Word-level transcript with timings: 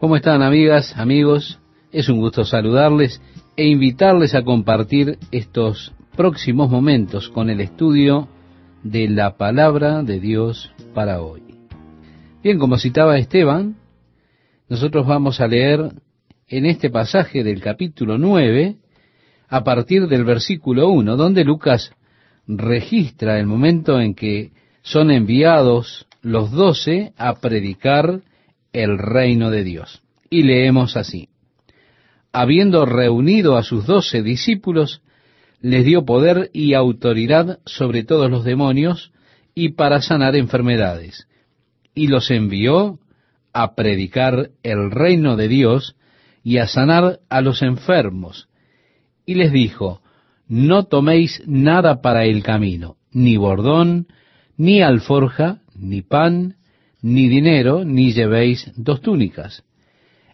¿Cómo 0.00 0.16
están 0.16 0.40
amigas, 0.40 0.96
amigos? 0.96 1.58
Es 1.92 2.08
un 2.08 2.20
gusto 2.20 2.46
saludarles 2.46 3.20
e 3.54 3.66
invitarles 3.66 4.34
a 4.34 4.42
compartir 4.42 5.18
estos 5.30 5.92
próximos 6.16 6.70
momentos 6.70 7.28
con 7.28 7.50
el 7.50 7.60
estudio 7.60 8.26
de 8.82 9.10
la 9.10 9.36
palabra 9.36 10.02
de 10.02 10.18
Dios 10.18 10.72
para 10.94 11.20
hoy. 11.20 11.42
Bien, 12.42 12.58
como 12.58 12.78
citaba 12.78 13.18
Esteban, 13.18 13.76
nosotros 14.70 15.06
vamos 15.06 15.38
a 15.42 15.48
leer 15.48 15.92
en 16.48 16.64
este 16.64 16.88
pasaje 16.88 17.44
del 17.44 17.60
capítulo 17.60 18.16
9, 18.16 18.78
a 19.50 19.64
partir 19.64 20.08
del 20.08 20.24
versículo 20.24 20.88
1, 20.88 21.14
donde 21.18 21.44
Lucas 21.44 21.92
registra 22.46 23.38
el 23.38 23.44
momento 23.44 24.00
en 24.00 24.14
que 24.14 24.52
son 24.80 25.10
enviados 25.10 26.06
los 26.22 26.52
doce 26.52 27.12
a 27.18 27.34
predicar 27.34 28.22
el 28.72 28.98
reino 28.98 29.50
de 29.50 29.64
Dios. 29.64 30.02
Y 30.28 30.42
leemos 30.42 30.96
así. 30.96 31.28
Habiendo 32.32 32.86
reunido 32.86 33.56
a 33.56 33.62
sus 33.62 33.86
doce 33.86 34.22
discípulos, 34.22 35.02
les 35.60 35.84
dio 35.84 36.04
poder 36.04 36.50
y 36.52 36.74
autoridad 36.74 37.58
sobre 37.66 38.04
todos 38.04 38.30
los 38.30 38.44
demonios 38.44 39.12
y 39.54 39.70
para 39.70 40.00
sanar 40.00 40.36
enfermedades. 40.36 41.26
Y 41.94 42.06
los 42.06 42.30
envió 42.30 42.98
a 43.52 43.74
predicar 43.74 44.50
el 44.62 44.90
reino 44.90 45.36
de 45.36 45.48
Dios 45.48 45.96
y 46.42 46.58
a 46.58 46.66
sanar 46.66 47.20
a 47.28 47.40
los 47.40 47.62
enfermos. 47.62 48.48
Y 49.26 49.34
les 49.34 49.52
dijo, 49.52 50.00
no 50.48 50.84
toméis 50.84 51.42
nada 51.46 52.00
para 52.00 52.24
el 52.24 52.42
camino, 52.42 52.96
ni 53.12 53.36
bordón, 53.36 54.06
ni 54.56 54.82
alforja, 54.82 55.62
ni 55.74 56.02
pan, 56.02 56.56
ni 57.02 57.28
dinero, 57.28 57.84
ni 57.84 58.12
llevéis 58.12 58.70
dos 58.76 59.00
túnicas. 59.00 59.62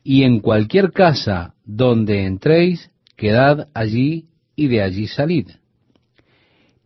Y 0.03 0.23
en 0.23 0.41
cualquier 0.41 0.93
casa 0.93 1.55
donde 1.65 2.25
entréis, 2.25 2.91
quedad 3.17 3.69
allí 3.75 4.27
y 4.55 4.69
de 4.69 4.83
allí 4.83 5.07
salid. 5.07 5.49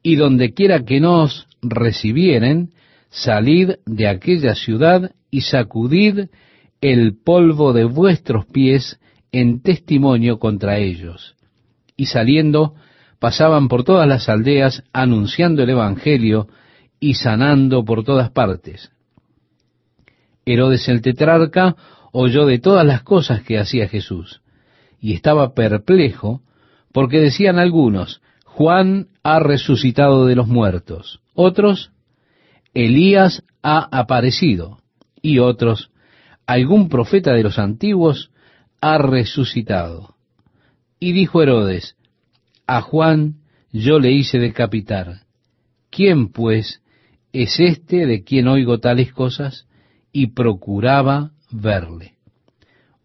Y 0.02 0.16
donde 0.16 0.54
quiera 0.54 0.84
que 0.84 1.00
nos 1.00 1.46
recibieren, 1.62 2.72
salid 3.10 3.72
de 3.84 4.08
aquella 4.08 4.54
ciudad 4.54 5.12
y 5.30 5.42
sacudid 5.42 6.28
el 6.80 7.16
polvo 7.22 7.72
de 7.72 7.84
vuestros 7.84 8.46
pies 8.46 8.98
en 9.32 9.60
testimonio 9.60 10.38
contra 10.38 10.78
ellos. 10.78 11.36
Y 11.96 12.06
saliendo, 12.06 12.74
pasaban 13.18 13.68
por 13.68 13.84
todas 13.84 14.08
las 14.08 14.28
aldeas 14.28 14.82
anunciando 14.92 15.62
el 15.62 15.70
Evangelio 15.70 16.48
y 16.98 17.14
sanando 17.14 17.84
por 17.84 18.04
todas 18.04 18.30
partes. 18.30 18.90
Herodes 20.52 20.88
el 20.88 21.02
tetrarca 21.02 21.76
oyó 22.12 22.46
de 22.46 22.58
todas 22.58 22.86
las 22.86 23.02
cosas 23.02 23.42
que 23.42 23.58
hacía 23.58 23.88
Jesús, 23.88 24.42
y 25.00 25.14
estaba 25.14 25.54
perplejo, 25.54 26.42
porque 26.92 27.20
decían 27.20 27.58
algunos, 27.58 28.20
Juan 28.44 29.08
ha 29.22 29.38
resucitado 29.38 30.26
de 30.26 30.36
los 30.36 30.48
muertos, 30.48 31.20
otros, 31.34 31.92
Elías 32.74 33.42
ha 33.62 33.88
aparecido, 33.96 34.78
y 35.22 35.38
otros, 35.38 35.90
algún 36.46 36.88
profeta 36.88 37.32
de 37.32 37.42
los 37.42 37.58
antiguos 37.58 38.30
ha 38.80 38.98
resucitado. 38.98 40.16
Y 40.98 41.12
dijo 41.12 41.42
Herodes, 41.42 41.96
a 42.66 42.80
Juan 42.80 43.36
yo 43.72 43.98
le 43.98 44.12
hice 44.12 44.38
decapitar. 44.38 45.22
¿Quién, 45.90 46.28
pues, 46.28 46.82
es 47.32 47.60
este 47.60 48.06
de 48.06 48.24
quien 48.24 48.48
oigo 48.48 48.78
tales 48.78 49.12
cosas? 49.12 49.66
Y 50.12 50.28
procuraba 50.28 51.32
verle. 51.50 52.14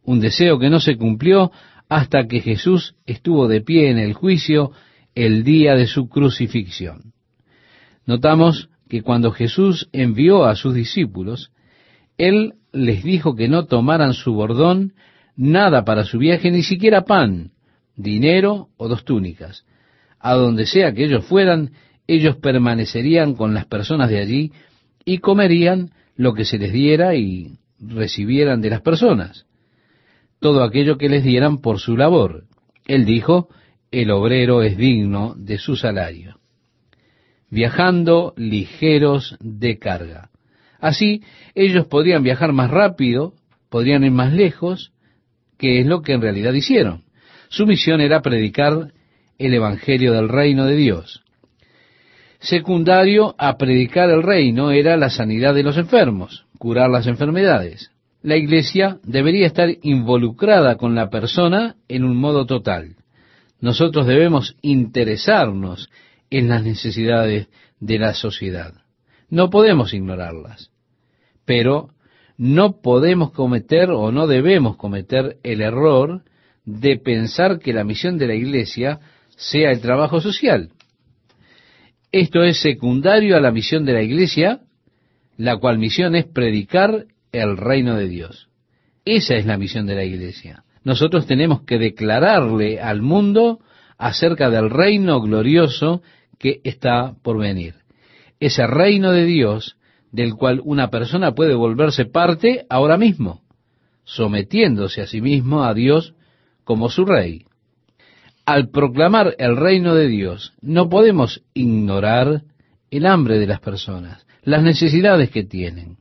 Un 0.03 0.20
deseo 0.20 0.59
que 0.59 0.70
no 0.70 0.80
se 0.80 0.98
cumplió 0.98 1.52
hasta 1.89 2.28
que 2.28 2.42
Jesús 2.42 2.95
estuvo 3.06 3.47
de 3.47 3.62
pie 3.62 3.89
en 3.89 3.97
el 3.97 4.14
juicio 4.14 4.72
el 5.14 5.44
día 5.44 5.75
de 5.75 5.88
su 5.88 6.09
crucifixión. 6.09 7.13
Notamos 8.06 8.69
que 8.88 9.02
cuando 9.02 9.31
Jesús 9.31 9.90
envió 9.91 10.46
a 10.46 10.56
sus 10.56 10.74
discípulos, 10.74 11.52
Él 12.18 12.53
les 12.72 13.03
dijo 13.03 13.35
que 13.35 13.47
no 13.47 13.66
tomaran 13.66 14.13
su 14.13 14.34
bordón, 14.34 14.94
nada 15.35 15.84
para 15.85 16.03
su 16.03 16.19
viaje, 16.19 16.51
ni 16.51 16.62
siquiera 16.62 17.01
pan, 17.06 17.51
dinero 17.96 18.69
o 18.78 18.88
dos 18.88 19.06
túnicas. 19.06 19.66
A 20.19 20.34
donde 20.34 20.66
sea 20.66 20.94
que 20.94 21.06
ellos 21.06 21.25
fueran, 21.25 21.72
ellos 22.07 22.35
permanecerían 22.38 23.35
con 23.35 23.53
las 23.53 23.66
personas 23.66 24.09
de 24.09 24.19
allí 24.19 24.51
y 25.03 25.19
comerían 25.19 25.91
lo 26.16 26.34
que 26.34 26.46
se 26.46 26.58
les 26.58 26.72
diera 26.72 27.16
y 27.16 27.58
recibieran 27.80 28.62
de 28.62 28.70
las 28.70 28.81
personas, 28.81 29.46
todo 30.40 30.64
aquello 30.64 30.98
que 30.98 31.09
les 31.09 31.24
dieran 31.24 31.59
por 31.59 31.80
su 31.80 31.98
labor. 31.98 32.46
Él 32.88 33.06
dijo, 33.06 33.50
el 33.92 34.12
obrero 34.12 34.62
es 34.62 34.78
digno 34.78 35.34
de 35.38 35.58
su 35.58 35.75
salario. 35.75 36.40
Viajando 37.50 38.34
ligeros 38.38 39.38
de 39.40 39.78
carga. 39.78 40.30
Así 40.80 41.24
ellos 41.54 41.88
podrían 41.88 42.24
viajar 42.24 42.54
más 42.54 42.70
rápido, 42.70 43.34
podrían 43.70 44.04
ir 44.04 44.12
más 44.12 44.34
lejos, 44.34 44.92
que 45.58 45.80
es 45.80 45.86
lo 45.86 46.02
que 46.02 46.14
en 46.14 46.22
realidad 46.22 46.54
hicieron. 46.54 47.04
Su 47.50 47.66
misión 47.66 48.02
era 48.02 48.22
predicar 48.22 48.94
el 49.38 49.54
Evangelio 49.54 50.14
del 50.14 50.30
reino 50.30 50.66
de 50.66 50.75
Dios 50.75 51.25
secundario 52.40 53.35
a 53.38 53.57
predicar 53.57 54.09
el 54.09 54.23
reino 54.23 54.72
era 54.72 54.97
la 54.97 55.09
sanidad 55.09 55.53
de 55.53 55.63
los 55.63 55.78
enfermos, 55.78 56.46
curar 56.57 56.90
las 56.90 57.07
enfermedades. 57.07 57.91
La 58.22 58.38
iglesia 58.38 59.00
debería 59.03 59.46
estar 59.46 59.69
involucrada 59.81 60.78
con 60.78 60.95
la 60.95 61.09
persona 61.09 61.75
en 61.88 62.03
un 62.03 62.18
modo 62.18 62.45
total. 62.45 62.95
Nosotros 63.59 64.07
debemos 64.07 64.57
interesarnos 64.62 65.90
en 66.29 66.50
las 66.50 66.63
necesidades 66.63 67.47
de 67.79 68.00
la 68.00 68.13
sociedad. 68.13 68.74
No 69.29 69.50
podemos 69.50 69.94
ignorarlas. 69.94 70.72
Pero 71.45 71.90
no 72.38 72.81
podemos 72.81 73.31
cometer 73.31 73.91
o 73.91 74.12
no 74.12 74.28
debemos 74.28 74.75
cometer 74.75 75.38
el 75.44 75.62
error 75.62 76.24
de 76.66 76.97
pensar 76.97 77.59
que 77.59 77.74
la 77.74 77.84
misión 77.84 78.18
de 78.18 78.28
la 78.28 78.35
iglesia 78.35 79.00
sea 79.35 79.72
el 79.72 79.81
trabajo 79.81 80.19
social. 80.19 80.72
Esto 82.16 82.44
es 82.44 82.62
secundario 82.62 83.36
a 83.36 83.42
la 83.42 83.52
misión 83.52 83.84
de 83.84 83.92
la 83.92 84.02
iglesia, 84.02 84.62
la 85.36 85.58
cual 85.58 85.78
misión 85.78 86.16
es 86.16 86.24
predicar 86.24 87.08
el 87.34 87.58
reino 87.58 87.98
de 87.98 88.08
Dios. 88.08 88.48
Esa 89.03 89.36
es 89.36 89.46
la 89.46 89.58
misión 89.58 89.86
de 89.86 89.96
la 89.96 90.06
iglesia. 90.06 90.64
Nosotros 90.86 91.28
tenemos 91.28 91.64
que 91.64 91.78
declararle 91.78 92.80
al 92.80 93.02
mundo 93.02 93.59
acerca 93.98 94.50
del 94.50 94.70
reino 94.70 95.20
glorioso 95.20 96.04
que 96.40 96.62
está 96.64 97.16
por 97.22 97.38
venir. 97.38 97.74
Ese 98.40 98.66
reino 98.66 99.12
de 99.12 99.25
Dios 99.25 99.75
del 100.14 100.36
cual 100.36 100.62
una 100.64 100.90
persona 100.90 101.34
puede 101.34 101.54
volverse 101.54 102.06
parte 102.06 102.66
ahora 102.70 102.96
mismo, 102.96 103.42
sometiéndose 104.06 105.02
a 105.02 105.08
sí 105.08 105.20
mismo 105.20 105.66
a 105.66 105.74
Dios 105.74 106.14
como 106.64 106.90
su 106.90 107.04
rey 107.04 107.44
al 108.45 108.69
proclamar 108.69 109.35
el 109.39 109.57
reino 109.57 109.95
de 109.95 110.07
Dios, 110.07 110.53
no 110.61 110.89
podemos 110.89 111.44
ignorar 111.53 112.44
el 112.91 113.06
hambre 113.06 113.39
de 113.39 113.47
las 113.47 113.59
personas, 113.59 114.25
las 114.44 114.61
necesidades 114.63 115.31
que 115.31 115.44
tienen. 115.44 115.97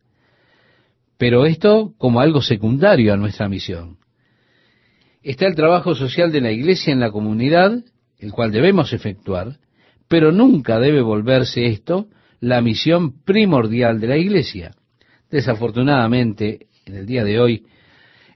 Pero 1.16 1.46
esto 1.46 1.94
como 1.96 2.20
algo 2.20 2.42
secundario 2.42 3.14
a 3.14 3.16
nuestra 3.16 3.48
misión. 3.48 3.98
Está 5.22 5.46
el 5.46 5.54
trabajo 5.54 5.94
social 5.94 6.30
de 6.32 6.42
la 6.42 6.52
iglesia 6.52 6.92
en 6.92 7.00
la 7.00 7.10
comunidad, 7.10 7.82
el 8.18 8.32
cual 8.32 8.52
debemos 8.52 8.92
efectuar, 8.92 9.58
pero 10.06 10.32
nunca 10.32 10.78
debe 10.78 11.00
volverse 11.00 11.66
esto 11.66 12.08
la 12.40 12.60
misión 12.60 13.22
primordial 13.24 14.00
de 14.00 14.06
la 14.06 14.18
iglesia. 14.18 14.72
Desafortunadamente, 15.30 16.66
en 16.84 16.96
el 16.96 17.06
día 17.06 17.24
de 17.24 17.40
hoy, 17.40 17.64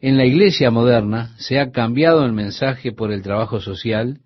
en 0.01 0.17
la 0.17 0.25
iglesia 0.25 0.71
moderna 0.71 1.35
se 1.39 1.59
ha 1.59 1.71
cambiado 1.71 2.25
el 2.25 2.33
mensaje 2.33 2.93
por 2.93 3.13
el 3.13 3.23
trabajo 3.23 3.61
social 3.61 4.21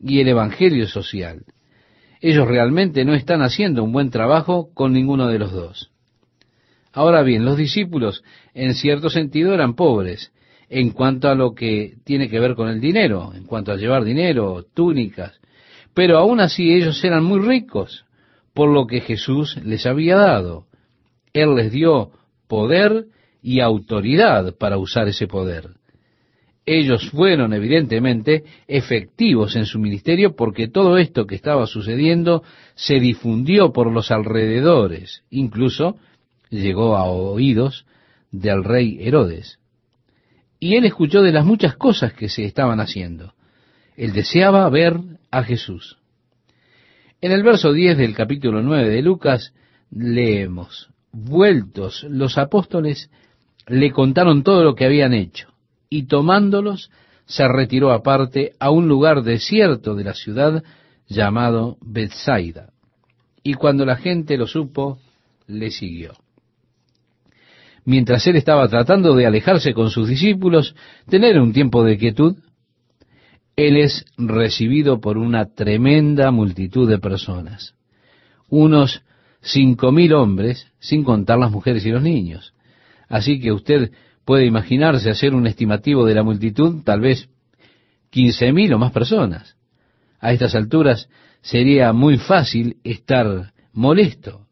y 0.00 0.20
el 0.20 0.28
evangelio 0.28 0.88
social. 0.88 1.44
Ellos 2.20 2.46
realmente 2.46 3.04
no 3.04 3.14
están 3.14 3.42
haciendo 3.42 3.84
un 3.84 3.92
buen 3.92 4.10
trabajo 4.10 4.70
con 4.74 4.92
ninguno 4.92 5.28
de 5.28 5.38
los 5.38 5.52
dos. 5.52 5.90
Ahora 6.92 7.22
bien, 7.22 7.44
los 7.44 7.56
discípulos 7.56 8.22
en 8.54 8.74
cierto 8.74 9.10
sentido 9.10 9.54
eran 9.54 9.74
pobres 9.74 10.32
en 10.68 10.90
cuanto 10.90 11.28
a 11.28 11.34
lo 11.34 11.54
que 11.54 11.94
tiene 12.04 12.28
que 12.28 12.40
ver 12.40 12.54
con 12.54 12.68
el 12.68 12.80
dinero, 12.80 13.32
en 13.34 13.44
cuanto 13.44 13.72
a 13.72 13.76
llevar 13.76 14.04
dinero, 14.04 14.64
túnicas, 14.74 15.40
pero 15.94 16.18
aún 16.18 16.40
así 16.40 16.72
ellos 16.72 17.02
eran 17.04 17.24
muy 17.24 17.40
ricos 17.40 18.04
por 18.54 18.68
lo 18.70 18.86
que 18.86 19.00
Jesús 19.00 19.58
les 19.64 19.86
había 19.86 20.16
dado. 20.16 20.66
Él 21.32 21.54
les 21.54 21.72
dio 21.72 22.10
poder 22.48 23.06
y 23.42 23.60
autoridad 23.60 24.56
para 24.56 24.78
usar 24.78 25.08
ese 25.08 25.26
poder. 25.26 25.70
Ellos 26.64 27.10
fueron 27.10 27.52
evidentemente 27.52 28.44
efectivos 28.68 29.56
en 29.56 29.66
su 29.66 29.80
ministerio 29.80 30.36
porque 30.36 30.68
todo 30.68 30.96
esto 30.96 31.26
que 31.26 31.34
estaba 31.34 31.66
sucediendo 31.66 32.44
se 32.76 33.00
difundió 33.00 33.72
por 33.72 33.90
los 33.90 34.12
alrededores, 34.12 35.24
incluso 35.28 35.96
llegó 36.50 36.96
a 36.96 37.04
oídos 37.04 37.84
del 38.30 38.62
rey 38.62 38.98
Herodes. 39.00 39.58
y 40.60 40.76
él 40.76 40.84
escuchó 40.84 41.22
de 41.22 41.32
las 41.32 41.44
muchas 41.44 41.74
cosas 41.74 42.12
que 42.12 42.28
se 42.28 42.44
estaban 42.44 42.78
haciendo. 42.78 43.34
Él 43.96 44.12
deseaba 44.12 44.68
ver 44.70 44.96
a 45.32 45.42
Jesús. 45.42 45.98
En 47.20 47.32
el 47.32 47.42
verso 47.42 47.72
10 47.72 47.98
del 47.98 48.14
capítulo 48.14 48.62
9 48.62 48.88
de 48.88 49.02
Lucas 49.02 49.52
leemos, 49.90 50.90
vueltos 51.10 52.04
los 52.08 52.38
apóstoles 52.38 53.10
le 53.66 53.90
contaron 53.92 54.42
todo 54.42 54.64
lo 54.64 54.74
que 54.74 54.84
habían 54.84 55.14
hecho, 55.14 55.48
y 55.88 56.06
tomándolos 56.06 56.90
se 57.26 57.46
retiró 57.48 57.92
aparte 57.92 58.52
a 58.58 58.70
un 58.70 58.88
lugar 58.88 59.22
desierto 59.22 59.94
de 59.94 60.04
la 60.04 60.14
ciudad 60.14 60.62
llamado 61.06 61.76
Bethsaida. 61.80 62.70
Y 63.42 63.54
cuando 63.54 63.84
la 63.84 63.96
gente 63.96 64.36
lo 64.36 64.46
supo, 64.46 64.98
le 65.46 65.70
siguió. 65.70 66.12
Mientras 67.84 68.26
él 68.26 68.36
estaba 68.36 68.68
tratando 68.68 69.14
de 69.14 69.26
alejarse 69.26 69.74
con 69.74 69.90
sus 69.90 70.08
discípulos, 70.08 70.76
tener 71.08 71.40
un 71.40 71.52
tiempo 71.52 71.82
de 71.82 71.98
quietud, 71.98 72.36
él 73.56 73.76
es 73.76 74.04
recibido 74.16 75.00
por 75.00 75.18
una 75.18 75.46
tremenda 75.46 76.30
multitud 76.30 76.88
de 76.88 76.98
personas. 76.98 77.74
Unos 78.48 79.02
cinco 79.40 79.90
mil 79.90 80.14
hombres, 80.14 80.68
sin 80.78 81.02
contar 81.02 81.38
las 81.38 81.50
mujeres 81.50 81.84
y 81.84 81.90
los 81.90 82.02
niños. 82.02 82.54
Así 83.12 83.38
que 83.38 83.52
usted 83.52 83.92
puede 84.24 84.46
imaginarse 84.46 85.10
hacer 85.10 85.34
un 85.34 85.46
estimativo 85.46 86.06
de 86.06 86.14
la 86.14 86.22
multitud, 86.22 86.82
tal 86.82 87.02
vez 87.02 87.28
quince 88.08 88.50
mil 88.54 88.72
o 88.72 88.78
más 88.78 88.90
personas. 88.90 89.54
A 90.18 90.32
estas 90.32 90.54
alturas 90.54 91.10
sería 91.42 91.92
muy 91.92 92.16
fácil 92.16 92.78
estar 92.84 93.52
molesto 93.74 94.46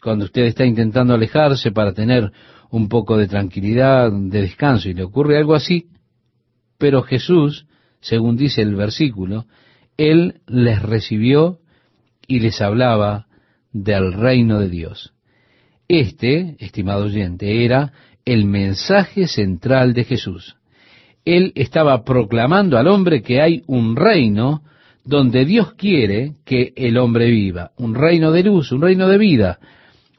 cuando 0.00 0.26
usted 0.26 0.42
está 0.42 0.64
intentando 0.64 1.12
alejarse 1.12 1.72
para 1.72 1.92
tener 1.92 2.30
un 2.70 2.88
poco 2.88 3.16
de 3.16 3.26
tranquilidad, 3.26 4.12
de 4.12 4.42
descanso, 4.42 4.88
y 4.88 4.94
le 4.94 5.02
ocurre 5.02 5.36
algo 5.36 5.56
así, 5.56 5.88
pero 6.78 7.02
Jesús, 7.02 7.66
según 8.00 8.36
dice 8.36 8.62
el 8.62 8.76
versículo, 8.76 9.46
Él 9.96 10.40
les 10.46 10.80
recibió 10.80 11.58
y 12.28 12.38
les 12.38 12.60
hablaba 12.60 13.26
del 13.72 14.12
reino 14.12 14.60
de 14.60 14.68
Dios. 14.68 15.17
Este, 15.88 16.56
estimado 16.58 17.06
oyente, 17.06 17.64
era 17.64 17.92
el 18.26 18.44
mensaje 18.44 19.26
central 19.26 19.94
de 19.94 20.04
Jesús. 20.04 20.56
Él 21.24 21.52
estaba 21.54 22.04
proclamando 22.04 22.76
al 22.76 22.88
hombre 22.88 23.22
que 23.22 23.40
hay 23.40 23.62
un 23.66 23.96
reino 23.96 24.62
donde 25.04 25.46
Dios 25.46 25.72
quiere 25.72 26.34
que 26.44 26.74
el 26.76 26.98
hombre 26.98 27.30
viva, 27.30 27.70
un 27.78 27.94
reino 27.94 28.32
de 28.32 28.42
luz, 28.42 28.70
un 28.70 28.82
reino 28.82 29.08
de 29.08 29.16
vida, 29.16 29.58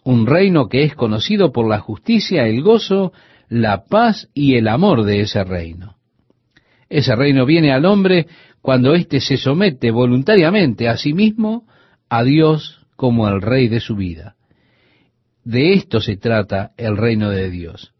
un 0.04 0.26
reino 0.26 0.68
que 0.68 0.84
es 0.84 0.96
conocido 0.96 1.52
por 1.52 1.70
la 1.70 1.80
justicia, 1.80 2.48
el 2.48 2.64
gozo, 2.64 3.14
la 3.48 3.84
paz 3.86 4.28
y 4.34 4.56
el 4.56 4.68
amor 4.68 5.04
de 5.04 5.22
ese 5.22 5.44
reino. 5.44 5.98
Ese 6.90 7.16
reino 7.16 7.46
viene 7.46 7.72
al 7.72 7.86
hombre 7.86 8.26
cuando 8.62 8.96
éste 8.96 9.20
se 9.20 9.38
somete 9.38 9.92
voluntariamente 9.92 10.90
a 10.90 10.98
sí 10.98 11.14
mismo, 11.14 11.68
a 12.10 12.24
Dios 12.24 12.88
como 12.96 13.28
el 13.28 13.44
rey 13.44 13.68
de 13.68 13.80
su 13.80 13.96
vida. 13.96 14.36
De 15.50 15.74
esto 15.74 16.00
se 16.00 16.16
trata 16.16 16.74
el 16.78 16.96
reino 16.96 17.32
de 17.32 17.50
Dios, 17.50 17.92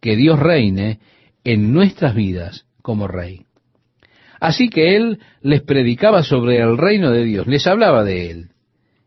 que 0.00 0.16
Dios 0.16 0.38
reine 0.38 1.00
en 1.44 1.74
nuestras 1.74 2.14
vidas 2.14 2.64
como 2.80 3.06
rey. 3.06 3.44
Así 4.40 4.70
que 4.70 4.96
él 4.96 5.18
les 5.42 5.60
predicaba 5.60 6.22
sobre 6.22 6.62
el 6.62 6.78
reino 6.78 7.10
de 7.10 7.24
Dios, 7.24 7.46
les 7.46 7.66
hablaba 7.66 8.04
de 8.04 8.30
él. 8.30 8.48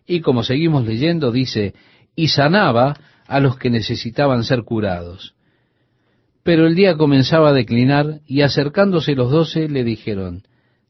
Y 0.06 0.22
como 0.22 0.44
seguimos 0.44 0.86
leyendo, 0.86 1.32
dice, 1.32 1.74
y 2.16 2.28
sanaba 2.28 2.98
a 3.26 3.40
los 3.40 3.58
que 3.58 3.72
necesitaban 3.72 4.44
ser 4.44 4.62
curados. 4.62 5.34
Pero 6.44 6.68
el 6.68 6.76
día 6.76 6.98
comenzaba 6.98 7.50
a 7.50 7.54
declinar 7.54 8.20
y 8.28 8.44
acercándose 8.44 9.16
los 9.16 9.32
doce 9.32 9.68
le 9.68 9.84
dijeron, 9.84 10.44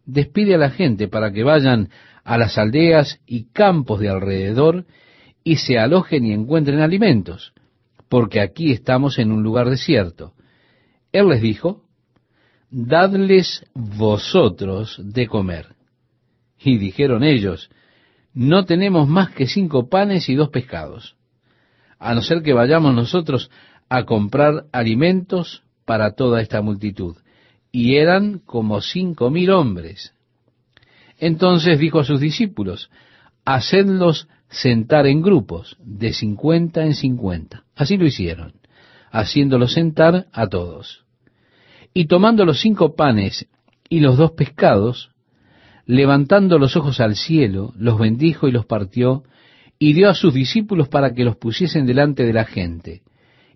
despide 0.05 0.55
a 0.55 0.57
la 0.57 0.71
gente 0.71 1.07
para 1.07 1.31
que 1.31 1.45
vayan 1.45 1.87
a 2.25 2.37
las 2.37 2.57
aldeas 2.57 3.21
y 3.25 3.45
campos 3.53 4.01
de 4.01 4.09
alrededor 4.09 4.85
y 5.43 5.57
se 5.57 5.79
alojen 5.79 6.25
y 6.25 6.33
encuentren 6.33 6.79
alimentos, 6.79 7.53
porque 8.09 8.41
aquí 8.41 8.71
estamos 8.71 9.19
en 9.19 9.31
un 9.31 9.43
lugar 9.43 9.69
desierto. 9.69 10.33
Él 11.11 11.29
les 11.29 11.41
dijo, 11.41 11.83
dadles 12.69 13.65
vosotros 13.73 14.99
de 15.03 15.27
comer. 15.27 15.75
Y 16.59 16.77
dijeron 16.77 17.23
ellos, 17.23 17.69
no 18.33 18.65
tenemos 18.65 19.07
más 19.07 19.31
que 19.31 19.47
cinco 19.47 19.89
panes 19.89 20.29
y 20.29 20.35
dos 20.35 20.49
pescados, 20.49 21.15
a 21.99 22.13
no 22.13 22.21
ser 22.21 22.41
que 22.44 22.53
vayamos 22.53 22.94
nosotros 22.94 23.49
a 23.89 24.05
comprar 24.05 24.65
alimentos 24.71 25.63
para 25.85 26.13
toda 26.13 26.41
esta 26.41 26.61
multitud. 26.61 27.17
Y 27.71 27.95
eran 27.95 28.39
como 28.39 28.81
cinco 28.81 29.29
mil 29.29 29.51
hombres. 29.51 30.13
Entonces 31.17 31.77
dijo 31.79 31.99
a 31.99 32.05
sus 32.05 32.19
discípulos, 32.19 32.89
hacedlos 33.45 34.27
sentar 34.51 35.07
en 35.07 35.21
grupos, 35.21 35.77
de 35.80 36.13
cincuenta 36.13 36.86
en 36.86 36.94
cincuenta. 36.94 37.63
Así 37.75 37.98
lo 37.98 38.06
hicieron, 38.06 38.53
haciéndolos 39.09 39.74
sentar 39.74 40.27
a 40.31 40.48
todos. 40.48 41.06
Y 41.94 42.06
tomando 42.06 42.45
los 42.45 42.59
cinco 42.59 42.95
panes 42.95 43.48
y 43.89 44.01
los 44.01 44.18
dos 44.18 44.31
pescados, 44.31 45.12
levantando 45.86 46.59
los 46.59 46.75
ojos 46.75 47.00
al 47.00 47.15
cielo, 47.15 47.74
los 47.77 47.98
bendijo 47.98 48.48
y 48.48 48.51
los 48.51 48.65
partió, 48.65 49.24
y 49.80 49.94
dio 49.94 50.09
a 50.09 50.15
sus 50.15 50.33
discípulos 50.33 50.89
para 50.89 51.13
que 51.13 51.24
los 51.24 51.38
pusiesen 51.38 51.86
delante 51.86 52.24
de 52.24 52.33
la 52.33 52.45
gente. 52.45 53.01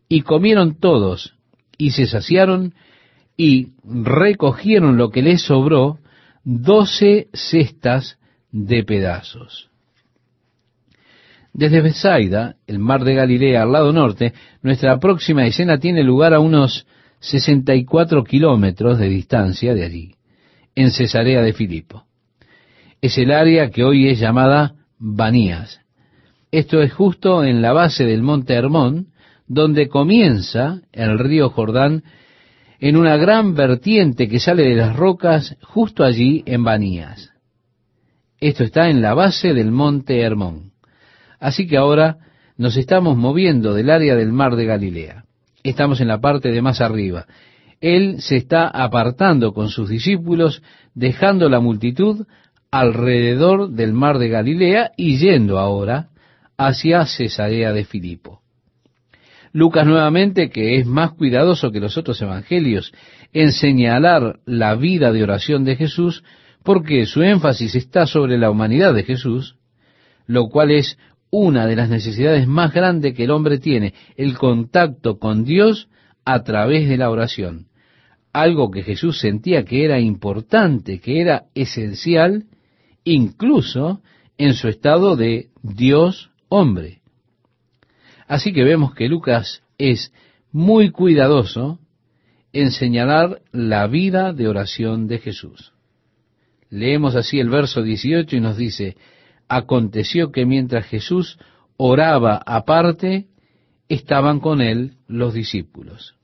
Y 0.10 0.22
comieron 0.22 0.80
todos, 0.80 1.36
y 1.78 1.92
se 1.92 2.08
saciaron, 2.08 2.74
y 3.38 3.74
recogieron 3.84 4.98
lo 4.98 5.10
que 5.12 5.22
les 5.22 5.42
sobró, 5.42 6.00
doce 6.44 7.28
cestas 7.34 8.18
de 8.52 8.84
pedazos. 8.84 9.70
Desde 11.56 11.82
Bethsaida, 11.82 12.56
el 12.68 12.80
mar 12.80 13.04
de 13.04 13.16
Galilea 13.16 13.64
al 13.64 13.72
lado 13.72 13.94
norte, 13.94 14.34
nuestra 14.62 15.00
próxima 15.00 15.46
escena 15.48 15.80
tiene 15.80 16.04
lugar 16.04 16.34
a 16.34 16.40
unos 16.40 16.86
64 17.20 18.24
kilómetros 18.24 19.00
de 19.00 19.10
distancia 19.10 19.74
de 19.74 19.86
allí, 19.86 20.16
en 20.76 20.92
Cesarea 20.92 21.42
de 21.42 21.54
Filipo 21.54 22.06
es 23.06 23.20
el 23.20 23.32
área 23.32 23.70
que 23.70 23.84
hoy 23.84 24.08
es 24.08 24.20
llamada 24.20 24.74
Banías. 24.98 25.80
Esto 26.52 26.82
es 26.82 26.92
justo 26.92 27.44
en 27.44 27.62
la 27.62 27.72
base 27.72 28.06
del 28.06 28.24
monte 28.24 28.56
Hermón, 28.56 29.10
donde 29.48 29.90
comienza 29.90 30.82
el 30.92 31.20
río 31.20 31.50
Jordán 31.50 32.04
en 32.80 32.98
una 32.98 33.16
gran 33.18 33.54
vertiente 33.54 34.28
que 34.28 34.40
sale 34.40 34.64
de 34.64 34.76
las 34.76 34.96
rocas 34.96 35.56
justo 35.62 36.04
allí 36.04 36.44
en 36.48 36.64
Banías. 36.64 37.32
Esto 38.40 38.64
está 38.64 38.90
en 38.90 39.04
la 39.04 39.14
base 39.14 39.54
del 39.54 39.72
monte 39.72 40.22
Hermón. 40.22 40.72
Así 41.40 41.68
que 41.68 41.78
ahora 41.78 42.18
nos 42.58 42.78
estamos 42.78 43.18
moviendo 43.18 43.74
del 43.74 43.90
área 43.90 44.16
del 44.16 44.32
mar 44.32 44.56
de 44.56 44.66
Galilea. 44.66 45.26
Estamos 45.64 46.00
en 46.00 46.08
la 46.08 46.22
parte 46.22 46.52
de 46.52 46.62
más 46.62 46.82
arriba. 46.82 47.26
Él 47.82 48.22
se 48.22 48.38
está 48.38 48.68
apartando 48.68 49.54
con 49.54 49.70
sus 49.70 49.90
discípulos, 49.90 50.62
dejando 50.94 51.50
la 51.50 51.60
multitud 51.60 52.26
alrededor 52.72 53.72
del 53.72 53.94
mar 53.94 54.18
de 54.18 54.30
Galilea 54.30 54.92
y 54.98 55.18
yendo 55.18 55.60
ahora 55.60 56.10
hacia 56.58 57.06
Cesarea 57.06 57.74
de 57.74 57.86
Filipo. 57.86 58.42
Lucas 59.52 59.88
nuevamente, 59.88 60.50
que 60.50 60.78
es 60.78 60.86
más 60.86 61.14
cuidadoso 61.14 61.72
que 61.72 61.80
los 61.80 61.98
otros 61.98 62.22
evangelios 62.22 62.92
en 63.32 63.54
señalar 63.54 64.40
la 64.46 64.76
vida 64.76 65.14
de 65.14 65.24
oración 65.24 65.64
de 65.64 65.78
Jesús, 65.78 66.24
porque 66.64 67.06
su 67.06 67.22
énfasis 67.22 67.76
está 67.76 68.06
sobre 68.06 68.38
la 68.38 68.50
humanidad 68.50 68.94
de 68.94 69.04
Jesús, 69.04 69.56
lo 70.28 70.50
cual 70.50 70.72
es 70.72 70.98
una 71.38 71.68
de 71.68 71.76
las 71.76 71.90
necesidades 71.90 72.48
más 72.48 72.74
grandes 72.74 73.14
que 73.14 73.26
el 73.26 73.32
hombre 73.32 73.60
tiene, 73.60 73.94
el 74.16 74.38
contacto 74.38 75.20
con 75.20 75.44
Dios 75.44 75.90
a 76.24 76.44
través 76.44 76.88
de 76.88 76.96
la 76.96 77.10
oración. 77.10 77.68
Algo 78.32 78.72
que 78.72 78.84
Jesús 78.84 79.20
sentía 79.20 79.66
que 79.66 79.84
era 79.84 80.00
importante, 80.00 81.00
que 81.00 81.20
era 81.20 81.44
esencial 81.54 82.46
incluso 83.04 84.02
en 84.38 84.54
su 84.54 84.70
estado 84.70 85.18
de 85.18 85.50
Dios 85.62 86.32
hombre. 86.48 87.02
Así 88.28 88.54
que 88.54 88.64
vemos 88.64 88.96
que 88.96 89.10
Lucas 89.10 89.62
es 89.78 90.14
muy 90.54 90.90
cuidadoso 90.90 91.80
en 92.54 92.72
señalar 92.72 93.42
la 93.52 93.88
vida 93.88 94.32
de 94.32 94.48
oración 94.48 95.08
de 95.08 95.20
Jesús. 95.20 95.74
Leemos 96.70 97.16
así 97.16 97.42
el 97.42 97.50
verso 97.50 97.84
18 97.84 98.38
y 98.38 98.40
nos 98.40 98.56
dice, 98.56 98.96
aconteció 99.48 100.32
que 100.32 100.46
mientras 100.46 100.86
Jesús 100.86 101.38
oraba 101.78 102.42
aparte, 102.46 103.28
estaban 103.90 104.40
con 104.40 104.62
él 104.62 104.94
los 105.08 105.34
discípulos. 105.34 106.16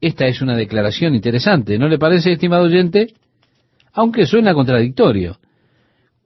Esta 0.00 0.26
es 0.26 0.40
una 0.40 0.56
declaración 0.56 1.14
interesante, 1.14 1.78
¿no 1.78 1.88
le 1.88 1.98
parece, 1.98 2.32
estimado 2.32 2.64
oyente? 2.64 3.14
Aunque 3.92 4.26
suena 4.26 4.54
contradictorio 4.54 5.38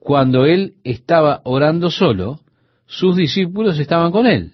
cuando 0.05 0.45
él 0.45 0.75
estaba 0.83 1.41
orando 1.45 1.89
solo, 1.89 2.39
sus 2.85 3.15
discípulos 3.15 3.79
estaban 3.79 4.11
con 4.11 4.27
él. 4.27 4.53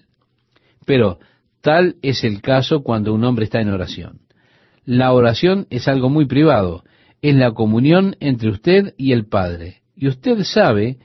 Pero 0.86 1.18
tal 1.60 1.96
es 2.00 2.24
el 2.24 2.40
caso 2.40 2.82
cuando 2.82 3.12
un 3.12 3.22
hombre 3.24 3.44
está 3.44 3.60
en 3.60 3.68
oración. 3.68 4.20
La 4.86 5.12
oración 5.12 5.66
es 5.68 5.88
algo 5.88 6.08
muy 6.08 6.24
privado, 6.24 6.84
es 7.20 7.34
la 7.34 7.52
comunión 7.52 8.16
entre 8.18 8.48
usted 8.48 8.94
y 8.96 9.12
el 9.12 9.26
Padre. 9.26 9.82
Y 9.94 10.08
usted 10.08 10.42
sabe 10.42 10.96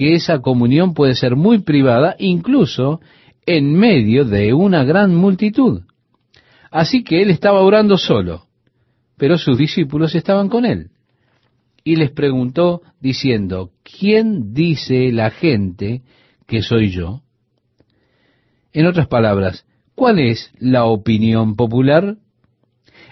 que 0.00 0.14
esa 0.14 0.40
comunión 0.40 0.94
puede 0.94 1.14
ser 1.14 1.36
muy 1.36 1.58
privada, 1.58 2.16
incluso 2.18 3.02
en 3.44 3.74
medio 3.74 4.24
de 4.24 4.54
una 4.54 4.82
gran 4.82 5.14
multitud. 5.14 5.82
Así 6.70 7.04
que 7.04 7.20
él 7.20 7.28
estaba 7.28 7.60
orando 7.60 7.98
solo, 7.98 8.46
pero 9.18 9.36
sus 9.36 9.58
discípulos 9.58 10.14
estaban 10.14 10.48
con 10.48 10.64
él. 10.64 10.88
Y 11.84 11.96
les 11.96 12.12
preguntó 12.12 12.80
diciendo, 12.98 13.72
¿quién 13.82 14.54
dice 14.54 15.12
la 15.12 15.28
gente 15.28 16.00
que 16.46 16.62
soy 16.62 16.88
yo? 16.88 17.20
En 18.72 18.86
otras 18.86 19.06
palabras, 19.06 19.66
¿cuál 19.94 20.18
es 20.18 20.50
la 20.58 20.86
opinión 20.86 21.56
popular? 21.56 22.16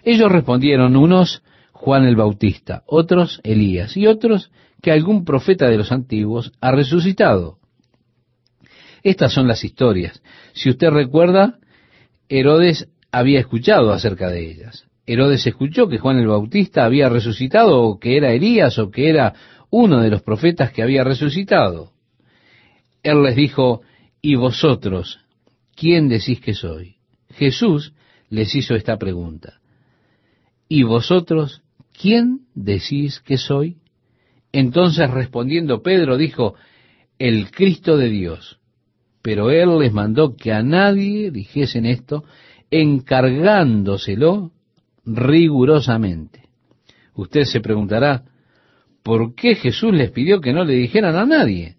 Ellos 0.05 0.33
respondieron 0.33 0.97
unos 0.97 1.43
Juan 1.73 2.07
el 2.07 2.17
Bautista, 2.17 2.83
otros 2.87 3.43
Elías 3.45 3.95
y 3.95 4.07
otros 4.07 4.51
que 4.83 4.93
algún 4.93 5.25
profeta 5.25 5.69
de 5.69 5.77
los 5.77 5.93
antiguos 5.93 6.53
ha 6.61 6.71
resucitado. 6.71 7.59
Estas 9.03 9.33
son 9.33 9.49
las 9.49 9.65
historias. 9.65 10.23
Si 10.53 10.71
usted 10.71 10.91
recuerda, 10.91 11.59
Herodes 12.29 12.89
había 13.11 13.41
escuchado 13.41 13.93
acerca 13.93 14.29
de 14.29 14.51
ellas. 14.51 14.87
Herodes 15.07 15.47
escuchó 15.47 15.89
que 15.89 15.99
Juan 15.99 16.19
el 16.19 16.27
Bautista 16.27 16.85
había 16.85 17.09
resucitado 17.09 17.81
o 17.83 17.99
que 17.99 18.17
era 18.17 18.33
Elías 18.33 18.79
o 18.79 18.91
que 18.91 19.09
era 19.09 19.35
uno 19.71 20.01
de 20.01 20.11
los 20.11 20.23
profetas 20.23 20.73
que 20.73 20.83
había 20.83 21.05
resucitado. 21.05 21.93
Él 23.03 23.23
les 23.23 23.37
dijo, 23.37 23.83
¿y 24.21 24.35
vosotros 24.35 25.21
quién 25.75 26.09
decís 26.09 26.41
que 26.41 26.55
soy? 26.55 26.97
Jesús 27.31 27.95
les 28.29 28.55
hizo 28.55 28.75
esta 28.75 28.99
pregunta. 28.99 29.61
¿Y 30.69 30.83
vosotros 30.83 31.63
quién 31.99 32.41
decís 32.55 33.21
que 33.21 33.39
soy? 33.39 33.79
Entonces 34.53 35.11
respondiendo 35.11 35.83
Pedro 35.83 36.17
dijo, 36.17 36.55
el 37.19 37.51
Cristo 37.51 37.97
de 37.97 38.09
Dios. 38.09 38.59
Pero 39.23 39.51
él 39.51 39.79
les 39.79 39.93
mandó 39.93 40.37
que 40.37 40.53
a 40.53 40.63
nadie 40.63 41.31
dijesen 41.31 41.87
esto, 41.87 42.25
encargándoselo 42.71 44.53
rigurosamente. 45.05 46.49
Usted 47.15 47.43
se 47.43 47.61
preguntará, 47.61 48.25
¿por 49.03 49.35
qué 49.35 49.55
Jesús 49.55 49.93
les 49.93 50.11
pidió 50.11 50.41
que 50.41 50.53
no 50.53 50.65
le 50.65 50.75
dijeran 50.75 51.17
a 51.17 51.27
nadie? 51.27 51.77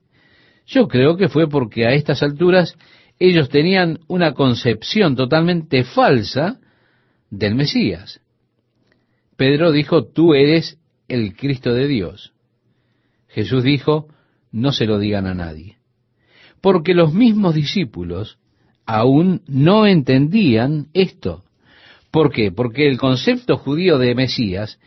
Yo 0.65 0.87
creo 0.87 1.15
que 1.15 1.29
fue 1.29 1.47
porque 1.47 1.85
a 1.85 1.93
estas 1.93 2.21
alturas 2.21 2.75
ellos 3.19 3.49
tenían 3.49 3.99
una 4.07 4.33
concepción 4.33 5.15
totalmente 5.15 5.83
falsa 5.83 6.59
del 7.29 7.55
Mesías. 7.55 8.21
Pedro 9.35 9.71
dijo, 9.71 10.05
tú 10.05 10.33
eres 10.33 10.77
el 11.07 11.35
Cristo 11.35 11.73
de 11.73 11.87
Dios. 11.87 12.33
Jesús 13.29 13.63
dijo, 13.63 14.07
no 14.51 14.71
se 14.71 14.85
lo 14.85 14.99
digan 14.99 15.27
a 15.27 15.33
nadie. 15.33 15.77
Porque 16.61 16.93
los 16.93 17.13
mismos 17.13 17.55
discípulos 17.55 18.37
aún 18.85 19.41
no 19.47 19.85
entendían 19.85 20.87
esto. 20.93 21.43
¿Por 22.11 22.31
qué? 22.31 22.51
Porque 22.51 22.89
el 22.89 22.97
concepto 22.97 23.57
judío 23.57 23.97
de 23.97 24.15
Mesías 24.15 24.79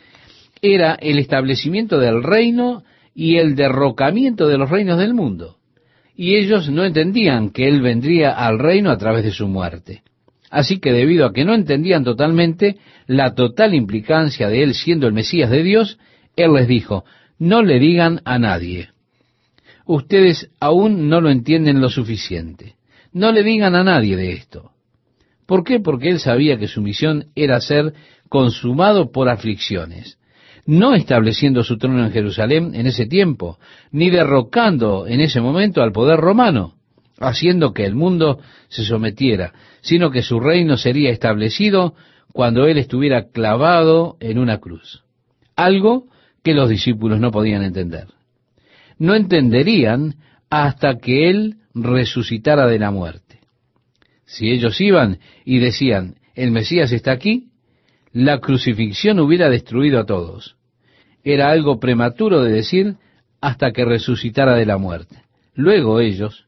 era 0.61 0.95
el 0.95 1.19
establecimiento 1.19 1.99
del 1.99 2.23
reino 2.23 2.83
y 3.15 3.37
el 3.37 3.55
derrocamiento 3.55 4.49
de 4.49 4.59
los 4.59 4.71
reinos 4.71 4.99
del 4.99 5.15
mundo. 5.15 5.57
Y 6.15 6.37
ellos 6.37 6.69
no 6.69 6.85
entendían 6.85 7.51
que 7.51 7.69
Él 7.69 7.81
vendría 7.81 8.33
al 8.33 8.59
reino 8.59 8.91
a 8.91 8.99
través 8.99 9.25
de 9.25 9.31
su 9.31 9.49
muerte. 9.49 10.03
Así 10.51 10.81
que 10.81 10.93
debido 10.93 11.25
a 11.25 11.33
que 11.33 11.45
no 11.45 11.55
entendían 11.55 12.05
totalmente 12.05 12.77
la 13.07 13.35
total 13.35 13.75
implicancia 13.75 14.49
de 14.49 14.63
Él 14.63 14.75
siendo 14.75 15.07
el 15.07 15.15
Mesías 15.15 15.51
de 15.51 15.63
Dios, 15.63 15.99
Él 16.37 16.53
les 16.53 16.69
dijo, 16.69 17.05
no 17.43 17.61
le 17.61 17.81
digan 17.81 18.21
a 18.25 18.39
nadie. 18.39 18.91
Ustedes 19.85 20.49
aún 20.61 21.09
no 21.09 21.21
lo 21.21 21.29
entienden 21.29 21.81
lo 21.81 21.89
suficiente. 21.89 22.77
No 23.13 23.33
le 23.33 23.43
digan 23.43 23.75
a 23.75 23.83
nadie 23.83 24.15
de 24.15 24.31
esto. 24.31 24.71
¿Por 25.45 25.65
qué? 25.65 25.81
Porque 25.81 26.09
él 26.09 26.21
sabía 26.21 26.57
que 26.57 26.69
su 26.69 26.81
misión 26.83 27.27
era 27.35 27.61
ser 27.61 27.95
consumado 28.29 29.11
por 29.11 29.29
aflicciones, 29.29 30.19
no 30.67 30.95
estableciendo 30.95 31.65
su 31.65 31.79
trono 31.79 32.05
en 32.05 32.13
Jerusalén 32.13 32.77
en 32.77 32.87
ese 32.87 33.07
tiempo, 33.07 33.59
ni 33.91 34.09
derrocando 34.09 35.09
en 35.09 35.21
ese 35.21 35.41
momento 35.41 35.83
al 35.83 35.91
poder 35.91 36.21
romano, 36.21 36.75
haciendo 37.19 37.73
que 37.73 37.85
el 37.85 37.97
mundo 37.97 38.39
se 38.69 38.85
sometiera, 38.85 39.53
sino 39.81 40.13
que 40.13 40.23
su 40.23 40.39
reino 40.39 40.77
sería 40.77 41.11
establecido 41.11 41.95
cuando 42.33 42.67
él 42.67 42.79
estuviera 42.79 43.31
clavado 43.33 44.17
en 44.21 44.39
una 44.39 44.59
cruz. 44.59 45.03
Algo 45.57 46.07
que 46.43 46.55
los 46.55 46.69
discípulos 46.69 47.21
no 47.21 47.31
podían 47.31 47.63
entender. 47.63 48.09
No 48.99 49.15
entenderían 49.15 50.17
hasta 50.51 50.99
que 50.99 51.31
Él 51.31 51.57
resucitara 51.75 52.67
de 52.67 52.79
la 52.79 52.91
muerte. 52.91 53.41
Si 54.27 54.51
ellos 54.51 54.81
iban 54.81 55.19
y 55.45 55.59
decían, 55.59 56.17
el 56.35 56.51
Mesías 56.51 56.93
está 56.93 57.13
aquí, 57.13 57.49
la 58.13 58.39
crucifixión 58.39 59.21
hubiera 59.21 59.49
destruido 59.49 60.01
a 60.01 60.07
todos. 60.07 60.57
Era 61.25 61.51
algo 61.51 61.81
prematuro 61.81 62.43
de 62.43 62.53
decir 62.53 62.97
hasta 63.41 63.73
que 63.73 63.85
resucitara 63.85 64.55
de 64.55 64.67
la 64.67 64.79
muerte. 64.79 65.23
Luego 65.55 66.01
ellos 66.01 66.47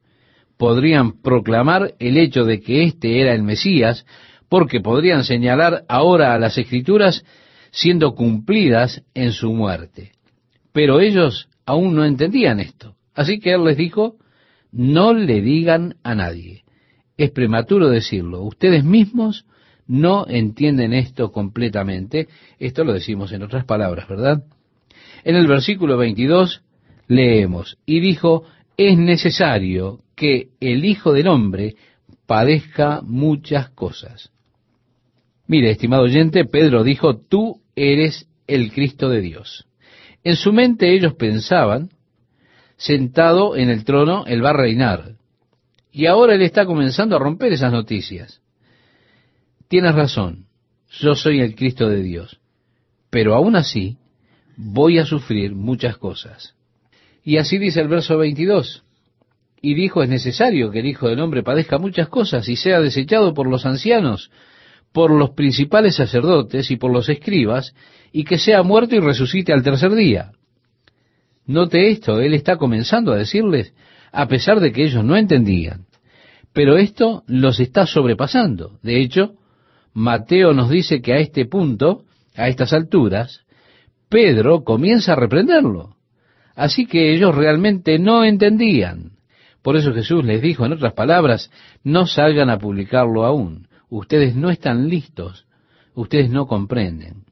podrían 0.57 1.21
proclamar 1.21 1.95
el 1.99 2.17
hecho 2.17 2.45
de 2.45 2.61
que 2.61 2.85
éste 2.85 3.21
era 3.21 3.35
el 3.35 3.43
Mesías, 3.43 4.07
porque 4.49 4.81
podrían 4.81 5.25
señalar 5.25 5.85
ahora 5.89 6.35
a 6.35 6.39
las 6.39 6.57
Escrituras 6.59 7.25
siendo 7.75 8.15
cumplidas 8.15 9.03
en 9.15 9.33
su 9.33 9.53
muerte. 9.53 10.13
Pero 10.73 11.01
ellos 11.01 11.49
aún 11.67 11.97
no 11.97 12.05
entendían 12.05 12.61
esto. 12.61 12.95
Así 13.15 13.41
que 13.41 13.53
él 13.53 13.65
les 13.65 13.77
dijo, 13.77 14.17
no 14.71 15.13
le 15.13 15.41
digan 15.41 15.97
a 16.05 16.15
nadie. 16.15 16.63
Es 17.17 17.33
prematuro 17.33 17.89
decirlo. 17.89 18.43
Ustedes 18.43 18.85
mismos 18.85 19.45
no 19.89 20.25
entienden 20.29 20.93
esto 20.93 21.33
completamente. 21.33 22.29
Esto 22.61 22.85
lo 22.85 22.93
decimos 22.93 23.33
en 23.33 23.43
otras 23.43 23.65
palabras, 23.65 24.09
¿verdad? 24.09 24.45
En 25.25 25.35
el 25.35 25.49
versículo 25.49 25.97
22 25.97 26.63
leemos, 27.09 27.77
y 27.85 28.01
dijo, 28.01 28.45
es 28.77 28.97
necesario 28.97 29.99
que 30.15 30.51
el 30.61 30.85
Hijo 30.85 31.13
del 31.13 31.29
Hombre 31.29 31.75
padezca 32.27 33.01
muchas 33.03 33.69
cosas. 33.71 34.31
Mire, 35.47 35.71
estimado 35.71 36.05
oyente, 36.05 36.45
Pedro 36.47 36.85
dijo, 36.85 37.17
tú 37.17 37.61
eres 37.77 38.29
el 38.47 38.73
Cristo 38.73 39.09
de 39.09 39.21
Dios. 39.21 39.67
En 40.23 40.37
su 40.37 40.53
mente 40.53 40.95
ellos 40.95 41.15
pensaban, 41.15 41.91
sentado 42.77 43.57
en 43.57 43.71
el 43.71 43.85
trono, 43.85 44.25
Él 44.27 44.45
va 44.45 44.51
a 44.51 44.55
reinar. 44.55 45.17
Y 45.93 46.07
ahora 46.07 46.35
Él 46.35 46.43
está 46.43 46.67
comenzando 46.67 47.17
a 47.17 47.19
romper 47.19 47.53
esas 47.53 47.73
noticias. 47.73 48.41
Tienes 49.69 49.95
razón, 49.95 50.47
yo 50.91 51.15
soy 51.15 51.41
el 51.41 51.55
Cristo 51.55 51.89
de 51.89 52.03
Dios, 52.03 52.41
pero 53.11 53.35
aún 53.35 53.57
así 53.57 53.99
voy 54.57 54.99
a 54.99 55.05
sufrir 55.05 55.55
muchas 55.55 55.97
cosas. 55.97 56.55
Y 57.23 57.39
así 57.39 57.59
dice 57.59 57.81
el 57.81 57.89
verso 57.89 58.19
22. 58.19 58.85
Y 59.63 59.75
dijo, 59.75 60.03
es 60.03 60.11
necesario 60.11 60.71
que 60.71 60.81
el 60.81 60.87
Hijo 60.87 61.09
del 61.09 61.21
Hombre 61.21 61.43
padezca 61.43 61.79
muchas 61.79 62.09
cosas 62.09 62.49
y 62.49 62.57
sea 62.57 62.81
desechado 62.81 63.33
por 63.33 63.49
los 63.49 63.65
ancianos, 63.65 64.31
por 64.95 65.11
los 65.11 65.31
principales 65.31 65.97
sacerdotes 65.97 66.71
y 66.71 66.77
por 66.77 66.93
los 66.93 67.09
escribas, 67.09 67.75
y 68.13 68.23
que 68.23 68.39
sea 68.39 68.63
muerto 68.63 68.95
y 68.95 69.01
resucite 69.01 69.53
al 69.53 69.65
tercer 69.65 69.93
día. 69.93 70.31
Note 71.47 71.89
esto, 71.89 72.21
él 72.21 72.33
está 72.33 72.59
comenzando 72.59 73.13
a 73.13 73.17
decirles, 73.17 73.75
a 74.13 74.29
pesar 74.29 74.61
de 74.61 74.71
que 74.71 74.85
ellos 74.85 75.05
no 75.05 75.17
entendían. 75.17 75.87
Pero 76.53 76.77
esto 76.77 77.25
los 77.27 77.59
está 77.59 77.87
sobrepasando. 77.87 78.79
De 78.85 79.01
hecho, 79.01 79.33
Mateo 79.95 80.53
nos 80.53 80.71
dice 80.71 81.03
que 81.03 81.13
a 81.13 81.19
este 81.19 81.45
punto, 81.45 82.05
a 82.37 82.47
estas 82.47 82.73
alturas, 82.73 83.41
Pedro 84.09 84.63
comienza 84.63 85.15
a 85.15 85.17
reprenderlo. 85.17 85.97
Así 86.55 86.87
que 86.87 87.13
ellos 87.13 87.35
realmente 87.35 87.99
no 87.99 88.25
entendían. 88.25 89.11
Por 89.61 89.77
eso 89.77 89.93
Jesús 89.93 90.25
les 90.25 90.41
dijo, 90.41 90.65
en 90.65 90.75
otras 90.75 90.93
palabras, 90.93 91.51
no 91.83 92.07
salgan 92.07 92.49
a 92.49 92.59
publicarlo 92.59 93.25
aún 93.25 93.67
ustedes 93.99 94.35
no 94.35 94.51
están 94.51 94.89
listos, 94.89 95.47
ustedes 95.95 96.31
no 96.31 96.47
comprenden. 96.47 97.25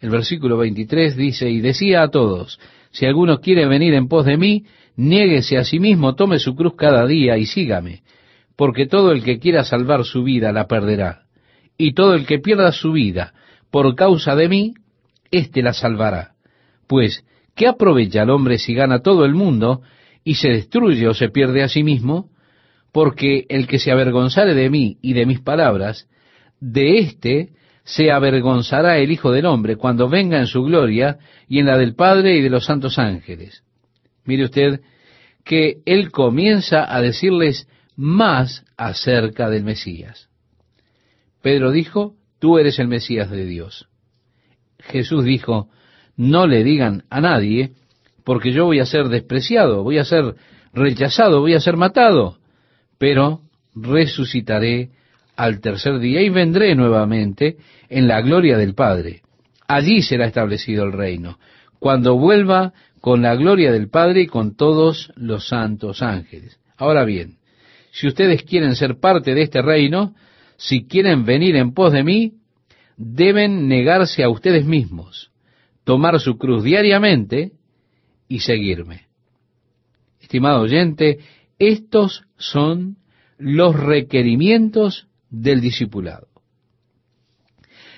El 0.00 0.10
versículo 0.10 0.56
23 0.58 1.16
dice, 1.16 1.50
y 1.50 1.60
decía 1.60 2.02
a 2.02 2.08
todos, 2.08 2.58
si 2.90 3.06
alguno 3.06 3.40
quiere 3.40 3.66
venir 3.66 3.94
en 3.94 4.08
pos 4.08 4.26
de 4.26 4.36
mí, 4.36 4.64
niéguese 4.96 5.58
a 5.58 5.64
sí 5.64 5.80
mismo, 5.80 6.14
tome 6.14 6.38
su 6.38 6.54
cruz 6.54 6.74
cada 6.76 7.06
día 7.06 7.36
y 7.36 7.46
sígame, 7.46 8.02
porque 8.56 8.86
todo 8.86 9.12
el 9.12 9.24
que 9.24 9.38
quiera 9.38 9.64
salvar 9.64 10.04
su 10.04 10.22
vida 10.22 10.52
la 10.52 10.66
perderá, 10.66 11.22
y 11.76 11.94
todo 11.94 12.14
el 12.14 12.26
que 12.26 12.38
pierda 12.38 12.72
su 12.72 12.92
vida 12.92 13.32
por 13.70 13.94
causa 13.94 14.36
de 14.36 14.48
mí, 14.48 14.74
éste 15.30 15.62
la 15.62 15.72
salvará. 15.72 16.32
Pues, 16.86 17.24
¿qué 17.56 17.66
aprovecha 17.66 18.22
el 18.22 18.30
hombre 18.30 18.58
si 18.58 18.74
gana 18.74 19.00
todo 19.00 19.24
el 19.24 19.34
mundo 19.34 19.82
y 20.24 20.34
se 20.34 20.48
destruye 20.48 21.08
o 21.08 21.14
se 21.14 21.30
pierde 21.30 21.62
a 21.62 21.68
sí 21.68 21.82
mismo? 21.82 22.28
Porque 22.92 23.46
el 23.48 23.66
que 23.66 23.78
se 23.78 23.90
avergonzare 23.90 24.54
de 24.54 24.70
mí 24.70 24.98
y 25.00 25.14
de 25.14 25.26
mis 25.26 25.40
palabras, 25.40 26.08
de 26.60 26.98
éste 26.98 27.50
se 27.84 28.12
avergonzará 28.12 28.98
el 28.98 29.10
Hijo 29.10 29.32
del 29.32 29.46
Hombre 29.46 29.76
cuando 29.76 30.08
venga 30.08 30.38
en 30.38 30.46
su 30.46 30.62
gloria 30.62 31.18
y 31.48 31.58
en 31.58 31.66
la 31.66 31.78
del 31.78 31.94
Padre 31.94 32.36
y 32.36 32.42
de 32.42 32.50
los 32.50 32.66
santos 32.66 32.98
ángeles. 32.98 33.64
Mire 34.24 34.44
usted 34.44 34.80
que 35.44 35.78
Él 35.86 36.12
comienza 36.12 36.84
a 36.94 37.00
decirles 37.00 37.66
más 37.96 38.64
acerca 38.76 39.50
del 39.50 39.64
Mesías. 39.64 40.28
Pedro 41.42 41.72
dijo, 41.72 42.14
tú 42.38 42.58
eres 42.58 42.78
el 42.78 42.86
Mesías 42.86 43.30
de 43.30 43.46
Dios. 43.46 43.88
Jesús 44.78 45.24
dijo, 45.24 45.68
no 46.16 46.46
le 46.46 46.62
digan 46.62 47.04
a 47.10 47.20
nadie, 47.20 47.72
porque 48.24 48.52
yo 48.52 48.66
voy 48.66 48.78
a 48.78 48.86
ser 48.86 49.08
despreciado, 49.08 49.82
voy 49.82 49.98
a 49.98 50.04
ser 50.04 50.36
rechazado, 50.72 51.40
voy 51.40 51.54
a 51.54 51.60
ser 51.60 51.76
matado, 51.76 52.38
pero 53.02 53.40
resucitaré 53.74 54.90
al 55.34 55.60
tercer 55.60 55.98
día 55.98 56.22
y 56.22 56.28
vendré 56.28 56.76
nuevamente 56.76 57.56
en 57.88 58.06
la 58.06 58.20
gloria 58.20 58.56
del 58.56 58.76
Padre. 58.76 59.22
Allí 59.66 60.02
será 60.02 60.26
establecido 60.26 60.84
el 60.84 60.92
reino, 60.92 61.40
cuando 61.80 62.16
vuelva 62.16 62.72
con 63.00 63.22
la 63.22 63.34
gloria 63.34 63.72
del 63.72 63.90
Padre 63.90 64.20
y 64.20 64.26
con 64.28 64.54
todos 64.54 65.12
los 65.16 65.48
santos 65.48 66.00
ángeles. 66.00 66.60
Ahora 66.76 67.04
bien, 67.04 67.38
si 67.90 68.06
ustedes 68.06 68.44
quieren 68.44 68.76
ser 68.76 69.00
parte 69.00 69.34
de 69.34 69.42
este 69.42 69.62
reino, 69.62 70.14
si 70.56 70.86
quieren 70.86 71.24
venir 71.24 71.56
en 71.56 71.74
pos 71.74 71.92
de 71.92 72.04
mí, 72.04 72.34
deben 72.96 73.66
negarse 73.66 74.22
a 74.22 74.28
ustedes 74.28 74.64
mismos, 74.64 75.32
tomar 75.82 76.20
su 76.20 76.38
cruz 76.38 76.62
diariamente 76.62 77.50
y 78.28 78.38
seguirme. 78.38 79.08
Estimado 80.20 80.60
oyente, 80.60 81.18
estos 81.62 82.24
son 82.38 82.96
los 83.38 83.78
requerimientos 83.78 85.06
del 85.30 85.60
discipulado. 85.60 86.26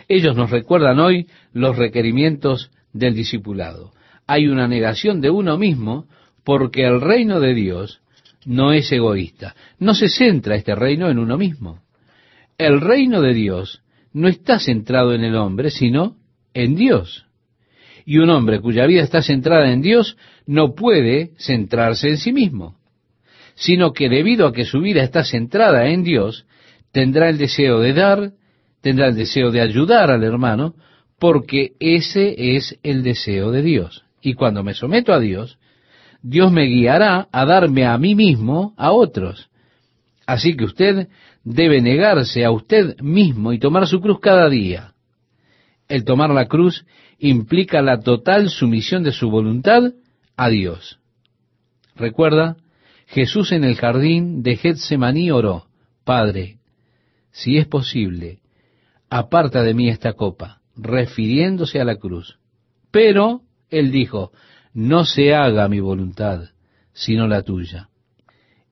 Ellos 0.07 0.37
nos 0.37 0.51
recuerdan 0.51 1.01
hoy 1.01 1.29
los 1.55 1.75
requerimientos 1.77 2.71
del 2.93 3.15
discipulado. 3.15 3.93
Hay 4.27 4.49
una 4.49 4.69
negación 4.69 5.23
de 5.23 5.31
uno 5.31 5.57
mismo 5.57 6.07
porque 6.45 6.85
el 6.85 7.01
reino 7.01 7.41
de 7.41 7.55
Dios 7.55 8.03
no 8.45 8.75
es 8.75 8.93
egoísta. 8.93 9.55
No 9.79 9.95
se 9.95 10.11
centra 10.11 10.57
este 10.57 10.75
reino 10.75 11.09
en 11.09 11.19
uno 11.19 11.39
mismo. 11.39 11.81
El 12.59 12.83
reino 12.83 13.23
de 13.23 13.33
Dios 13.33 13.83
no 14.13 14.29
está 14.29 14.59
centrado 14.59 15.15
en 15.15 15.25
el 15.25 15.37
hombre, 15.37 15.71
sino 15.71 16.17
en 16.53 16.75
Dios. 16.75 17.25
Y 18.05 18.19
un 18.19 18.29
hombre 18.29 18.61
cuya 18.61 18.85
vida 18.85 19.03
está 19.03 19.23
centrada 19.23 19.73
en 19.73 19.81
Dios 19.81 20.19
no 20.47 20.75
puede 20.75 21.33
centrarse 21.39 22.11
en 22.11 22.19
sí 22.19 22.31
mismo, 22.31 22.77
sino 23.55 23.93
que 23.93 24.09
debido 24.09 24.47
a 24.47 24.53
que 24.53 24.65
su 24.65 24.81
vida 24.81 25.03
está 25.03 25.25
centrada 25.25 25.89
en 25.89 26.03
Dios, 26.03 26.47
tendrá 26.93 27.29
el 27.29 27.39
deseo 27.39 27.81
de 27.81 27.93
dar, 27.93 28.33
tendrá 28.81 29.09
el 29.09 29.15
deseo 29.15 29.51
de 29.51 29.61
ayudar 29.61 30.11
al 30.11 30.23
hermano, 30.25 30.75
porque 31.19 31.73
ese 31.79 32.57
es 32.57 32.79
el 32.83 33.03
deseo 33.03 33.51
de 33.51 33.63
Dios. 33.63 34.05
Y 34.21 34.35
cuando 34.35 34.63
me 34.63 34.75
someto 34.75 35.13
a 35.13 35.21
Dios, 35.21 35.59
Dios 36.23 36.51
me 36.51 36.65
guiará 36.65 37.29
a 37.31 37.45
darme 37.45 37.85
a 37.85 37.97
mí 37.99 38.15
mismo 38.15 38.75
a 38.77 38.93
otros. 38.93 39.51
Así 40.27 40.57
que 40.57 40.65
usted 40.65 41.09
debe 41.45 41.83
negarse 41.83 42.45
a 42.45 42.51
usted 42.51 42.99
mismo 43.01 43.53
y 43.53 43.59
tomar 43.59 43.87
su 43.87 44.01
cruz 44.01 44.21
cada 44.21 44.49
día. 44.49 44.95
El 45.89 46.05
tomar 46.05 46.31
la 46.31 46.47
cruz 46.47 46.87
implica 47.19 47.83
la 47.83 48.01
total 48.01 48.49
sumisión 48.49 49.03
de 49.03 49.13
su 49.13 49.31
voluntad 49.31 49.93
a 50.37 50.49
Dios. 50.49 50.99
Recuerda, 51.95 52.57
Jesús 53.07 53.53
en 53.53 53.65
el 53.65 53.77
jardín 53.77 54.43
de 54.43 54.57
Getsemaní 54.57 55.31
oró, 55.31 55.67
Padre, 56.05 56.59
si 57.31 57.57
es 57.57 57.67
posible, 57.67 58.41
aparta 59.11 59.63
de 59.63 59.75
mí 59.75 59.89
esta 59.89 60.13
copa, 60.15 60.61
refiriéndose 60.77 61.81
a 61.81 61.85
la 61.85 61.97
cruz. 61.97 62.39
Pero, 62.91 63.43
él 63.71 63.91
dijo, 63.91 64.33
no 64.73 65.05
se 65.05 65.35
haga 65.35 65.69
mi 65.69 65.81
voluntad, 65.81 66.51
sino 66.93 67.27
la 67.29 67.43
tuya. 67.43 67.89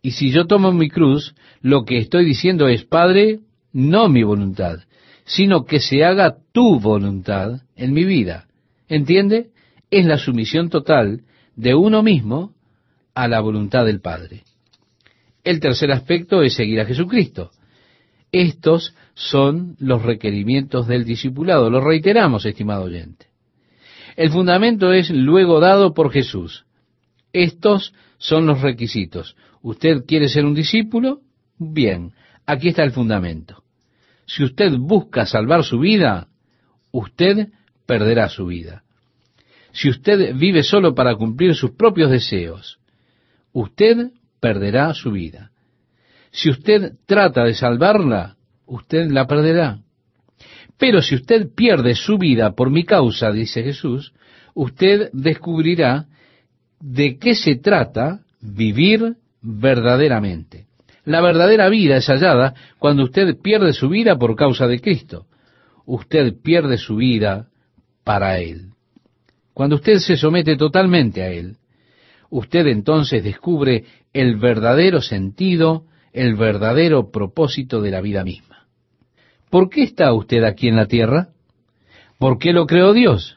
Y 0.00 0.12
si 0.12 0.30
yo 0.30 0.46
tomo 0.46 0.72
mi 0.72 0.88
cruz, 0.88 1.34
lo 1.60 1.84
que 1.84 1.98
estoy 1.98 2.24
diciendo 2.24 2.68
es, 2.68 2.84
Padre, 2.84 3.40
no 3.72 4.08
mi 4.08 4.22
voluntad, 4.22 4.80
sino 5.24 5.64
que 5.64 5.80
se 5.80 6.04
haga 6.04 6.36
tu 6.52 6.80
voluntad 6.80 7.62
en 7.76 7.92
mi 7.92 8.04
vida. 8.04 8.48
¿Entiende? 8.88 9.50
Es 9.90 10.04
la 10.04 10.18
sumisión 10.18 10.70
total 10.70 11.22
de 11.54 11.74
uno 11.74 12.02
mismo 12.02 12.52
a 13.14 13.28
la 13.28 13.40
voluntad 13.40 13.84
del 13.84 14.00
Padre. 14.00 14.44
El 15.44 15.60
tercer 15.60 15.90
aspecto 15.90 16.42
es 16.42 16.54
seguir 16.54 16.80
a 16.80 16.86
Jesucristo. 16.86 17.50
Estos 18.30 18.94
son 19.14 19.76
los 19.78 20.02
requerimientos 20.02 20.86
del 20.86 21.04
discipulado. 21.04 21.68
Lo 21.68 21.80
reiteramos, 21.80 22.46
estimado 22.46 22.84
oyente. 22.84 23.26
El 24.16 24.30
fundamento 24.30 24.92
es 24.92 25.10
luego 25.10 25.60
dado 25.60 25.94
por 25.94 26.12
Jesús. 26.12 26.64
Estos 27.32 27.92
son 28.18 28.46
los 28.46 28.60
requisitos. 28.60 29.36
¿Usted 29.62 30.04
quiere 30.06 30.28
ser 30.28 30.44
un 30.44 30.54
discípulo? 30.54 31.20
Bien, 31.58 32.12
aquí 32.46 32.68
está 32.68 32.84
el 32.84 32.92
fundamento. 32.92 33.62
Si 34.26 34.44
usted 34.44 34.72
busca 34.78 35.26
salvar 35.26 35.64
su 35.64 35.78
vida, 35.78 36.28
usted 36.90 37.48
perderá 37.86 38.28
su 38.28 38.46
vida. 38.46 38.84
Si 39.72 39.88
usted 39.88 40.34
vive 40.36 40.62
solo 40.62 40.94
para 40.94 41.16
cumplir 41.16 41.54
sus 41.54 41.72
propios 41.72 42.10
deseos, 42.10 42.78
usted 43.52 44.10
perderá 44.40 44.92
su 44.94 45.12
vida. 45.12 45.50
Si 46.30 46.50
usted 46.50 46.94
trata 47.06 47.44
de 47.44 47.54
salvarla, 47.54 48.36
usted 48.66 49.10
la 49.10 49.26
perderá. 49.26 49.80
Pero 50.78 51.02
si 51.02 51.14
usted 51.14 51.48
pierde 51.54 51.94
su 51.94 52.18
vida 52.18 52.52
por 52.52 52.70
mi 52.70 52.84
causa, 52.84 53.30
dice 53.30 53.62
Jesús, 53.62 54.12
usted 54.54 55.10
descubrirá 55.12 56.06
de 56.80 57.18
qué 57.18 57.34
se 57.34 57.56
trata 57.56 58.20
vivir 58.40 59.16
verdaderamente. 59.40 60.66
La 61.04 61.20
verdadera 61.20 61.68
vida 61.68 61.96
es 61.96 62.06
hallada 62.06 62.54
cuando 62.78 63.04
usted 63.04 63.36
pierde 63.40 63.72
su 63.72 63.88
vida 63.88 64.16
por 64.16 64.34
causa 64.36 64.66
de 64.66 64.80
Cristo. 64.80 65.26
Usted 65.84 66.34
pierde 66.42 66.78
su 66.78 66.96
vida 66.96 67.48
para 68.04 68.38
Él. 68.38 68.70
Cuando 69.52 69.76
usted 69.76 69.98
se 69.98 70.16
somete 70.16 70.56
totalmente 70.56 71.22
a 71.22 71.28
Él, 71.30 71.56
usted 72.32 72.66
entonces 72.66 73.22
descubre 73.22 73.84
el 74.14 74.36
verdadero 74.36 75.02
sentido, 75.02 75.84
el 76.14 76.34
verdadero 76.34 77.10
propósito 77.10 77.82
de 77.82 77.90
la 77.90 78.00
vida 78.00 78.24
misma. 78.24 78.66
¿Por 79.50 79.68
qué 79.68 79.82
está 79.82 80.12
usted 80.14 80.42
aquí 80.42 80.66
en 80.68 80.76
la 80.76 80.86
tierra? 80.86 81.28
¿Por 82.18 82.38
qué 82.38 82.54
lo 82.54 82.66
creó 82.66 82.94
Dios? 82.94 83.36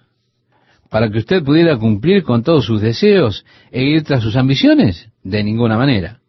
¿Para 0.89 1.09
que 1.09 1.17
usted 1.17 1.43
pudiera 1.43 1.77
cumplir 1.77 2.23
con 2.23 2.43
todos 2.43 2.65
sus 2.65 2.79
deseos 2.79 3.45
e 3.69 3.83
ir 3.83 4.03
tras 4.03 4.23
sus 4.23 4.37
ambiciones? 4.37 5.09
De 5.23 5.43
ninguna 5.43 5.77
manera. 5.77 6.21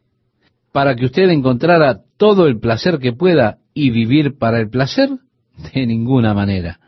¿Para 0.73 0.97
que 0.97 1.05
usted 1.05 1.31
encontrara 1.31 2.01
todo 2.17 2.49
el 2.49 2.59
placer 2.59 2.99
que 2.99 3.13
pueda 3.13 3.59
y 3.75 3.91
vivir 3.91 4.39
para 4.39 4.59
el 4.59 4.71
placer? 4.71 5.11
De 5.73 5.87
ninguna 5.87 6.35
manera. 6.35 6.81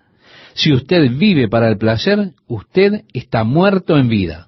Si 0.54 0.72
usted 0.72 1.08
vive 1.16 1.48
para 1.48 1.68
el 1.68 1.78
placer, 1.78 2.32
usted 2.48 3.04
está 3.12 3.44
muerto 3.44 3.96
en 3.96 4.08
vida. 4.08 4.47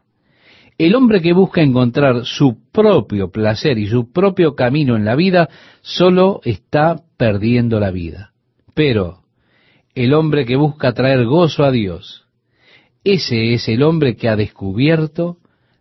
El 0.80 0.94
hombre 0.94 1.20
que 1.20 1.32
busca 1.32 1.62
encontrar 1.62 2.24
su 2.24 2.70
propio 2.72 3.30
placer 3.30 3.78
y 3.78 3.86
su 3.86 4.12
propio 4.12 4.54
camino 4.54 4.96
en 4.96 5.04
la 5.04 5.14
vida, 5.14 5.48
solo 5.82 6.40
está 6.44 6.96
perdiendo 7.16 7.80
la 7.80 7.90
vida. 7.90 8.32
Pero 8.74 9.22
el 9.94 10.14
hombre 10.14 10.46
que 10.46 10.56
busca 10.56 10.92
traer 10.92 11.26
gozo 11.26 11.64
a 11.64 11.70
Dios, 11.70 12.24
ese 13.04 13.52
es 13.52 13.68
el 13.68 13.82
hombre 13.82 14.16
que 14.16 14.28
ha 14.28 14.36
descubierto 14.36 15.36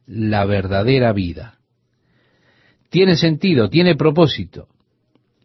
la 0.05 0.45
verdadera 0.45 1.13
vida 1.13 1.59
tiene 2.89 3.15
sentido, 3.15 3.69
tiene 3.69 3.95
propósito. 3.95 4.67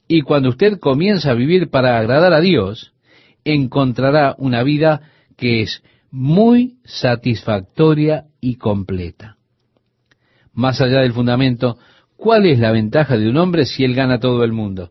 Y 0.09 0.23
cuando 0.23 0.51
usted 0.51 0.79
comienza 0.79 1.31
a 1.31 1.35
vivir 1.35 1.71
para 1.71 1.99
agradar 1.99 2.33
a 2.33 2.41
Dios, 2.41 2.93
encontrará 3.45 4.35
una 4.39 4.63
vida 4.63 5.03
que 5.37 5.63
es 5.63 5.83
muy 6.11 6.79
satisfactoria 6.85 8.25
y 8.41 8.57
completa. 8.57 9.34
Más 10.55 10.81
allá 10.81 11.01
del 11.01 11.13
fundamento, 11.13 11.79
¿cuál 12.17 12.47
es 12.47 12.59
la 12.59 12.73
ventaja 12.73 13.17
de 13.17 13.29
un 13.29 13.37
hombre 13.37 13.67
si 13.67 13.85
él 13.85 13.95
gana 13.95 14.21
todo 14.21 14.45
el 14.45 14.53
mundo? 14.53 14.91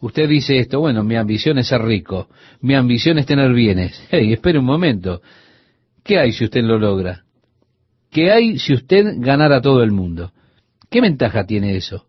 Usted 0.00 0.28
dice 0.28 0.58
esto, 0.58 0.78
bueno, 0.80 1.02
mi 1.02 1.16
ambición 1.16 1.58
es 1.58 1.68
ser 1.68 1.82
rico, 1.82 2.28
mi 2.60 2.74
ambición 2.74 3.18
es 3.18 3.26
tener 3.26 3.52
bienes. 3.52 4.00
Hey, 4.10 4.32
espere 4.32 4.58
un 4.58 4.64
momento. 4.64 5.20
¿Qué 6.04 6.18
hay 6.18 6.32
si 6.32 6.44
usted 6.44 6.62
lo 6.62 6.78
logra? 6.78 7.24
¿Qué 8.10 8.30
hay 8.30 8.58
si 8.58 8.74
usted 8.74 9.16
ganara 9.18 9.60
todo 9.60 9.82
el 9.82 9.90
mundo? 9.90 10.32
¿Qué 10.90 11.00
ventaja 11.00 11.44
tiene 11.44 11.76
eso? 11.76 12.06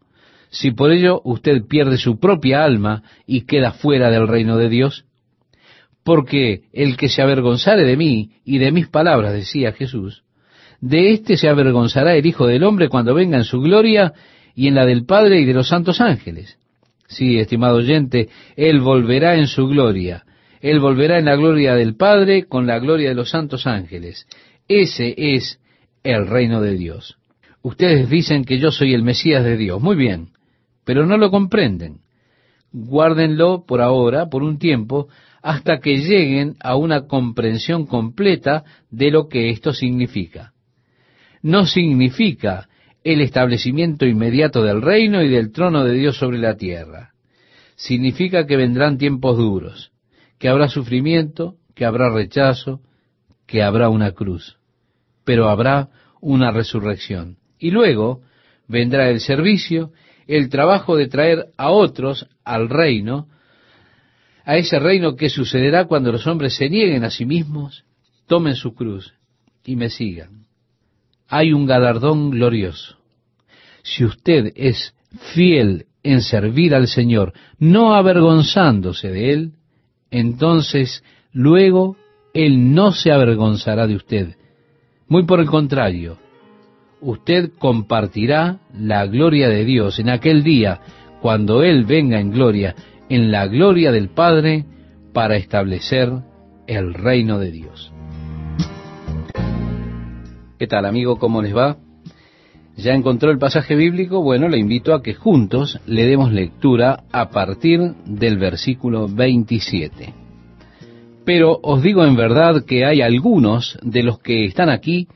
Si 0.50 0.72
por 0.72 0.92
ello 0.92 1.22
usted 1.24 1.66
pierde 1.68 1.98
su 1.98 2.20
propia 2.20 2.64
alma 2.64 3.04
y 3.26 3.42
queda 3.42 3.72
fuera 3.72 4.10
del 4.10 4.28
reino 4.28 4.58
de 4.58 4.70
Dios, 4.70 5.06
porque 6.04 6.64
el 6.74 6.98
que 6.98 7.10
se 7.10 7.22
avergonzare 7.22 7.84
de 7.84 7.98
mí 7.98 8.32
y 8.46 8.58
de 8.58 8.72
mis 8.72 8.88
palabras, 8.88 9.34
decía 9.34 9.74
Jesús, 9.74 10.24
de 10.82 11.12
éste 11.12 11.38
se 11.38 11.50
avergonzará 11.50 12.16
el 12.16 12.26
Hijo 12.26 12.48
del 12.48 12.64
Hombre 12.64 12.90
cuando 12.90 13.14
venga 13.14 13.38
en 13.38 13.44
su 13.44 13.60
gloria 13.60 14.14
y 14.56 14.68
en 14.68 14.76
la 14.76 14.86
del 14.86 15.06
Padre 15.06 15.40
y 15.40 15.46
de 15.46 15.54
los 15.54 15.68
santos 15.68 16.02
ángeles. 16.02 16.58
Sí, 17.08 17.38
estimado 17.38 17.78
oyente, 17.78 18.30
Él 18.56 18.82
volverá 18.82 19.36
en 19.36 19.48
su 19.48 19.68
gloria, 19.68 20.24
Él 20.62 20.80
volverá 20.80 21.18
en 21.18 21.26
la 21.26 21.36
gloria 21.36 21.76
del 21.76 21.96
Padre 21.96 22.46
con 22.46 22.68
la 22.68 22.80
gloria 22.80 23.10
de 23.10 23.16
los 23.16 23.30
santos 23.30 23.68
ángeles. 23.68 24.28
Ese 24.68 25.16
es 25.18 25.60
el 26.04 26.28
reino 26.28 26.62
de 26.62 26.78
Dios. 26.78 27.18
Ustedes 27.62 28.10
dicen 28.10 28.46
que 28.46 28.60
yo 28.60 28.72
soy 28.72 28.94
el 28.94 29.04
Mesías 29.04 29.44
de 29.44 29.58
Dios. 29.58 29.82
Muy 29.82 29.96
bien, 29.96 30.30
pero 30.86 31.06
no 31.06 31.18
lo 31.18 31.32
comprenden. 31.32 32.02
Guárdenlo 32.72 33.66
por 33.66 33.82
ahora, 33.82 34.28
por 34.30 34.44
un 34.44 34.60
tiempo, 34.60 35.08
hasta 35.42 35.80
que 35.80 35.98
lleguen 35.98 36.56
a 36.62 36.76
una 36.76 37.08
comprensión 37.08 37.86
completa 37.86 38.64
de 38.92 39.12
lo 39.12 39.28
que 39.28 39.50
esto 39.50 39.74
significa. 39.74 40.54
No 41.42 41.66
significa 41.66 42.68
el 43.04 43.22
establecimiento 43.22 44.06
inmediato 44.06 44.64
del 44.64 44.82
reino 44.82 45.24
y 45.24 45.30
del 45.30 45.52
trono 45.52 45.86
de 45.86 45.94
Dios 45.94 46.18
sobre 46.18 46.38
la 46.38 46.58
tierra. 46.58 47.14
Significa 47.76 48.46
que 48.46 48.58
vendrán 48.58 48.98
tiempos 48.98 49.38
duros, 49.38 49.92
que 50.38 50.50
habrá 50.50 50.68
sufrimiento, 50.68 51.56
que 51.76 51.86
habrá 51.86 52.10
rechazo, 52.10 52.82
que 53.48 53.64
habrá 53.64 53.90
una 53.90 54.12
cruz, 54.12 54.58
pero 55.24 55.50
habrá 55.50 55.90
una 56.22 56.52
resurrección. 56.52 57.38
Y 57.58 57.72
luego 57.72 58.22
vendrá 58.68 59.10
el 59.10 59.22
servicio, 59.22 59.92
el 60.28 60.50
trabajo 60.50 60.96
de 60.96 61.08
traer 61.08 61.48
a 61.58 61.72
otros 61.72 62.28
al 62.44 62.70
reino, 62.70 63.28
a 64.46 64.58
ese 64.58 64.78
reino 64.80 65.16
que 65.16 65.30
sucederá 65.30 65.86
cuando 65.86 66.12
los 66.12 66.28
hombres 66.28 66.56
se 66.56 66.70
nieguen 66.70 67.04
a 67.04 67.12
sí 67.12 67.26
mismos, 67.26 67.86
tomen 68.28 68.56
su 68.56 68.74
cruz 68.74 69.14
y 69.66 69.76
me 69.76 69.90
sigan. 69.90 70.39
Hay 71.30 71.54
un 71.54 71.66
galardón 71.66 72.32
glorioso. 72.32 72.98
Si 73.84 74.04
usted 74.04 74.52
es 74.56 74.94
fiel 75.34 75.86
en 76.04 76.22
servir 76.22 76.76
al 76.76 76.88
Señor, 76.88 77.34
no 77.58 77.94
avergonzándose 77.94 79.10
de 79.10 79.34
Él, 79.34 79.52
entonces 80.12 81.04
luego 81.32 81.96
Él 82.34 82.74
no 82.74 82.92
se 82.92 83.12
avergonzará 83.12 83.88
de 83.88 83.96
usted. 83.96 84.36
Muy 85.08 85.24
por 85.24 85.40
el 85.40 85.48
contrario, 85.48 86.18
usted 87.02 87.52
compartirá 87.58 88.60
la 88.74 89.06
gloria 89.06 89.50
de 89.50 89.66
Dios 89.66 90.00
en 90.00 90.10
aquel 90.10 90.44
día, 90.44 90.82
cuando 91.22 91.64
Él 91.64 91.86
venga 91.86 92.20
en 92.20 92.32
gloria 92.32 92.76
en 93.10 93.32
la 93.32 93.48
gloria 93.48 93.92
del 93.92 94.10
Padre 94.10 94.66
para 95.14 95.36
establecer 95.36 96.12
el 96.68 96.94
reino 96.94 97.40
de 97.40 97.52
Dios. 97.52 97.92
¿Qué 100.60 100.68
tal 100.68 100.86
amigo? 100.86 101.18
¿Cómo 101.20 101.42
les 101.42 101.56
va? 101.56 101.78
¿Ya 102.76 102.92
encontró 102.92 103.32
el 103.32 103.38
pasaje 103.38 103.78
bíblico? 103.78 104.22
Bueno, 104.22 104.50
le 104.50 104.58
invito 104.58 104.94
a 104.94 105.02
que 105.02 105.14
juntos 105.14 105.80
le 105.86 106.06
demos 106.06 106.34
lectura 106.34 107.04
a 107.14 107.30
partir 107.30 107.80
del 108.06 108.38
versículo 108.38 109.08
27. 109.08 110.14
Pero 111.24 111.58
os 111.64 111.82
digo 111.82 112.04
en 112.04 112.18
verdad 112.18 112.66
que 112.66 112.84
hay 112.84 113.02
algunos 113.02 113.80
de 113.84 114.04
los 114.04 114.20
que 114.20 114.44
están 114.44 114.70
aquí 114.70 115.08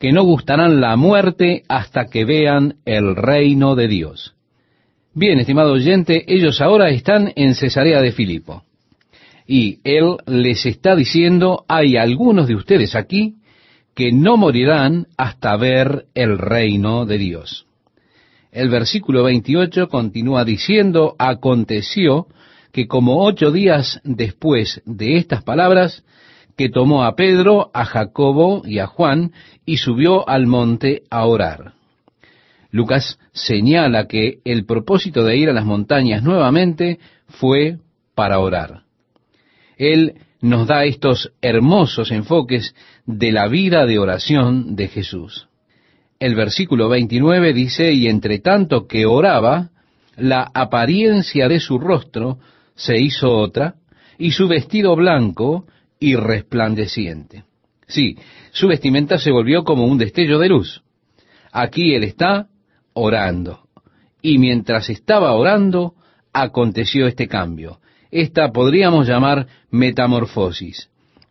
que 0.00 0.10
no 0.10 0.24
gustarán 0.24 0.80
la 0.80 0.96
muerte 0.96 1.62
hasta 1.68 2.06
que 2.06 2.24
vean 2.24 2.78
el 2.84 3.14
reino 3.14 3.76
de 3.76 3.86
Dios. 3.86 4.34
Bien, 5.14 5.38
estimado 5.38 5.74
oyente, 5.74 6.24
ellos 6.26 6.60
ahora 6.60 6.90
están 6.90 7.32
en 7.36 7.54
Cesarea 7.54 8.02
de 8.02 8.10
Filipo. 8.10 8.64
Y 9.46 9.78
él 9.84 10.16
les 10.26 10.66
está 10.66 10.96
diciendo, 10.96 11.64
hay 11.68 11.96
algunos 11.96 12.48
de 12.48 12.56
ustedes 12.56 12.96
aquí 12.96 13.37
que 13.98 14.12
no 14.12 14.36
morirán 14.36 15.08
hasta 15.16 15.56
ver 15.56 16.06
el 16.14 16.38
reino 16.38 17.04
de 17.04 17.18
Dios. 17.18 17.66
El 18.52 18.68
versículo 18.68 19.24
28 19.24 19.88
continúa 19.88 20.44
diciendo, 20.44 21.16
aconteció 21.18 22.28
que 22.70 22.86
como 22.86 23.24
ocho 23.24 23.50
días 23.50 24.00
después 24.04 24.82
de 24.84 25.16
estas 25.16 25.42
palabras, 25.42 26.04
que 26.56 26.68
tomó 26.68 27.02
a 27.02 27.16
Pedro, 27.16 27.72
a 27.74 27.84
Jacobo 27.84 28.62
y 28.64 28.78
a 28.78 28.86
Juan 28.86 29.32
y 29.66 29.78
subió 29.78 30.28
al 30.28 30.46
monte 30.46 31.02
a 31.10 31.26
orar. 31.26 31.72
Lucas 32.70 33.18
señala 33.32 34.06
que 34.06 34.38
el 34.44 34.64
propósito 34.64 35.24
de 35.24 35.38
ir 35.38 35.50
a 35.50 35.54
las 35.54 35.64
montañas 35.64 36.22
nuevamente 36.22 37.00
fue 37.26 37.78
para 38.14 38.38
orar. 38.38 38.82
Él 39.76 40.14
nos 40.40 40.66
da 40.66 40.84
estos 40.84 41.32
hermosos 41.42 42.10
enfoques 42.10 42.74
de 43.06 43.32
la 43.32 43.48
vida 43.48 43.86
de 43.86 43.98
oración 43.98 44.76
de 44.76 44.88
Jesús. 44.88 45.48
El 46.20 46.34
versículo 46.34 46.88
29 46.88 47.52
dice, 47.52 47.92
y 47.92 48.08
entre 48.08 48.38
tanto 48.38 48.86
que 48.86 49.06
oraba, 49.06 49.70
la 50.16 50.50
apariencia 50.52 51.48
de 51.48 51.60
su 51.60 51.78
rostro 51.78 52.38
se 52.74 52.98
hizo 53.00 53.30
otra, 53.30 53.76
y 54.18 54.32
su 54.32 54.48
vestido 54.48 54.96
blanco 54.96 55.64
y 56.00 56.16
resplandeciente. 56.16 57.44
Sí, 57.86 58.16
su 58.52 58.68
vestimenta 58.68 59.18
se 59.18 59.30
volvió 59.30 59.64
como 59.64 59.84
un 59.84 59.96
destello 59.96 60.38
de 60.38 60.48
luz. 60.48 60.82
Aquí 61.52 61.94
él 61.94 62.04
está 62.04 62.48
orando. 62.92 63.60
Y 64.20 64.38
mientras 64.38 64.90
estaba 64.90 65.32
orando, 65.32 65.94
aconteció 66.32 67.06
este 67.06 67.28
cambio. 67.28 67.80
Esta 68.10 68.52
podríamos 68.52 69.06
llamar 69.06 69.46
metamorfosis, 69.70 70.88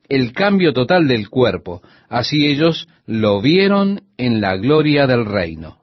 el 0.09 0.31
cambio 0.33 0.73
total 0.73 1.07
del 1.07 1.29
cuerpo. 1.29 1.81
Así 2.09 2.45
ellos 2.45 2.87
lo 3.05 3.41
vieron 3.41 4.01
en 4.17 4.41
la 4.41 4.55
gloria 4.57 5.07
del 5.07 5.25
reino. 5.25 5.77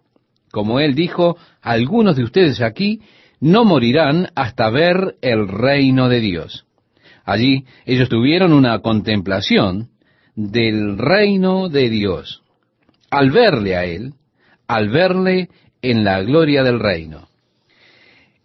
Como 0.50 0.78
él 0.78 0.94
dijo, 0.94 1.36
algunos 1.62 2.16
de 2.16 2.22
ustedes 2.24 2.60
aquí 2.60 3.00
no 3.40 3.64
morirán 3.64 4.28
hasta 4.36 4.70
ver 4.70 5.16
el 5.20 5.48
reino 5.48 6.08
de 6.08 6.20
Dios. 6.20 6.64
Allí 7.24 7.64
ellos 7.86 8.08
tuvieron 8.08 8.52
una 8.52 8.78
contemplación 8.78 9.88
del 10.36 10.98
reino 10.98 11.68
de 11.68 11.90
Dios. 11.90 12.42
Al 13.10 13.30
verle 13.30 13.76
a 13.76 13.84
él, 13.84 14.14
al 14.68 14.90
verle 14.90 15.48
en 15.82 16.04
la 16.04 16.22
gloria 16.22 16.62
del 16.62 16.80
reino. 16.80 17.28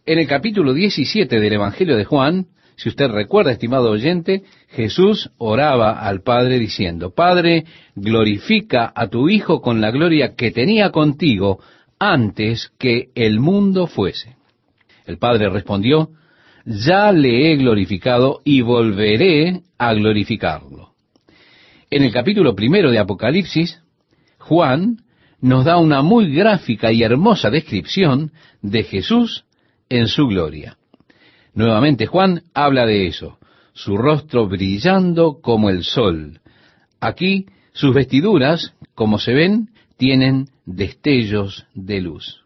En 0.06 0.18
el 0.18 0.28
capítulo 0.28 0.74
17 0.74 1.40
del 1.40 1.54
Evangelio 1.54 1.96
de 1.96 2.06
Juan, 2.06 2.48
si 2.76 2.90
usted 2.90 3.10
recuerda, 3.10 3.52
estimado 3.52 3.92
oyente, 3.92 4.44
Jesús 4.70 5.30
oraba 5.38 6.00
al 6.00 6.22
Padre 6.22 6.58
diciendo, 6.58 7.14
Padre, 7.14 7.66
glorifica 7.96 8.92
a 8.96 9.08
tu 9.08 9.30
Hijo 9.30 9.62
con 9.62 9.82
la 9.82 9.92
gloria 9.92 10.36
que 10.36 10.52
tenía 10.52 10.92
contigo 10.92 11.60
antes 12.00 12.72
que 12.80 13.10
el 13.16 13.40
mundo 13.40 13.88
fuese. 13.88 14.38
El 15.06 15.18
Padre 15.18 15.50
respondió, 15.50 16.12
ya 16.66 17.12
le 17.12 17.52
he 17.52 17.58
glorificado 17.58 18.40
y 18.46 18.62
volveré 18.62 19.64
a 19.78 19.94
glorificarlo. 19.94 20.94
En 21.90 22.04
el 22.04 22.14
capítulo 22.14 22.56
primero 22.56 22.92
de 22.92 23.00
Apocalipsis, 23.00 23.82
Juan 24.38 25.04
nos 25.42 25.66
da 25.66 25.78
una 25.78 26.02
muy 26.02 26.34
gráfica 26.34 26.92
y 26.92 27.04
hermosa 27.04 27.50
descripción 27.50 28.32
de 28.62 28.84
Jesús 28.84 29.46
en 29.90 30.08
su 30.08 30.28
gloria. 30.28 30.78
Nuevamente 31.54 32.06
Juan 32.06 32.44
habla 32.54 32.86
de 32.86 33.08
eso, 33.08 33.40
su 33.74 33.98
rostro 33.98 34.48
brillando 34.48 35.40
como 35.42 35.70
el 35.70 35.84
sol. 35.84 36.40
Aquí 37.00 37.48
sus 37.74 37.94
vestiduras, 37.94 38.74
como 38.94 39.20
se 39.20 39.34
ven, 39.34 39.70
tienen 39.98 40.48
destellos 40.66 41.66
de 41.74 42.02
luz. 42.02 42.44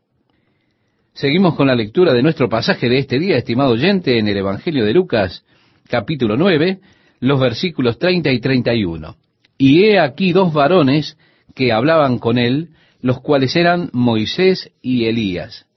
Seguimos 1.13 1.55
con 1.55 1.67
la 1.67 1.75
lectura 1.75 2.13
de 2.13 2.23
nuestro 2.23 2.49
pasaje 2.49 2.89
de 2.89 2.97
este 2.97 3.19
día, 3.19 3.37
estimado 3.37 3.71
oyente, 3.71 4.17
en 4.17 4.27
el 4.27 4.37
Evangelio 4.37 4.83
de 4.85 4.93
Lucas, 4.93 5.45
capítulo 5.87 6.37
9, 6.37 6.79
los 7.19 7.39
versículos 7.39 7.99
30 7.99 8.31
y 8.31 8.39
31. 8.39 9.15
Y 9.57 9.83
he 9.83 9.99
aquí 9.99 10.33
dos 10.33 10.53
varones 10.53 11.17
que 11.53 11.71
hablaban 11.71 12.17
con 12.17 12.37
él, 12.37 12.69
los 13.01 13.21
cuales 13.21 13.55
eran 13.55 13.89
Moisés 13.93 14.71
y 14.81 15.05
Elías, 15.05 15.67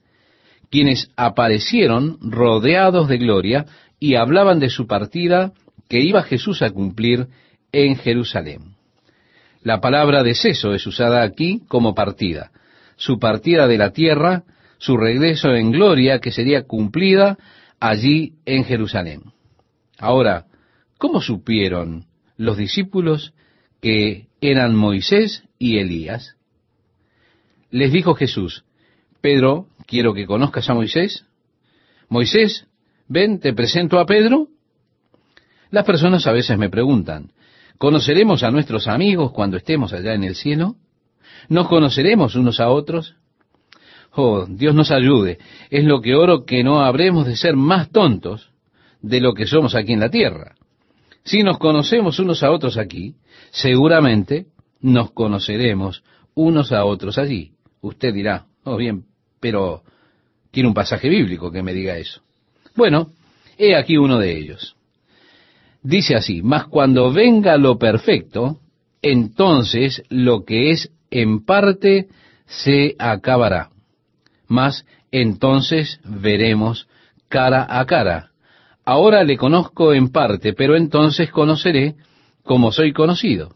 quienes 0.69 1.11
aparecieron 1.15 2.17
rodeados 2.21 3.07
de 3.07 3.17
gloria 3.17 3.65
y 3.99 4.15
hablaban 4.15 4.59
de 4.59 4.69
su 4.69 4.87
partida 4.87 5.53
que 5.87 6.01
iba 6.01 6.23
Jesús 6.23 6.61
a 6.61 6.69
cumplir 6.71 7.27
en 7.71 7.95
Jerusalén. 7.95 8.75
La 9.61 9.79
palabra 9.81 10.23
deceso 10.23 10.73
es 10.73 10.85
usada 10.85 11.23
aquí 11.23 11.61
como 11.67 11.95
partida, 11.95 12.51
su 12.95 13.19
partida 13.19 13.67
de 13.67 13.77
la 13.77 13.91
tierra, 13.91 14.43
su 14.77 14.97
regreso 14.97 15.53
en 15.55 15.71
gloria 15.71 16.19
que 16.19 16.31
sería 16.31 16.63
cumplida 16.63 17.37
allí 17.79 18.33
en 18.45 18.63
Jerusalén. 18.63 19.21
Ahora, 19.97 20.45
¿cómo 20.97 21.21
supieron 21.21 22.05
los 22.37 22.57
discípulos 22.57 23.33
que 23.81 24.27
eran 24.41 24.75
Moisés 24.75 25.43
y 25.57 25.77
Elías? 25.79 26.37
les 27.69 27.91
dijo 27.91 28.15
Jesús, 28.15 28.63
Pedro, 29.21 29.67
quiero 29.85 30.13
que 30.13 30.25
conozcas 30.25 30.69
a 30.69 30.73
Moisés. 30.73 31.25
Moisés, 32.09 32.67
ven, 33.07 33.39
te 33.39 33.53
presento 33.53 33.99
a 33.99 34.05
Pedro. 34.05 34.47
Las 35.69 35.85
personas 35.85 36.25
a 36.27 36.31
veces 36.31 36.57
me 36.57 36.69
preguntan, 36.69 37.31
¿conoceremos 37.77 38.43
a 38.43 38.51
nuestros 38.51 38.87
amigos 38.87 39.31
cuando 39.31 39.57
estemos 39.57 39.93
allá 39.93 40.13
en 40.13 40.23
el 40.23 40.35
cielo? 40.35 40.75
¿Nos 41.49 41.67
conoceremos 41.67 42.35
unos 42.35 42.59
a 42.59 42.69
otros? 42.69 43.15
Oh, 44.13 44.45
Dios 44.47 44.73
nos 44.73 44.91
ayude. 44.91 45.37
Es 45.69 45.83
lo 45.83 46.01
que 46.01 46.15
oro 46.15 46.45
que 46.45 46.63
no 46.63 46.81
habremos 46.81 47.25
de 47.25 47.35
ser 47.35 47.55
más 47.55 47.91
tontos 47.91 48.51
de 49.01 49.21
lo 49.21 49.33
que 49.33 49.45
somos 49.45 49.75
aquí 49.75 49.93
en 49.93 49.99
la 49.99 50.09
tierra. 50.09 50.55
Si 51.23 51.43
nos 51.43 51.57
conocemos 51.57 52.19
unos 52.19 52.41
a 52.41 52.51
otros 52.51 52.77
aquí, 52.77 53.15
seguramente 53.51 54.47
nos 54.79 55.11
conoceremos 55.11 56.03
unos 56.33 56.71
a 56.71 56.85
otros 56.85 57.17
allí. 57.17 57.51
Usted 57.81 58.13
dirá, 58.13 58.45
oh 58.67 58.77
bien, 58.77 59.05
pero 59.39 59.81
tiene 60.51 60.69
un 60.69 60.75
pasaje 60.75 61.09
bíblico 61.09 61.51
que 61.51 61.63
me 61.63 61.73
diga 61.73 61.97
eso. 61.97 62.21
Bueno, 62.75 63.11
he 63.57 63.75
aquí 63.75 63.97
uno 63.97 64.19
de 64.19 64.37
ellos. 64.37 64.75
Dice 65.81 66.15
así, 66.15 66.41
mas 66.43 66.65
cuando 66.65 67.13
venga 67.13 67.57
lo 67.57 67.77
perfecto, 67.77 68.59
entonces 69.01 70.03
lo 70.09 70.43
que 70.43 70.71
es 70.71 70.91
en 71.09 71.45
parte 71.45 72.07
se 72.45 72.95
acabará. 72.99 73.69
Mas 74.47 74.85
entonces 75.11 75.99
veremos 76.03 76.87
cara 77.29 77.65
a 77.69 77.85
cara. 77.85 78.31
Ahora 78.83 79.23
le 79.23 79.37
conozco 79.37 79.93
en 79.93 80.09
parte, 80.09 80.53
pero 80.53 80.75
entonces 80.75 81.31
conoceré 81.31 81.95
como 82.43 82.71
soy 82.71 82.93
conocido. 82.93 83.55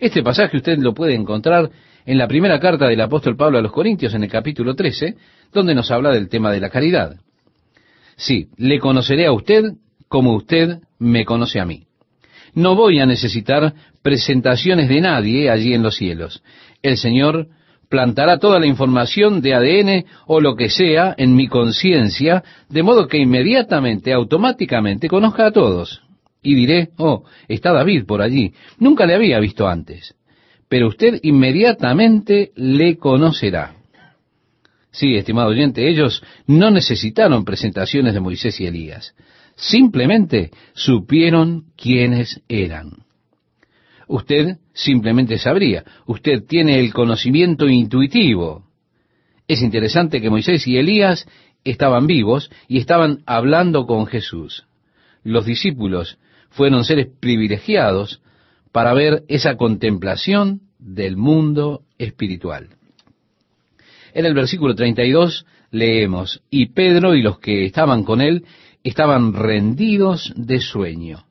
Este 0.00 0.22
pasaje 0.22 0.56
usted 0.58 0.78
lo 0.78 0.94
puede 0.94 1.14
encontrar 1.14 1.70
en 2.08 2.16
la 2.16 2.26
primera 2.26 2.58
carta 2.58 2.88
del 2.88 3.02
apóstol 3.02 3.36
Pablo 3.36 3.58
a 3.58 3.60
los 3.60 3.70
Corintios, 3.70 4.14
en 4.14 4.24
el 4.24 4.30
capítulo 4.30 4.74
13, 4.74 5.14
donde 5.52 5.74
nos 5.74 5.90
habla 5.90 6.08
del 6.10 6.30
tema 6.30 6.50
de 6.50 6.58
la 6.58 6.70
caridad. 6.70 7.16
Sí, 8.16 8.48
le 8.56 8.78
conoceré 8.78 9.26
a 9.26 9.32
usted 9.32 9.74
como 10.08 10.34
usted 10.34 10.78
me 10.98 11.26
conoce 11.26 11.60
a 11.60 11.66
mí. 11.66 11.84
No 12.54 12.74
voy 12.76 12.98
a 12.98 13.04
necesitar 13.04 13.74
presentaciones 14.00 14.88
de 14.88 15.02
nadie 15.02 15.50
allí 15.50 15.74
en 15.74 15.82
los 15.82 15.96
cielos. 15.96 16.42
El 16.82 16.96
Señor 16.96 17.48
plantará 17.90 18.38
toda 18.38 18.58
la 18.58 18.66
información 18.66 19.42
de 19.42 19.52
ADN 19.52 20.06
o 20.26 20.40
lo 20.40 20.56
que 20.56 20.70
sea 20.70 21.14
en 21.18 21.36
mi 21.36 21.46
conciencia, 21.46 22.42
de 22.70 22.82
modo 22.82 23.06
que 23.06 23.18
inmediatamente, 23.18 24.14
automáticamente, 24.14 25.08
conozca 25.08 25.48
a 25.48 25.52
todos. 25.52 26.00
Y 26.42 26.54
diré, 26.54 26.88
oh, 26.96 27.24
está 27.48 27.70
David 27.74 28.06
por 28.06 28.22
allí. 28.22 28.54
Nunca 28.78 29.04
le 29.04 29.14
había 29.14 29.38
visto 29.40 29.68
antes. 29.68 30.14
Pero 30.68 30.88
usted 30.88 31.20
inmediatamente 31.22 32.52
le 32.54 32.96
conocerá. 32.98 33.74
Sí, 34.90 35.16
estimado 35.16 35.48
oyente, 35.48 35.88
ellos 35.88 36.22
no 36.46 36.70
necesitaron 36.70 37.44
presentaciones 37.44 38.14
de 38.14 38.20
Moisés 38.20 38.60
y 38.60 38.66
Elías. 38.66 39.14
Simplemente 39.56 40.50
supieron 40.74 41.64
quiénes 41.76 42.40
eran. 42.48 43.04
Usted 44.06 44.56
simplemente 44.72 45.38
sabría. 45.38 45.84
Usted 46.06 46.44
tiene 46.46 46.80
el 46.80 46.92
conocimiento 46.92 47.68
intuitivo. 47.68 48.64
Es 49.46 49.62
interesante 49.62 50.20
que 50.20 50.30
Moisés 50.30 50.66
y 50.66 50.78
Elías 50.78 51.26
estaban 51.64 52.06
vivos 52.06 52.50
y 52.68 52.78
estaban 52.78 53.22
hablando 53.26 53.86
con 53.86 54.06
Jesús. 54.06 54.66
Los 55.22 55.44
discípulos 55.44 56.18
fueron 56.50 56.84
seres 56.84 57.08
privilegiados 57.20 58.22
para 58.78 58.94
ver 58.94 59.24
esa 59.26 59.56
contemplación 59.56 60.60
del 60.78 61.16
mundo 61.16 61.82
espiritual. 61.98 62.68
En 64.14 64.24
el 64.24 64.34
versículo 64.34 64.76
32 64.76 65.46
leemos, 65.72 66.44
y 66.48 66.66
Pedro 66.66 67.16
y 67.16 67.22
los 67.22 67.40
que 67.40 67.64
estaban 67.64 68.04
con 68.04 68.20
él 68.20 68.44
estaban 68.84 69.32
rendidos 69.32 70.32
de 70.36 70.60
sueño. 70.60 71.26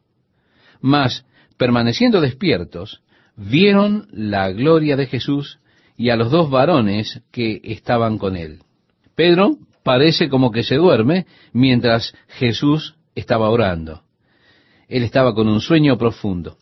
Mas, 0.81 1.25
permaneciendo 1.55 2.19
despiertos, 2.19 3.01
vieron 3.37 4.09
la 4.11 4.51
gloria 4.51 4.97
de 4.97 5.05
Jesús 5.05 5.59
y 5.95 6.09
a 6.09 6.17
los 6.17 6.31
dos 6.31 6.49
varones 6.49 7.21
que 7.31 7.61
estaban 7.63 8.17
con 8.17 8.35
él. 8.35 8.59
Pedro 9.15 9.55
parece 9.83 10.27
como 10.27 10.51
que 10.51 10.63
se 10.63 10.75
duerme 10.75 11.27
mientras 11.53 12.13
Jesús 12.27 12.95
estaba 13.15 13.49
orando. 13.49 14.01
Él 14.89 15.03
estaba 15.03 15.33
con 15.33 15.47
un 15.47 15.61
sueño 15.61 15.97
profundo. 15.97 16.57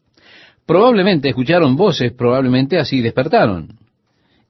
Probablemente 0.66 1.30
escucharon 1.30 1.76
voces, 1.76 2.12
probablemente 2.14 2.80
así 2.80 3.02
despertaron. 3.02 3.80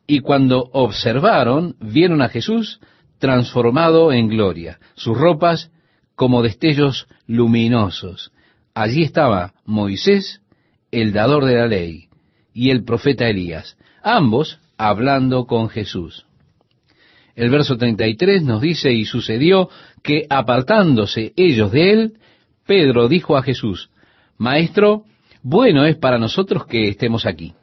Y 0.08 0.20
cuando 0.20 0.70
observaron, 0.72 1.76
vieron 1.80 2.22
a 2.22 2.30
Jesús 2.30 2.80
transformado 3.20 4.12
en 4.12 4.28
gloria, 4.28 4.80
sus 4.94 5.18
ropas 5.18 5.72
como 6.16 6.42
destellos 6.42 7.08
luminosos. 7.28 8.32
Allí 8.74 9.04
estaba 9.04 9.54
Moisés, 9.66 10.42
el 10.92 11.12
dador 11.12 11.46
de 11.46 11.56
la 11.56 11.68
ley, 11.68 12.08
y 12.54 12.70
el 12.70 12.84
profeta 12.84 13.28
Elías, 13.28 13.78
ambos 14.04 14.60
hablando 14.78 15.46
con 15.46 15.70
Jesús. 15.70 16.26
El 17.36 17.50
verso 17.50 17.78
33 17.78 18.44
nos 18.44 18.62
dice, 18.62 18.94
y 18.94 19.06
sucedió 19.06 19.70
que 20.02 20.26
apartándose 20.30 21.34
ellos 21.36 21.72
de 21.72 21.92
él, 21.92 22.14
Pedro 22.66 23.10
dijo 23.10 23.36
a 23.36 23.44
Jesús, 23.44 23.90
Maestro, 24.38 25.04
bueno 25.46 25.86
es 25.86 25.96
para 25.96 26.18
nosotros 26.18 26.66
que 26.66 26.90
estemos 26.90 27.28
aquí. 27.28 27.54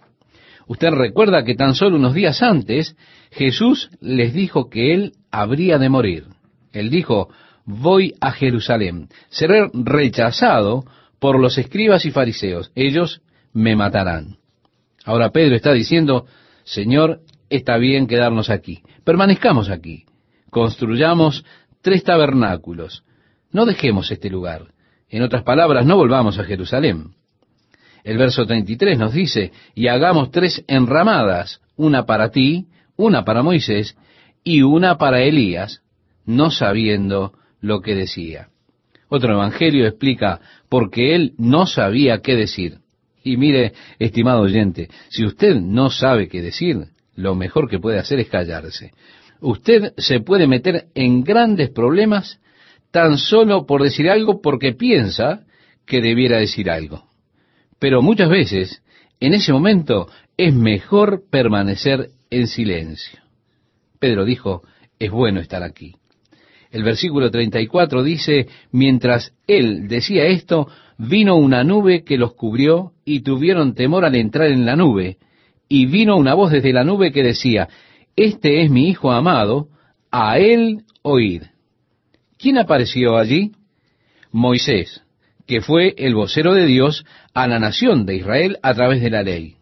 Usted 0.69 0.91
recuerda 0.91 1.43
que 1.43 1.57
tan 1.57 1.75
solo 1.75 1.97
unos 1.97 2.15
días 2.15 2.41
antes 2.41 2.97
Jesús 3.33 3.91
les 4.01 4.33
dijo 4.33 4.71
que 4.71 4.95
él 4.95 5.15
habría 5.33 5.79
de 5.79 5.89
morir. 5.89 6.27
Él 6.73 6.91
dijo, 6.91 7.29
voy 7.65 8.15
a 8.21 8.31
Jerusalén, 8.31 9.09
seré 9.31 9.69
rechazado 9.75 10.85
por 11.19 11.41
los 11.41 11.59
escribas 11.59 12.07
y 12.07 12.13
fariseos, 12.13 12.71
ellos 12.77 13.21
me 13.53 13.75
matarán. 13.75 14.37
Ahora 15.05 15.31
Pedro 15.31 15.57
está 15.57 15.73
diciendo, 15.73 16.27
Señor, 16.63 17.21
está 17.51 17.79
bien 17.79 18.07
quedarnos 18.07 18.49
aquí, 18.49 18.83
permanezcamos 19.03 19.71
aquí, 19.71 20.05
construyamos 20.51 21.45
tres 21.81 22.05
tabernáculos, 22.05 23.03
no 23.51 23.67
dejemos 23.67 24.09
este 24.13 24.31
lugar. 24.31 24.69
En 25.09 25.23
otras 25.23 25.43
palabras, 25.43 25.85
no 25.85 25.97
volvamos 25.97 26.39
a 26.39 26.45
Jerusalén. 26.45 27.17
El 28.05 28.19
verso 28.19 28.47
33 28.47 28.99
nos 28.99 29.13
dice, 29.13 29.53
y 29.75 29.87
hagamos 29.87 30.31
tres 30.31 30.65
enramadas, 30.67 31.61
una 31.77 32.05
para 32.05 32.31
ti, 32.31 32.67
una 32.97 33.25
para 33.25 33.43
Moisés 33.43 33.97
y 34.45 34.63
una 34.63 34.99
para 34.99 35.23
Elías, 35.23 35.83
no 36.27 36.51
sabiendo 36.51 37.33
lo 37.61 37.81
que 37.81 37.95
decía. 37.95 38.49
Otro 39.09 39.35
evangelio 39.35 39.87
explica, 39.87 40.41
porque 40.69 41.15
él 41.15 41.35
no 41.39 41.67
sabía 41.67 42.23
qué 42.23 42.35
decir. 42.35 42.79
Y 43.23 43.37
mire, 43.37 43.73
estimado 43.99 44.41
oyente, 44.41 44.89
si 45.11 45.25
usted 45.25 45.57
no 45.57 45.91
sabe 45.91 46.29
qué 46.29 46.43
decir, 46.43 46.87
lo 47.15 47.35
mejor 47.35 47.69
que 47.69 47.79
puede 47.79 47.99
hacer 47.99 48.19
es 48.19 48.29
callarse. 48.29 48.93
Usted 49.41 49.93
se 49.97 50.21
puede 50.21 50.47
meter 50.47 50.87
en 50.95 51.23
grandes 51.23 51.71
problemas 51.71 52.41
tan 52.91 53.19
solo 53.19 53.67
por 53.67 53.83
decir 53.83 54.09
algo 54.09 54.41
porque 54.41 54.73
piensa 54.73 55.45
que 55.87 56.01
debiera 56.01 56.39
decir 56.39 56.71
algo. 56.71 57.12
Pero 57.83 58.01
muchas 58.01 58.29
veces, 58.29 58.81
en 59.19 59.35
ese 59.35 59.53
momento, 59.53 60.07
es 60.37 60.55
mejor 60.55 61.25
permanecer 61.29 62.11
en 62.31 62.47
silencio. 62.47 63.19
Pedro 63.99 64.25
dijo, 64.25 64.63
es 65.01 65.11
bueno 65.11 65.41
estar 65.41 65.65
aquí. 65.65 65.97
El 66.71 66.85
versículo 66.85 67.33
34 67.33 68.05
dice, 68.05 68.47
mientras 68.71 69.35
él 69.49 69.89
decía 69.89 70.27
esto, 70.27 70.69
vino 70.97 71.35
una 71.35 71.65
nube 71.65 72.05
que 72.05 72.19
los 72.19 72.35
cubrió 72.35 72.93
y 73.05 73.23
tuvieron 73.23 73.75
temor 73.75 74.05
al 74.05 74.15
entrar 74.15 74.53
en 74.53 74.65
la 74.65 74.77
nube. 74.77 75.19
Y 75.69 75.87
vino 75.87 76.17
una 76.17 76.35
voz 76.35 76.53
desde 76.53 76.73
la 76.73 76.85
nube 76.85 77.11
que 77.11 77.25
decía, 77.25 77.69
Este 78.15 78.63
es 78.63 78.71
mi 78.71 78.91
Hijo 78.91 79.11
amado, 79.11 79.71
a 80.13 80.39
él 80.39 80.85
oíd. 81.03 81.43
¿Quién 82.39 82.59
apareció 82.59 83.17
allí? 83.19 83.51
Moisés, 84.31 85.03
que 85.47 85.61
fue 85.61 85.95
el 85.99 86.15
vocero 86.15 86.55
de 86.55 86.67
Dios 86.67 87.05
a 87.35 87.47
la 87.47 87.59
nación 87.59 88.07
de 88.07 88.17
Israel 88.17 88.59
a 88.63 88.75
través 88.75 89.01
de 89.01 89.11
la 89.11 89.23
ley. 89.23 89.57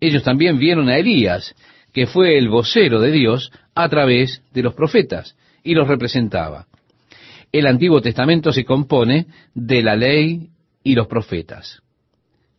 Ellos 0.00 0.22
también 0.22 0.58
vieron 0.58 0.88
a 0.88 0.96
Elías, 0.96 1.54
que 1.92 2.06
fue 2.06 2.38
el 2.38 2.48
vocero 2.48 3.00
de 3.00 3.10
Dios 3.10 3.52
a 3.74 3.88
través 3.88 4.42
de 4.52 4.62
los 4.62 4.74
profetas 4.74 5.36
y 5.62 5.74
los 5.74 5.88
representaba. 5.88 6.66
El 7.52 7.66
Antiguo 7.66 8.00
Testamento 8.00 8.52
se 8.52 8.64
compone 8.64 9.26
de 9.54 9.82
la 9.82 9.96
ley 9.96 10.50
y 10.84 10.94
los 10.94 11.08
profetas. 11.08 11.82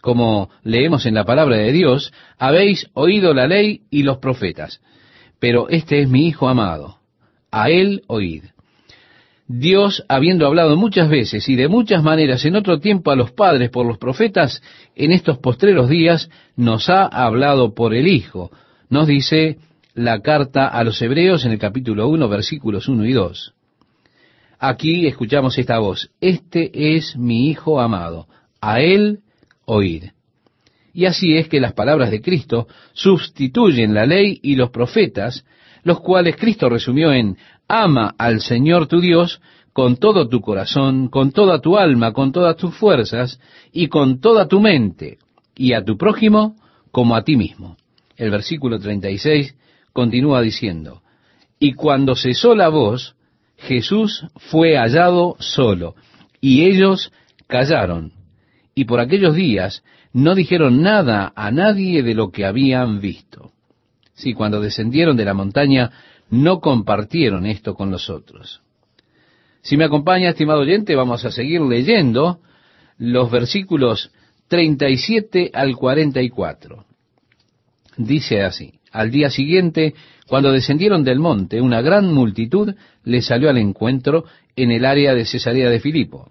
Como 0.01 0.49
leemos 0.63 1.05
en 1.05 1.13
la 1.13 1.25
palabra 1.25 1.57
de 1.57 1.71
Dios, 1.71 2.11
habéis 2.37 2.87
oído 2.93 3.33
la 3.33 3.47
ley 3.47 3.81
y 3.89 4.03
los 4.03 4.17
profetas, 4.17 4.81
pero 5.39 5.69
este 5.69 6.01
es 6.01 6.09
mi 6.09 6.27
Hijo 6.27 6.49
amado, 6.49 6.97
a 7.51 7.69
él 7.69 8.03
oíd. 8.07 8.43
Dios, 9.59 10.03
habiendo 10.07 10.47
hablado 10.47 10.77
muchas 10.77 11.09
veces 11.09 11.49
y 11.49 11.55
de 11.55 11.67
muchas 11.67 12.03
maneras 12.03 12.45
en 12.45 12.55
otro 12.55 12.79
tiempo 12.79 13.11
a 13.11 13.15
los 13.15 13.31
padres 13.31 13.69
por 13.69 13.85
los 13.85 13.97
profetas, 13.97 14.61
en 14.95 15.11
estos 15.11 15.39
postreros 15.39 15.89
días 15.89 16.29
nos 16.55 16.89
ha 16.89 17.05
hablado 17.05 17.73
por 17.73 17.93
el 17.93 18.07
Hijo. 18.07 18.51
Nos 18.89 19.07
dice 19.07 19.57
la 19.93 20.21
carta 20.21 20.67
a 20.67 20.83
los 20.83 21.01
Hebreos 21.01 21.43
en 21.43 21.51
el 21.51 21.59
capítulo 21.59 22.07
1, 22.07 22.29
versículos 22.29 22.87
1 22.87 23.05
y 23.05 23.13
2. 23.13 23.53
Aquí 24.59 25.07
escuchamos 25.07 25.57
esta 25.57 25.79
voz, 25.79 26.11
este 26.21 26.95
es 26.95 27.17
mi 27.17 27.49
Hijo 27.49 27.81
amado, 27.81 28.27
a 28.61 28.79
él 28.79 29.19
oír. 29.65 30.13
Y 30.93 31.05
así 31.05 31.37
es 31.37 31.49
que 31.49 31.59
las 31.59 31.73
palabras 31.73 32.11
de 32.11 32.21
Cristo 32.21 32.67
sustituyen 32.93 33.93
la 33.93 34.05
ley 34.05 34.39
y 34.43 34.55
los 34.55 34.69
profetas, 34.69 35.45
los 35.83 35.99
cuales 35.99 36.35
Cristo 36.35 36.69
resumió 36.69 37.11
en 37.11 37.37
ama 37.67 38.13
al 38.17 38.41
Señor 38.41 38.87
tu 38.87 38.99
Dios 38.99 39.41
con 39.73 39.97
todo 39.97 40.27
tu 40.27 40.41
corazón, 40.41 41.07
con 41.07 41.31
toda 41.31 41.61
tu 41.61 41.77
alma, 41.77 42.11
con 42.11 42.31
todas 42.31 42.57
tus 42.57 42.75
fuerzas 42.75 43.39
y 43.71 43.87
con 43.87 44.19
toda 44.19 44.47
tu 44.47 44.59
mente, 44.59 45.17
y 45.55 45.73
a 45.73 45.83
tu 45.83 45.97
prójimo 45.97 46.55
como 46.91 47.15
a 47.15 47.23
ti 47.23 47.37
mismo. 47.37 47.77
El 48.17 48.31
versículo 48.31 48.79
36 48.79 49.55
continúa 49.93 50.41
diciendo, 50.41 51.01
y 51.59 51.73
cuando 51.73 52.15
cesó 52.15 52.55
la 52.55 52.69
voz, 52.69 53.15
Jesús 53.57 54.25
fue 54.35 54.77
hallado 54.77 55.35
solo, 55.39 55.95
y 56.41 56.65
ellos 56.65 57.11
callaron, 57.47 58.11
y 58.75 58.85
por 58.85 58.99
aquellos 58.99 59.35
días 59.35 59.83
no 60.13 60.35
dijeron 60.35 60.81
nada 60.81 61.31
a 61.35 61.51
nadie 61.51 62.03
de 62.03 62.15
lo 62.15 62.31
que 62.31 62.45
habían 62.45 62.99
visto. 62.99 63.50
Sí, 64.21 64.35
cuando 64.35 64.61
descendieron 64.61 65.17
de 65.17 65.25
la 65.25 65.33
montaña, 65.33 65.89
no 66.29 66.59
compartieron 66.59 67.47
esto 67.47 67.73
con 67.73 67.89
los 67.89 68.07
otros. 68.07 68.61
Si 69.63 69.77
me 69.77 69.85
acompaña, 69.85 70.29
estimado 70.29 70.59
oyente, 70.59 70.95
vamos 70.95 71.25
a 71.25 71.31
seguir 71.31 71.59
leyendo 71.61 72.37
los 72.99 73.31
versículos 73.31 74.11
37 74.47 75.49
al 75.55 75.75
44. 75.75 76.85
Dice 77.97 78.43
así, 78.43 78.73
al 78.91 79.09
día 79.09 79.31
siguiente, 79.31 79.95
cuando 80.27 80.51
descendieron 80.51 81.03
del 81.03 81.17
monte, 81.17 81.59
una 81.59 81.81
gran 81.81 82.13
multitud 82.13 82.75
les 83.03 83.25
salió 83.25 83.49
al 83.49 83.57
encuentro 83.57 84.25
en 84.55 84.69
el 84.69 84.85
área 84.85 85.15
de 85.15 85.25
Cesarea 85.25 85.67
de 85.67 85.79
Filipo. 85.79 86.29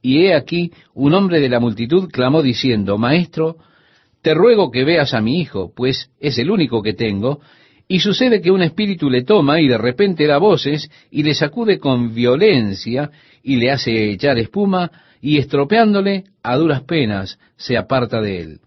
Y 0.00 0.26
he 0.26 0.34
aquí, 0.36 0.70
un 0.94 1.14
hombre 1.14 1.40
de 1.40 1.48
la 1.48 1.58
multitud 1.58 2.08
clamó 2.08 2.40
diciendo, 2.40 2.98
Maestro, 2.98 3.56
te 4.22 4.34
ruego 4.34 4.70
que 4.70 4.84
veas 4.84 5.14
a 5.14 5.20
mi 5.20 5.40
hijo, 5.40 5.72
pues 5.74 6.10
es 6.20 6.38
el 6.38 6.50
único 6.50 6.82
que 6.82 6.94
tengo, 6.94 7.40
y 7.88 8.00
sucede 8.00 8.40
que 8.40 8.50
un 8.50 8.62
espíritu 8.62 9.10
le 9.10 9.24
toma 9.24 9.60
y 9.60 9.68
de 9.68 9.76
repente 9.76 10.26
da 10.26 10.38
voces 10.38 10.88
y 11.10 11.24
le 11.24 11.34
sacude 11.34 11.78
con 11.78 12.14
violencia 12.14 13.10
y 13.42 13.56
le 13.56 13.70
hace 13.70 14.10
echar 14.10 14.38
espuma 14.38 14.90
y 15.20 15.38
estropeándole 15.38 16.24
a 16.42 16.56
duras 16.56 16.82
penas 16.82 17.38
se 17.56 17.76
aparta 17.76 18.20
de 18.20 18.40
él. 18.40 18.60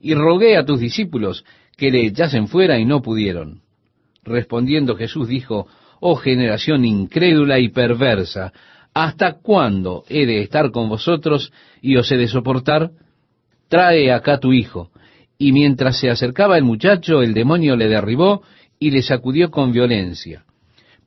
Y 0.00 0.14
rogué 0.14 0.56
a 0.56 0.64
tus 0.64 0.80
discípulos 0.80 1.44
que 1.76 1.90
le 1.90 2.06
echasen 2.06 2.48
fuera 2.48 2.78
y 2.78 2.84
no 2.84 3.00
pudieron. 3.00 3.60
Respondiendo 4.24 4.96
Jesús 4.96 5.28
dijo, 5.28 5.66
Oh 6.00 6.16
generación 6.16 6.84
incrédula 6.84 7.58
y 7.58 7.68
perversa, 7.68 8.52
¿hasta 8.92 9.34
cuándo 9.40 10.04
he 10.08 10.26
de 10.26 10.40
estar 10.40 10.70
con 10.70 10.88
vosotros 10.88 11.52
y 11.80 11.96
os 11.96 12.10
he 12.10 12.16
de 12.16 12.28
soportar? 12.28 12.90
Trae 13.68 14.12
acá 14.12 14.38
tu 14.38 14.52
hijo. 14.52 14.90
Y 15.38 15.52
mientras 15.52 15.98
se 15.98 16.10
acercaba 16.10 16.56
el 16.56 16.64
muchacho, 16.64 17.22
el 17.22 17.34
demonio 17.34 17.76
le 17.76 17.88
derribó 17.88 18.42
y 18.78 18.90
le 18.90 19.02
sacudió 19.02 19.50
con 19.50 19.72
violencia. 19.72 20.44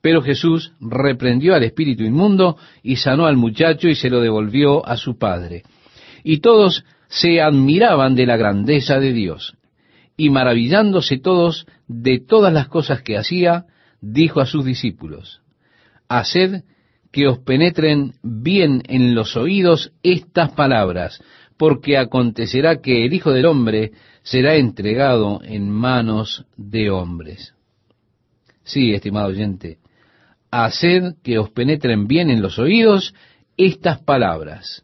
Pero 0.01 0.21
Jesús 0.21 0.73
reprendió 0.79 1.55
al 1.55 1.63
espíritu 1.63 2.03
inmundo 2.03 2.57
y 2.83 2.97
sanó 2.97 3.25
al 3.25 3.37
muchacho 3.37 3.87
y 3.87 3.95
se 3.95 4.09
lo 4.09 4.21
devolvió 4.21 4.85
a 4.85 4.97
su 4.97 5.17
padre. 5.17 5.63
Y 6.23 6.39
todos 6.39 6.83
se 7.07 7.41
admiraban 7.41 8.15
de 8.15 8.25
la 8.25 8.37
grandeza 8.37 8.99
de 8.99 9.13
Dios. 9.13 9.55
Y 10.15 10.29
maravillándose 10.29 11.17
todos 11.17 11.67
de 11.87 12.19
todas 12.19 12.51
las 12.51 12.67
cosas 12.67 13.01
que 13.01 13.17
hacía, 13.17 13.65
dijo 14.01 14.41
a 14.41 14.45
sus 14.45 14.65
discípulos, 14.65 15.41
Haced 16.09 16.63
que 17.11 17.27
os 17.27 17.39
penetren 17.39 18.13
bien 18.23 18.83
en 18.87 19.15
los 19.15 19.35
oídos 19.37 19.91
estas 20.03 20.51
palabras, 20.51 21.21
porque 21.57 21.97
acontecerá 21.97 22.81
que 22.81 23.05
el 23.05 23.13
Hijo 23.13 23.31
del 23.31 23.45
Hombre 23.45 23.91
será 24.27 24.55
entregado 24.55 25.39
en 25.41 25.69
manos 25.69 26.45
de 26.57 26.89
hombres. 26.89 27.53
Sí, 28.65 28.93
estimado 28.93 29.29
oyente, 29.29 29.77
haced 30.51 31.15
que 31.23 31.39
os 31.39 31.49
penetren 31.51 32.07
bien 32.07 32.29
en 32.29 32.41
los 32.41 32.59
oídos 32.59 33.15
estas 33.55 33.99
palabras. 33.99 34.83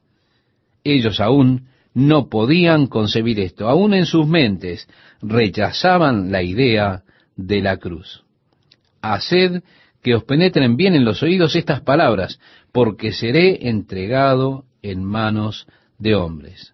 Ellos 0.86 1.20
aún 1.20 1.68
no 1.94 2.30
podían 2.30 2.88
concebir 2.88 3.42
esto, 3.42 3.68
aún 3.68 3.94
en 3.94 4.06
sus 4.06 4.26
mentes 4.26 4.88
rechazaban 5.22 6.32
la 6.32 6.42
idea 6.42 7.04
de 7.36 7.62
la 7.62 7.78
cruz. 7.78 8.24
Haced 9.02 9.62
que 10.02 10.16
os 10.16 10.24
penetren 10.24 10.78
bien 10.78 10.96
en 10.96 11.04
los 11.04 11.22
oídos 11.22 11.58
estas 11.58 11.82
palabras, 11.82 12.40
porque 12.72 13.12
seré 13.12 13.68
entregado 13.68 14.64
en 14.82 15.04
manos 15.04 15.68
de 15.98 16.16
hombres. 16.16 16.74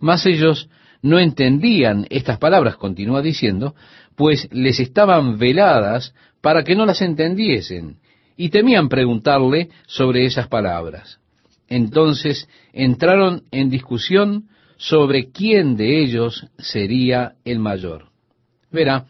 Mas 0.00 0.26
ellos 0.26 0.68
no 1.02 1.18
entendían 1.18 2.06
estas 2.10 2.38
palabras, 2.38 2.76
continúa 2.76 3.20
diciendo, 3.20 3.74
pues 4.16 4.48
les 4.52 4.80
estaban 4.80 5.38
veladas 5.38 6.14
para 6.40 6.64
que 6.64 6.74
no 6.74 6.86
las 6.86 7.02
entendiesen, 7.02 7.98
y 8.36 8.48
temían 8.48 8.88
preguntarle 8.88 9.68
sobre 9.86 10.24
esas 10.24 10.48
palabras. 10.48 11.18
Entonces 11.68 12.48
entraron 12.72 13.44
en 13.50 13.70
discusión 13.70 14.48
sobre 14.76 15.30
quién 15.30 15.76
de 15.76 16.02
ellos 16.02 16.46
sería 16.58 17.34
el 17.44 17.58
mayor. 17.58 18.06
Verá, 18.70 19.06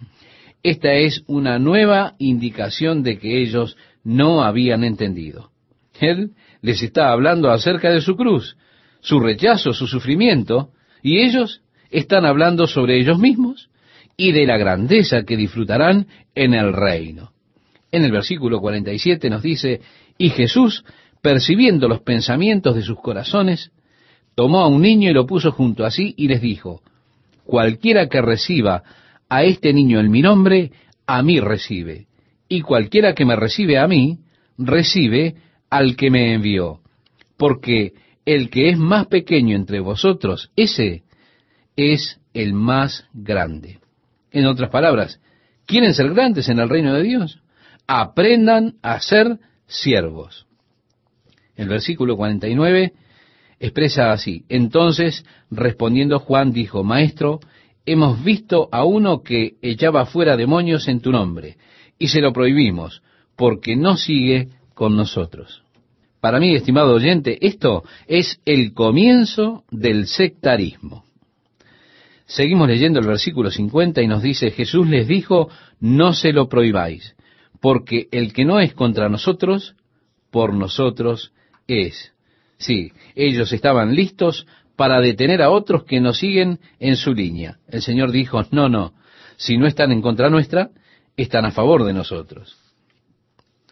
esta 0.62 0.92
es 0.92 1.24
una 1.26 1.58
nueva 1.58 2.14
indicación 2.18 3.02
de 3.02 3.18
que 3.18 3.42
ellos 3.42 3.76
no 4.04 4.42
habían 4.42 4.84
entendido. 4.84 5.50
Él 5.98 6.32
les 6.60 6.82
está 6.82 7.10
hablando 7.10 7.50
acerca 7.50 7.90
de 7.90 8.00
su 8.00 8.16
cruz, 8.16 8.56
su 9.00 9.18
rechazo, 9.18 9.72
su 9.72 9.86
sufrimiento, 9.86 10.70
y 11.02 11.20
ellos 11.20 11.61
están 11.92 12.24
hablando 12.24 12.66
sobre 12.66 12.98
ellos 12.98 13.18
mismos 13.18 13.68
y 14.16 14.32
de 14.32 14.46
la 14.46 14.56
grandeza 14.56 15.22
que 15.24 15.36
disfrutarán 15.36 16.06
en 16.34 16.54
el 16.54 16.72
reino. 16.72 17.32
En 17.92 18.04
el 18.04 18.10
versículo 18.10 18.60
47 18.60 19.28
nos 19.30 19.42
dice, 19.42 19.80
y 20.18 20.30
Jesús, 20.30 20.84
percibiendo 21.20 21.88
los 21.88 22.00
pensamientos 22.00 22.74
de 22.74 22.82
sus 22.82 22.98
corazones, 22.98 23.70
tomó 24.34 24.60
a 24.60 24.68
un 24.68 24.80
niño 24.80 25.10
y 25.10 25.14
lo 25.14 25.26
puso 25.26 25.52
junto 25.52 25.84
a 25.84 25.90
sí 25.90 26.14
y 26.16 26.28
les 26.28 26.40
dijo, 26.40 26.80
cualquiera 27.44 28.08
que 28.08 28.22
reciba 28.22 28.82
a 29.28 29.44
este 29.44 29.72
niño 29.72 30.00
en 30.00 30.10
mi 30.10 30.22
nombre, 30.22 30.72
a 31.06 31.22
mí 31.22 31.40
recibe, 31.40 32.06
y 32.48 32.62
cualquiera 32.62 33.14
que 33.14 33.26
me 33.26 33.36
recibe 33.36 33.78
a 33.78 33.86
mí, 33.86 34.18
recibe 34.56 35.34
al 35.68 35.96
que 35.96 36.10
me 36.10 36.34
envió, 36.34 36.80
porque 37.36 37.92
el 38.24 38.48
que 38.50 38.70
es 38.70 38.78
más 38.78 39.06
pequeño 39.06 39.56
entre 39.56 39.80
vosotros, 39.80 40.50
ese 40.56 41.02
es 41.76 42.20
el 42.34 42.54
más 42.54 43.06
grande. 43.12 43.78
En 44.30 44.46
otras 44.46 44.70
palabras, 44.70 45.20
¿quieren 45.66 45.94
ser 45.94 46.12
grandes 46.12 46.48
en 46.48 46.58
el 46.58 46.68
reino 46.68 46.94
de 46.94 47.02
Dios? 47.02 47.40
Aprendan 47.86 48.76
a 48.82 49.00
ser 49.00 49.38
siervos. 49.66 50.46
El 51.56 51.68
versículo 51.68 52.16
49 52.16 52.92
expresa 53.60 54.12
así. 54.12 54.44
Entonces, 54.48 55.24
respondiendo 55.50 56.18
Juan, 56.18 56.52
dijo, 56.52 56.82
Maestro, 56.82 57.40
hemos 57.86 58.22
visto 58.24 58.68
a 58.72 58.84
uno 58.84 59.22
que 59.22 59.54
echaba 59.62 60.06
fuera 60.06 60.36
demonios 60.36 60.88
en 60.88 61.00
tu 61.00 61.12
nombre, 61.12 61.56
y 61.98 62.08
se 62.08 62.20
lo 62.20 62.32
prohibimos, 62.32 63.02
porque 63.36 63.76
no 63.76 63.96
sigue 63.96 64.48
con 64.74 64.96
nosotros. 64.96 65.62
Para 66.20 66.40
mí, 66.40 66.54
estimado 66.54 66.94
oyente, 66.94 67.38
esto 67.46 67.84
es 68.06 68.40
el 68.44 68.74
comienzo 68.74 69.64
del 69.70 70.06
sectarismo. 70.06 71.04
Seguimos 72.32 72.66
leyendo 72.66 72.98
el 72.98 73.06
versículo 73.06 73.50
50 73.50 74.00
y 74.00 74.06
nos 74.06 74.22
dice, 74.22 74.50
Jesús 74.52 74.88
les 74.88 75.06
dijo, 75.06 75.50
no 75.80 76.14
se 76.14 76.32
lo 76.32 76.48
prohibáis, 76.48 77.14
porque 77.60 78.08
el 78.10 78.32
que 78.32 78.46
no 78.46 78.58
es 78.58 78.72
contra 78.72 79.10
nosotros, 79.10 79.76
por 80.30 80.54
nosotros 80.54 81.34
es. 81.68 82.14
Sí, 82.56 82.92
ellos 83.14 83.52
estaban 83.52 83.94
listos 83.94 84.46
para 84.76 85.02
detener 85.02 85.42
a 85.42 85.50
otros 85.50 85.84
que 85.84 86.00
nos 86.00 86.20
siguen 86.20 86.58
en 86.80 86.96
su 86.96 87.12
línea. 87.12 87.58
El 87.68 87.82
Señor 87.82 88.12
dijo, 88.12 88.42
no, 88.50 88.70
no, 88.70 88.94
si 89.36 89.58
no 89.58 89.66
están 89.66 89.92
en 89.92 90.00
contra 90.00 90.30
nuestra, 90.30 90.70
están 91.18 91.44
a 91.44 91.50
favor 91.50 91.84
de 91.84 91.92
nosotros. 91.92 92.56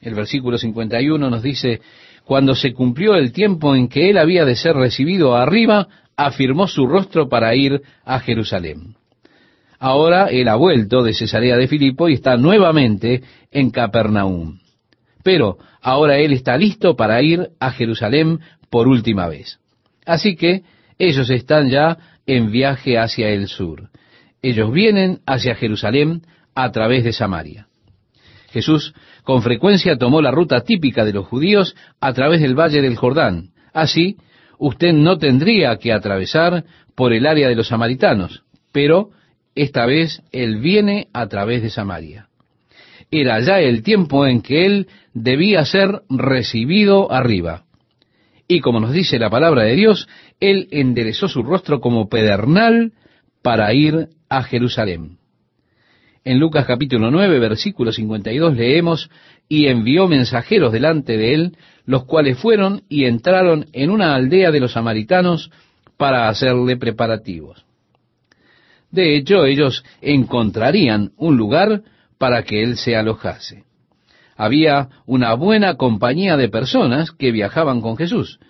El 0.03 0.15
versículo 0.15 0.59
51 0.59 1.31
nos 1.31 1.43
dice, 1.43 1.81
cuando 2.27 2.55
se 2.55 2.75
cumplió 2.75 3.15
el 3.15 3.33
tiempo 3.33 3.75
en 3.75 3.89
que 3.89 4.11
él 4.11 4.19
había 4.19 4.45
de 4.45 4.55
ser 4.55 4.77
recibido 4.77 5.35
arriba, 5.35 5.89
afirmó 6.27 6.69
su 6.69 6.87
rostro 6.87 7.29
para 7.29 7.55
ir 7.55 7.83
a 8.05 8.21
Jerusalén. 8.21 8.95
Ahora 9.79 10.27
él 10.27 10.49
ha 10.49 10.57
vuelto 10.57 11.03
de 11.03 11.15
Cesarea 11.15 11.57
de 11.57 11.67
Filipo 11.67 12.09
y 12.09 12.15
está 12.15 12.37
nuevamente 12.37 13.23
en 13.51 13.71
Capernaum. 13.71 14.59
Pero 15.23 15.57
ahora 15.81 16.19
él 16.19 16.33
está 16.33 16.59
listo 16.59 16.95
para 16.95 17.23
ir 17.23 17.49
a 17.59 17.71
Jerusalén 17.71 18.41
por 18.69 18.89
última 18.89 19.29
vez. 19.29 19.59
Así 20.05 20.37
que 20.37 20.63
ellos 20.99 21.31
están 21.31 21.71
ya 21.71 21.97
en 22.27 22.51
viaje 22.51 22.99
hacia 22.99 23.31
el 23.31 23.49
sur. 23.49 23.89
Ellos 24.43 24.71
vienen 24.73 25.21
hacia 25.27 25.55
Jerusalén 25.55 26.23
a 26.55 26.71
través 26.71 27.05
de 27.05 27.15
Samaria. 27.15 27.67
Jesús 28.51 28.95
con 29.25 29.43
frecuencia 29.43 29.97
tomó 29.97 30.21
la 30.21 30.31
ruta 30.31 30.61
típica 30.61 31.05
de 31.05 31.15
los 31.15 31.27
judíos 31.27 31.75
a 32.01 32.13
través 32.13 32.43
del 32.43 32.59
valle 32.59 32.83
del 32.83 32.97
Jordán. 32.97 33.51
Así, 33.73 34.17
usted 34.61 34.93
no 34.93 35.19
tendría 35.19 35.77
que 35.79 35.93
atravesar 35.93 36.65
por 36.95 37.13
el 37.13 37.27
área 37.27 37.49
de 37.49 37.57
los 37.57 37.69
samaritanos, 37.69 38.45
pero 38.73 39.11
esta 39.55 39.87
vez 39.87 40.23
él 40.33 40.61
viene 40.61 41.09
a 41.13 41.27
través 41.27 41.63
de 41.63 41.71
Samaria. 41.71 42.29
era 43.11 43.41
ya 43.41 43.59
el 43.59 43.83
tiempo 43.83 44.25
en 44.25 44.41
que 44.41 44.67
él 44.67 44.87
debía 45.15 45.65
ser 45.65 46.03
recibido 46.09 47.11
arriba. 47.11 47.65
Y 48.47 48.61
como 48.61 48.79
nos 48.79 48.93
dice 48.93 49.19
la 49.19 49.31
palabra 49.31 49.63
de 49.65 49.75
Dios, 49.75 50.09
él 50.39 50.69
enderezó 50.71 51.27
su 51.27 51.43
rostro 51.43 51.81
como 51.81 52.09
pedernal 52.09 52.93
para 53.43 53.73
ir 53.73 54.09
a 54.29 54.43
Jerusalén. 54.43 55.20
En 56.23 56.39
Lucas 56.39 56.67
capítulo 56.67 57.11
9, 57.11 57.39
versículo 57.39 57.93
52 57.93 58.55
leemos, 58.55 59.11
y 59.49 59.69
envió 59.69 60.07
mensajeros 60.07 60.71
delante 60.71 61.17
de 61.17 61.33
él, 61.33 61.57
los 61.87 62.05
cuales 62.05 62.39
fueron 62.39 62.83
y 62.91 63.07
entraron 63.07 63.67
en 63.73 63.91
una 63.91 64.15
aldea 64.15 64.51
de 64.51 64.61
los 64.61 64.73
samaritanos 64.73 65.51
para 65.97 66.29
hacerle 66.29 66.77
preparativos. 66.77 67.65
De 68.91 69.17
hecho, 69.17 69.47
ellos 69.47 69.83
encontrarían 70.03 71.13
un 71.17 71.39
lugar 71.39 71.83
para 72.19 72.43
que 72.43 72.63
él 72.63 72.77
se 72.77 72.97
alojase. 72.97 73.65
Había 74.37 74.89
una 75.07 75.33
buena 75.35 75.77
compañía 75.77 76.37
de 76.37 76.49
personas 76.49 77.13
que 77.13 77.33
viajaban 77.33 77.81
con 77.81 77.97
Jesús. 77.97 78.41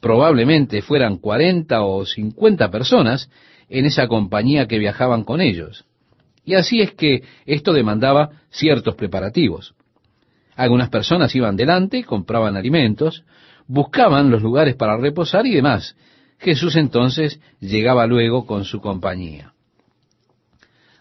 Probablemente 0.00 0.82
fueran 0.82 1.16
cuarenta 1.16 1.82
o 1.82 2.04
cincuenta 2.04 2.70
personas 2.70 3.30
en 3.70 3.86
esa 3.86 4.08
compañía 4.08 4.66
que 4.66 4.78
viajaban 4.78 5.24
con 5.24 5.40
ellos. 5.40 5.86
Y 6.48 6.54
así 6.54 6.80
es 6.80 6.92
que 6.94 7.24
esto 7.44 7.74
demandaba 7.74 8.30
ciertos 8.48 8.94
preparativos. 8.94 9.74
Algunas 10.56 10.88
personas 10.88 11.34
iban 11.34 11.56
delante, 11.56 12.04
compraban 12.04 12.56
alimentos, 12.56 13.22
buscaban 13.66 14.30
los 14.30 14.40
lugares 14.40 14.74
para 14.74 14.96
reposar 14.96 15.44
y 15.44 15.54
demás. 15.54 15.94
Jesús 16.38 16.76
entonces 16.76 17.38
llegaba 17.60 18.06
luego 18.06 18.46
con 18.46 18.64
su 18.64 18.80
compañía. 18.80 19.52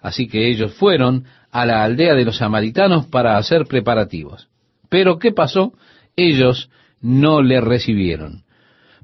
Así 0.01 0.27
que 0.27 0.49
ellos 0.49 0.73
fueron 0.73 1.23
a 1.49 1.65
la 1.65 1.81
aldea 1.81 2.13
de 2.13 2.25
los 2.25 2.39
samaritanos 2.39 3.05
para 3.05 3.37
hacer 3.37 3.67
preparativos. 3.67 4.49
Pero 4.89 5.17
¿qué 5.17 5.31
pasó? 5.31 5.71
Ellos 6.17 6.69
no 6.99 7.41
le 7.41 7.61
recibieron, 7.61 8.43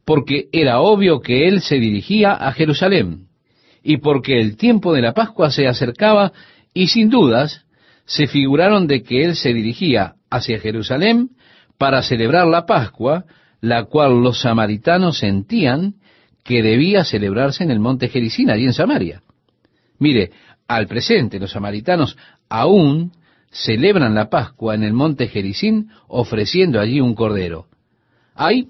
porque 0.03 0.49
era 0.51 0.81
obvio 0.81 1.21
que 1.21 1.47
él 1.47 1.61
se 1.61 1.75
dirigía 1.75 2.33
a 2.33 2.51
Jerusalén, 2.51 3.27
y 3.83 3.97
porque 3.97 4.39
el 4.39 4.55
tiempo 4.55 4.93
de 4.93 5.01
la 5.01 5.13
Pascua 5.13 5.51
se 5.51 5.67
acercaba, 5.67 6.31
y 6.73 6.87
sin 6.87 7.09
dudas 7.09 7.65
se 8.05 8.27
figuraron 8.27 8.87
de 8.87 9.03
que 9.03 9.23
él 9.23 9.35
se 9.35 9.53
dirigía 9.53 10.15
hacia 10.29 10.59
Jerusalén 10.59 11.29
para 11.77 12.01
celebrar 12.01 12.47
la 12.47 12.65
Pascua, 12.65 13.25
la 13.61 13.85
cual 13.85 14.21
los 14.21 14.41
samaritanos 14.41 15.19
sentían 15.19 15.95
que 16.43 16.63
debía 16.63 17.03
celebrarse 17.03 17.63
en 17.63 17.71
el 17.71 17.79
monte 17.79 18.09
Jericín, 18.09 18.49
allí 18.49 18.65
en 18.65 18.73
Samaria. 18.73 19.21
Mire, 19.99 20.31
al 20.67 20.87
presente 20.87 21.39
los 21.39 21.51
samaritanos 21.51 22.17
aún 22.49 23.11
celebran 23.51 24.15
la 24.15 24.29
Pascua 24.29 24.75
en 24.75 24.83
el 24.83 24.93
monte 24.93 25.27
Jericín 25.27 25.89
ofreciendo 26.07 26.79
allí 26.79 26.99
un 26.99 27.15
cordero. 27.15 27.67
Hay 28.35 28.67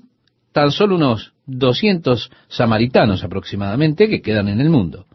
tan 0.52 0.72
solo 0.72 0.96
unos 0.96 1.33
200 1.46 2.32
samaritanos 2.48 3.24
aproximadamente 3.24 4.08
que 4.08 4.22
quedan 4.22 4.48
en 4.48 4.62
el 4.62 4.70
mundo. 4.70 5.06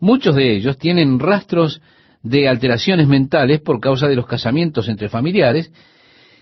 Muchos 0.00 0.34
de 0.34 0.56
ellos 0.56 0.78
tienen 0.78 1.18
rastros 1.18 1.80
de 2.22 2.48
alteraciones 2.48 3.08
mentales 3.08 3.60
por 3.60 3.80
causa 3.80 4.08
de 4.08 4.16
los 4.16 4.26
casamientos 4.26 4.88
entre 4.88 5.08
familiares 5.08 5.72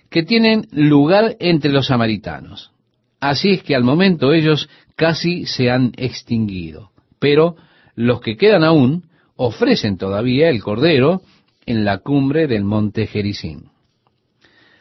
que 0.09 0.23
tienen 0.23 0.67
lugar 0.73 1.37
entre 1.41 1.71
los 1.71 1.87
samaritanos. 1.87 2.73
Así 3.21 3.51
es 3.51 3.63
que 3.63 3.77
al 3.77 3.85
momento 3.85 4.33
ellos 4.33 4.69
casi 4.97 5.47
se 5.47 5.71
han 5.71 5.93
extinguido. 5.97 6.91
Pero 7.19 7.57
los 7.95 8.21
que 8.21 8.37
quedan 8.37 8.65
aún 8.65 9.05
ofrecen 9.37 9.99
todavía 9.99 10.49
el 10.49 10.63
cordero 10.63 11.23
en 11.67 11.85
la 11.85 11.99
cumbre 11.99 12.47
del 12.47 12.65
monte 12.65 13.07
Jericín. 13.07 13.71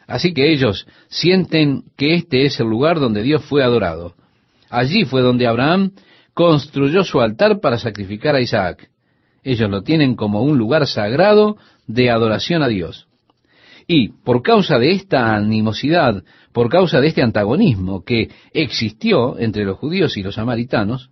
Así 0.06 0.34
que 0.34 0.52
ellos 0.52 0.86
sienten 1.08 1.84
que 1.96 2.14
este 2.14 2.44
es 2.44 2.58
el 2.58 2.66
lugar 2.66 2.98
donde 2.98 3.22
Dios 3.22 3.44
fue 3.44 3.62
adorado. 3.62 4.14
Allí 4.70 5.04
fue 5.04 5.20
donde 5.20 5.46
Abraham 5.46 5.92
construyó 6.32 7.04
su 7.04 7.20
altar 7.20 7.60
para 7.60 7.78
sacrificar 7.78 8.34
a 8.34 8.40
Isaac. 8.40 8.88
Ellos 9.42 9.68
lo 9.68 9.82
tienen 9.82 10.14
como 10.14 10.42
un 10.42 10.56
lugar 10.56 10.86
sagrado 10.86 11.56
de 11.86 12.10
adoración 12.10 12.62
a 12.62 12.68
Dios. 12.68 13.08
Y 13.86 14.08
por 14.08 14.42
causa 14.42 14.78
de 14.78 14.92
esta 14.92 15.34
animosidad, 15.34 16.22
por 16.52 16.68
causa 16.68 17.00
de 17.00 17.08
este 17.08 17.22
antagonismo 17.22 18.04
que 18.04 18.30
existió 18.52 19.38
entre 19.38 19.64
los 19.64 19.78
judíos 19.78 20.16
y 20.16 20.22
los 20.22 20.36
samaritanos, 20.36 21.10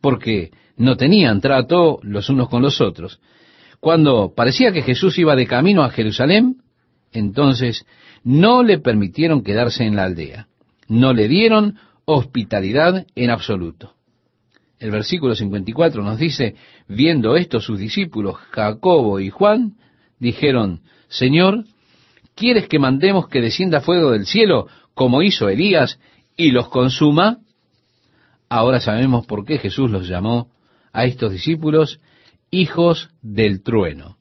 porque 0.00 0.50
no 0.76 0.96
tenían 0.96 1.40
trato 1.40 1.98
los 2.02 2.30
unos 2.30 2.48
con 2.48 2.62
los 2.62 2.80
otros. 2.80 3.20
Cuando 3.80 4.32
parecía 4.34 4.72
que 4.72 4.82
Jesús 4.82 5.18
iba 5.18 5.36
de 5.36 5.46
camino 5.46 5.82
a 5.82 5.90
Jerusalén, 5.90 6.56
entonces 7.12 7.84
no 8.24 8.62
le 8.62 8.78
permitieron 8.78 9.42
quedarse 9.42 9.84
en 9.84 9.96
la 9.96 10.04
aldea. 10.04 10.48
No 10.88 11.12
le 11.12 11.28
dieron 11.28 11.78
hospitalidad 12.06 13.06
en 13.14 13.30
absoluto. 13.30 13.92
El 14.78 14.90
versículo 14.90 15.34
54 15.34 16.02
nos 16.02 16.18
dice, 16.18 16.54
viendo 16.88 17.36
esto 17.36 17.60
sus 17.60 17.78
discípulos, 17.78 18.36
Jacobo 18.50 19.20
y 19.20 19.30
Juan, 19.30 19.74
dijeron, 20.18 20.80
Señor, 21.08 21.64
¿quieres 22.34 22.68
que 22.68 22.78
mandemos 22.78 23.28
que 23.28 23.40
descienda 23.40 23.80
fuego 23.80 24.12
del 24.12 24.26
cielo 24.26 24.68
como 24.94 25.22
hizo 25.22 25.48
Elías 25.48 25.98
y 26.36 26.52
los 26.52 26.68
consuma? 26.68 27.38
Ahora 28.48 28.80
sabemos 28.80 29.26
por 29.26 29.44
qué 29.44 29.58
Jesús 29.58 29.90
los 29.90 30.08
llamó 30.08 30.50
a 30.92 31.04
estos 31.04 31.32
discípulos 31.32 32.00
hijos 32.50 33.10
del 33.22 33.62
trueno. 33.62 34.16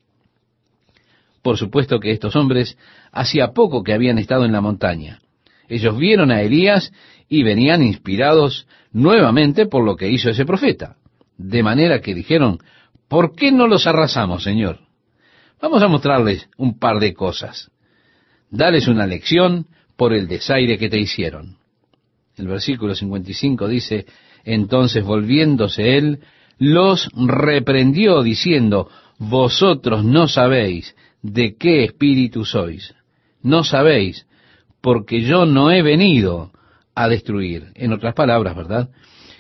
Por 1.44 1.58
supuesto 1.58 2.00
que 2.00 2.12
estos 2.12 2.36
hombres 2.36 2.78
hacía 3.12 3.52
poco 3.52 3.84
que 3.84 3.94
habían 3.94 4.18
estado 4.18 4.46
en 4.46 4.52
la 4.52 4.62
montaña. 4.62 5.20
Ellos 5.68 5.98
vieron 5.98 6.32
a 6.32 6.42
Elías 6.42 6.92
y 7.28 7.44
venían 7.44 7.84
inspirados 7.84 8.68
nuevamente 8.92 9.66
por 9.66 9.84
lo 9.84 9.96
que 9.96 10.10
hizo 10.10 10.30
ese 10.30 10.46
profeta. 10.46 10.98
De 11.38 11.64
manera 11.64 12.00
que 12.02 12.14
dijeron, 12.14 12.60
¿por 13.08 13.36
qué 13.36 13.52
no 13.52 13.68
los 13.68 13.88
arrasamos, 13.88 14.44
Señor? 14.44 14.80
Vamos 15.62 15.82
a 15.84 15.88
mostrarles 15.88 16.48
un 16.58 16.78
par 16.80 17.00
de 17.00 17.14
cosas. 17.14 17.72
Dales 18.50 18.88
una 18.88 19.08
lección 19.08 19.68
por 19.96 20.14
el 20.14 20.28
desaire 20.28 20.78
que 20.78 20.90
te 20.90 21.00
hicieron. 21.00 21.58
El 22.38 22.48
versículo 22.48 22.96
55 22.96 23.68
dice, 23.68 24.06
entonces 24.44 25.04
volviéndose 25.04 25.98
él, 25.98 26.20
los 26.58 27.10
reprendió 27.16 28.22
diciendo, 28.22 28.90
vosotros 29.18 30.04
no 30.04 30.28
sabéis 30.28 30.96
de 31.22 31.56
qué 31.56 31.84
espíritu 31.84 32.46
sois. 32.46 32.94
No 33.42 33.64
sabéis, 33.64 34.28
porque 34.82 35.22
yo 35.22 35.46
no 35.46 35.72
he 35.72 35.82
venido 35.82 36.52
a 36.96 37.08
destruir. 37.08 37.72
En 37.76 37.94
otras 37.94 38.14
palabras, 38.14 38.56
¿verdad? 38.56 38.90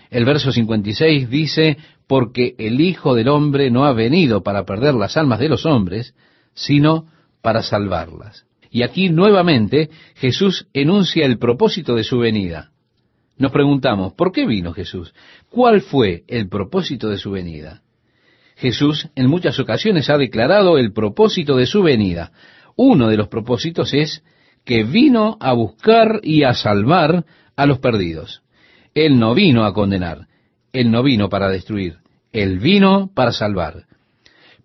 El 0.10 0.26
verso 0.26 0.51
56 0.51 1.30
dice, 1.30 1.78
porque 2.08 2.56
el 2.58 2.80
Hijo 2.82 3.16
del 3.16 3.30
Hombre 3.30 3.72
no 3.72 3.86
ha 3.86 3.93
venido 3.93 4.43
para 4.43 4.66
perder 4.66 4.93
las 4.93 5.18
almas 5.18 5.39
de 5.39 5.49
los 5.49 5.66
hombres, 5.66 6.14
sino 6.53 7.08
para 7.41 7.64
salvarlas. 7.64 8.45
Y 8.70 8.84
aquí 8.84 9.10
nuevamente 9.10 9.89
Jesús 10.16 10.68
enuncia 10.74 11.26
el 11.26 11.38
propósito 11.38 11.95
de 11.95 12.03
su 12.03 12.20
venida. 12.20 12.72
Nos 13.38 13.51
preguntamos, 13.51 14.14
¿por 14.14 14.32
qué 14.32 14.45
vino 14.45 14.74
Jesús? 14.74 15.14
¿Cuál 15.49 15.82
fue 15.82 16.24
el 16.28 16.47
propósito 16.47 17.10
de 17.10 17.18
su 17.18 17.32
venida? 17.32 17.82
Jesús 18.56 19.10
en 19.16 19.28
muchas 19.28 19.60
ocasiones 19.60 20.10
ha 20.10 20.18
declarado 20.18 20.78
el 20.78 20.93
propósito 20.93 21.58
de 21.58 21.66
su 21.66 21.84
venida. 21.84 22.32
Uno 22.78 23.10
de 23.10 23.18
los 23.18 23.28
propósitos 23.28 23.93
es 23.93 24.24
que 24.64 24.84
vino 24.84 25.38
a 25.39 25.53
buscar 25.53 26.22
y 26.24 26.43
a 26.43 26.53
salvar 26.53 27.26
a 27.56 27.66
los 27.66 27.80
perdidos. 27.80 28.41
Él 28.93 29.20
no 29.20 29.34
vino 29.34 29.66
a 29.66 29.74
condenar, 29.74 30.28
Él 30.74 30.91
no 30.91 31.03
vino 31.03 31.30
para 31.30 31.49
destruir, 31.49 31.97
Él 32.32 32.60
vino 32.60 33.10
para 33.14 33.32
salvar. 33.32 33.86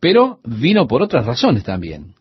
Pero 0.01 0.41
vino 0.45 0.87
por 0.87 1.03
otras 1.03 1.27
razones 1.27 1.65
también. 1.65 2.15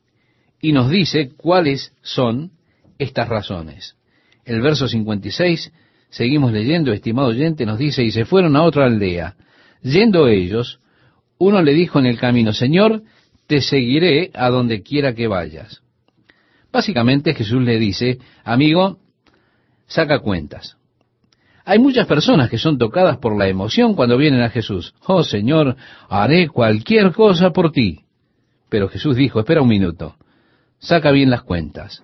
Y 0.61 0.73
nos 0.73 0.89
dice 0.89 1.31
cuáles 1.37 1.93
son 2.01 2.51
estas 2.97 3.29
razones. 3.29 3.95
El 4.43 4.61
verso 4.61 4.87
56 4.87 5.71
Seguimos 6.09 6.51
leyendo, 6.51 6.91
estimado 6.91 7.29
oyente, 7.29 7.65
nos 7.65 7.77
dice, 7.77 8.03
y 8.03 8.11
se 8.11 8.25
fueron 8.25 8.55
a 8.55 8.63
otra 8.63 8.85
aldea. 8.85 9.35
Yendo 9.83 10.27
ellos, 10.27 10.79
uno 11.37 11.61
le 11.61 11.73
dijo 11.73 11.99
en 11.99 12.07
el 12.07 12.17
camino, 12.17 12.51
Señor, 12.51 13.03
te 13.47 13.61
seguiré 13.61 14.31
a 14.33 14.49
donde 14.49 14.81
quiera 14.81 15.13
que 15.13 15.27
vayas. 15.27 15.81
Básicamente 16.71 17.33
Jesús 17.33 17.61
le 17.61 17.79
dice, 17.79 18.19
amigo, 18.43 18.99
saca 19.89 20.19
cuentas. 20.19 20.77
Hay 21.65 21.77
muchas 21.77 22.07
personas 22.07 22.49
que 22.49 22.57
son 22.57 22.77
tocadas 22.77 23.17
por 23.17 23.37
la 23.37 23.49
emoción 23.49 23.93
cuando 23.93 24.17
vienen 24.17 24.41
a 24.41 24.49
Jesús. 24.49 24.95
Oh 25.05 25.23
Señor, 25.23 25.75
haré 26.07 26.47
cualquier 26.47 27.11
cosa 27.11 27.51
por 27.51 27.73
ti. 27.73 28.05
Pero 28.69 28.87
Jesús 28.87 29.17
dijo, 29.17 29.39
espera 29.41 29.61
un 29.61 29.67
minuto, 29.67 30.15
saca 30.77 31.11
bien 31.11 31.29
las 31.29 31.41
cuentas. 31.41 32.03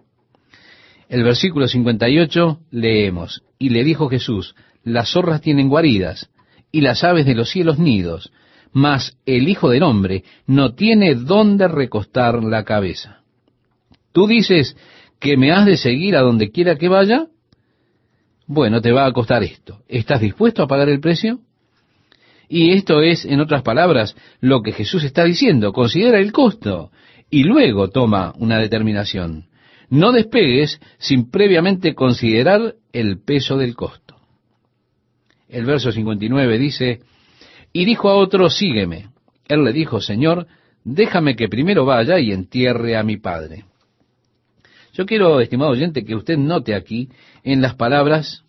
El 1.07 1.23
versículo 1.23 1.67
58 1.67 2.59
leemos, 2.71 3.43
y 3.57 3.69
le 3.69 3.83
dijo 3.83 4.09
Jesús, 4.09 4.55
las 4.83 5.11
zorras 5.11 5.41
tienen 5.41 5.69
guaridas, 5.69 6.29
y 6.71 6.81
las 6.81 7.03
aves 7.03 7.25
de 7.25 7.35
los 7.35 7.49
cielos 7.49 7.79
nidos, 7.79 8.31
mas 8.73 9.17
el 9.25 9.47
Hijo 9.47 9.69
del 9.69 9.83
Hombre 9.83 10.23
no 10.45 10.73
tiene 10.73 11.15
dónde 11.15 11.67
recostar 11.67 12.43
la 12.43 12.65
cabeza. 12.65 13.21
Tú 14.11 14.27
dices 14.27 14.75
que 15.19 15.37
me 15.37 15.51
has 15.51 15.65
de 15.65 15.77
seguir 15.77 16.15
a 16.15 16.21
donde 16.21 16.51
quiera 16.51 16.75
que 16.75 16.89
vaya. 16.89 17.27
Bueno, 18.47 18.81
te 18.81 18.91
va 18.91 19.05
a 19.05 19.11
costar 19.11 19.43
esto. 19.43 19.81
¿Estás 19.87 20.21
dispuesto 20.21 20.63
a 20.63 20.67
pagar 20.67 20.89
el 20.89 20.99
precio? 20.99 21.39
Y 22.47 22.71
esto 22.73 23.01
es, 23.01 23.25
en 23.25 23.39
otras 23.39 23.63
palabras, 23.63 24.15
lo 24.39 24.61
que 24.61 24.71
Jesús 24.71 25.03
está 25.03 25.23
diciendo. 25.23 25.73
Considera 25.73 26.19
el 26.19 26.31
costo 26.31 26.91
y 27.29 27.43
luego 27.43 27.89
toma 27.89 28.33
una 28.37 28.59
determinación. 28.59 29.47
No 29.89 30.11
despegues 30.11 30.79
sin 30.97 31.31
previamente 31.31 31.95
considerar 31.95 32.75
el 32.93 33.19
peso 33.19 33.57
del 33.57 33.75
costo. 33.75 34.15
El 35.49 35.65
verso 35.65 35.91
59 35.91 36.57
dice, 36.57 37.01
y 37.73 37.85
dijo 37.85 38.09
a 38.09 38.15
otro, 38.15 38.49
sígueme. 38.49 39.09
Él 39.47 39.63
le 39.63 39.73
dijo, 39.73 40.01
Señor, 40.01 40.47
déjame 40.83 41.35
que 41.35 41.49
primero 41.49 41.85
vaya 41.85 42.19
y 42.19 42.31
entierre 42.31 42.95
a 42.95 43.03
mi 43.03 43.17
padre. 43.17 43.65
Yo 44.95 45.05
quiero, 45.05 45.41
estimado 45.41 45.71
oyente, 45.71 46.05
que 46.05 46.15
usted 46.15 46.37
note 46.37 46.73
aquí 46.73 47.09
en 47.43 47.61
las 47.61 47.75
palabras 47.75 48.45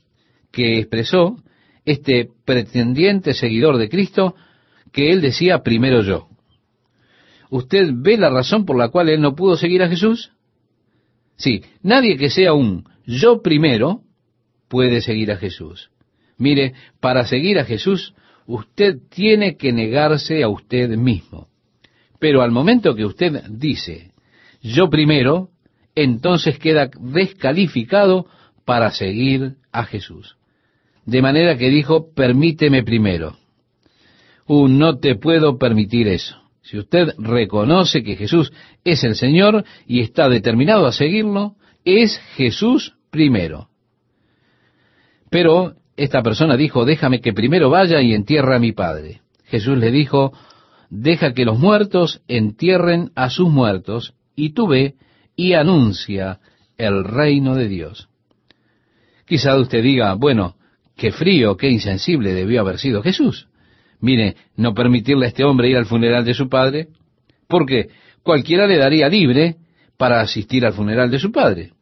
que 0.52 0.78
expresó 0.78 1.36
este 1.84 2.28
pretendiente 2.44 3.34
seguidor 3.34 3.78
de 3.78 3.88
Cristo, 3.88 4.36
que 4.92 5.10
él 5.10 5.20
decía 5.20 5.64
primero 5.64 6.02
yo. 6.02 6.28
¿Usted 7.50 7.90
ve 7.92 8.16
la 8.16 8.30
razón 8.30 8.64
por 8.64 8.78
la 8.78 8.90
cual 8.90 9.08
él 9.08 9.20
no 9.20 9.34
pudo 9.34 9.56
seguir 9.56 9.82
a 9.82 9.88
Jesús? 9.88 10.30
Sí, 11.36 11.62
nadie 11.82 12.16
que 12.16 12.30
sea 12.30 12.52
un 12.52 12.84
yo 13.04 13.42
primero 13.42 14.02
puede 14.68 15.00
seguir 15.00 15.32
a 15.32 15.36
Jesús. 15.36 15.90
Mire, 16.38 16.74
para 17.00 17.24
seguir 17.24 17.58
a 17.58 17.64
Jesús, 17.64 18.14
usted 18.46 18.98
tiene 19.10 19.56
que 19.56 19.72
negarse 19.72 20.44
a 20.44 20.48
usted 20.48 20.90
mismo. 20.96 21.48
Pero 22.20 22.42
al 22.42 22.52
momento 22.52 22.94
que 22.94 23.04
usted 23.04 23.42
dice 23.50 24.12
yo 24.62 24.88
primero, 24.88 25.50
entonces 25.96 26.58
queda 26.58 26.90
descalificado 27.00 28.26
para 28.64 28.92
seguir 28.92 29.54
a 29.72 29.84
Jesús. 29.84 30.36
De 31.04 31.22
manera 31.22 31.56
que 31.56 31.70
dijo, 31.70 32.12
permíteme 32.14 32.84
primero. 32.84 33.36
Uh, 34.46 34.68
no 34.68 34.98
te 34.98 35.16
puedo 35.16 35.58
permitir 35.58 36.06
eso. 36.06 36.36
Si 36.62 36.78
usted 36.78 37.14
reconoce 37.18 38.02
que 38.02 38.16
Jesús 38.16 38.52
es 38.84 39.02
el 39.04 39.14
Señor 39.14 39.64
y 39.86 40.00
está 40.00 40.28
determinado 40.28 40.86
a 40.86 40.92
seguirlo, 40.92 41.54
es 41.84 42.18
Jesús 42.36 42.94
primero. 43.10 43.68
Pero 45.30 45.74
esta 45.96 46.22
persona 46.22 46.56
dijo, 46.56 46.84
déjame 46.84 47.20
que 47.20 47.32
primero 47.32 47.70
vaya 47.70 48.02
y 48.02 48.12
entierre 48.12 48.56
a 48.56 48.58
mi 48.58 48.72
padre. 48.72 49.22
Jesús 49.44 49.78
le 49.78 49.90
dijo, 49.90 50.32
deja 50.90 51.32
que 51.32 51.44
los 51.44 51.58
muertos 51.58 52.20
entierren 52.26 53.12
a 53.14 53.30
sus 53.30 53.48
muertos, 53.48 54.14
y 54.34 54.50
tú 54.50 54.66
ve 54.66 54.96
y 55.36 55.52
anuncia 55.52 56.40
el 56.76 57.04
reino 57.04 57.54
de 57.54 57.68
Dios. 57.68 58.08
Quizá 59.26 59.56
usted 59.56 59.82
diga, 59.82 60.14
bueno, 60.14 60.56
qué 60.96 61.12
frío, 61.12 61.56
qué 61.56 61.68
insensible 61.68 62.32
debió 62.32 62.60
haber 62.60 62.78
sido 62.78 63.02
Jesús. 63.02 63.48
Mire, 64.00 64.36
no 64.56 64.74
permitirle 64.74 65.26
a 65.26 65.28
este 65.28 65.44
hombre 65.44 65.70
ir 65.70 65.76
al 65.76 65.86
funeral 65.86 66.24
de 66.24 66.34
su 66.34 66.48
padre, 66.48 66.88
porque 67.48 67.88
cualquiera 68.22 68.66
le 68.66 68.78
daría 68.78 69.08
libre 69.08 69.56
para 69.96 70.20
asistir 70.20 70.64
al 70.64 70.72
funeral 70.72 71.10
de 71.10 71.18
su 71.18 71.32
padre. 71.32 71.72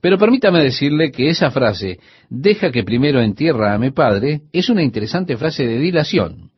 Pero 0.00 0.18
permítame 0.18 0.62
decirle 0.62 1.12
que 1.12 1.28
esa 1.28 1.50
frase, 1.50 2.00
deja 2.28 2.72
que 2.72 2.82
primero 2.82 3.20
entierra 3.20 3.74
a 3.74 3.78
mi 3.78 3.90
padre, 3.90 4.42
es 4.52 4.68
una 4.68 4.82
interesante 4.82 5.36
frase 5.36 5.66
de 5.66 5.78
dilación. 5.78 6.50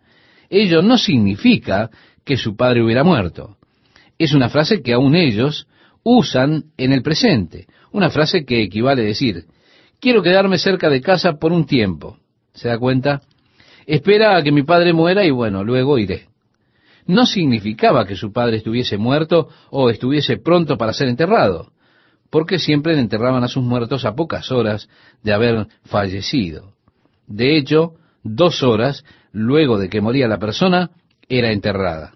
Ello 0.48 0.82
no 0.82 0.96
significa 0.96 1.90
que 2.24 2.36
su 2.36 2.56
padre 2.56 2.82
hubiera 2.82 3.04
muerto. 3.04 3.58
Es 4.18 4.32
una 4.32 4.48
frase 4.48 4.82
que 4.82 4.94
aún 4.94 5.14
ellos 5.14 5.66
usan 6.04 6.66
en 6.76 6.92
el 6.92 7.02
presente. 7.02 7.66
Una 7.90 8.10
frase 8.10 8.44
que 8.44 8.62
equivale 8.62 9.02
a 9.02 9.06
decir, 9.06 9.46
quiero 10.00 10.22
quedarme 10.22 10.58
cerca 10.58 10.88
de 10.88 11.00
casa 11.00 11.38
por 11.38 11.52
un 11.52 11.66
tiempo. 11.66 12.18
¿Se 12.52 12.68
da 12.68 12.78
cuenta? 12.78 13.22
Espera 13.86 14.36
a 14.36 14.42
que 14.42 14.52
mi 14.52 14.62
padre 14.62 14.92
muera 14.92 15.24
y 15.24 15.30
bueno, 15.30 15.64
luego 15.64 15.98
iré. 15.98 16.28
No 17.06 17.26
significaba 17.26 18.06
que 18.06 18.16
su 18.16 18.32
padre 18.32 18.58
estuviese 18.58 18.96
muerto 18.96 19.48
o 19.70 19.90
estuviese 19.90 20.38
pronto 20.38 20.78
para 20.78 20.92
ser 20.92 21.08
enterrado, 21.08 21.72
porque 22.30 22.58
siempre 22.58 22.98
enterraban 22.98 23.44
a 23.44 23.48
sus 23.48 23.62
muertos 23.62 24.04
a 24.04 24.14
pocas 24.14 24.50
horas 24.52 24.88
de 25.22 25.32
haber 25.32 25.66
fallecido. 25.84 26.72
De 27.26 27.56
hecho, 27.56 27.94
dos 28.22 28.62
horas 28.62 29.04
luego 29.32 29.78
de 29.78 29.88
que 29.88 30.00
moría 30.00 30.28
la 30.28 30.38
persona, 30.38 30.90
era 31.28 31.50
enterrada. 31.50 32.14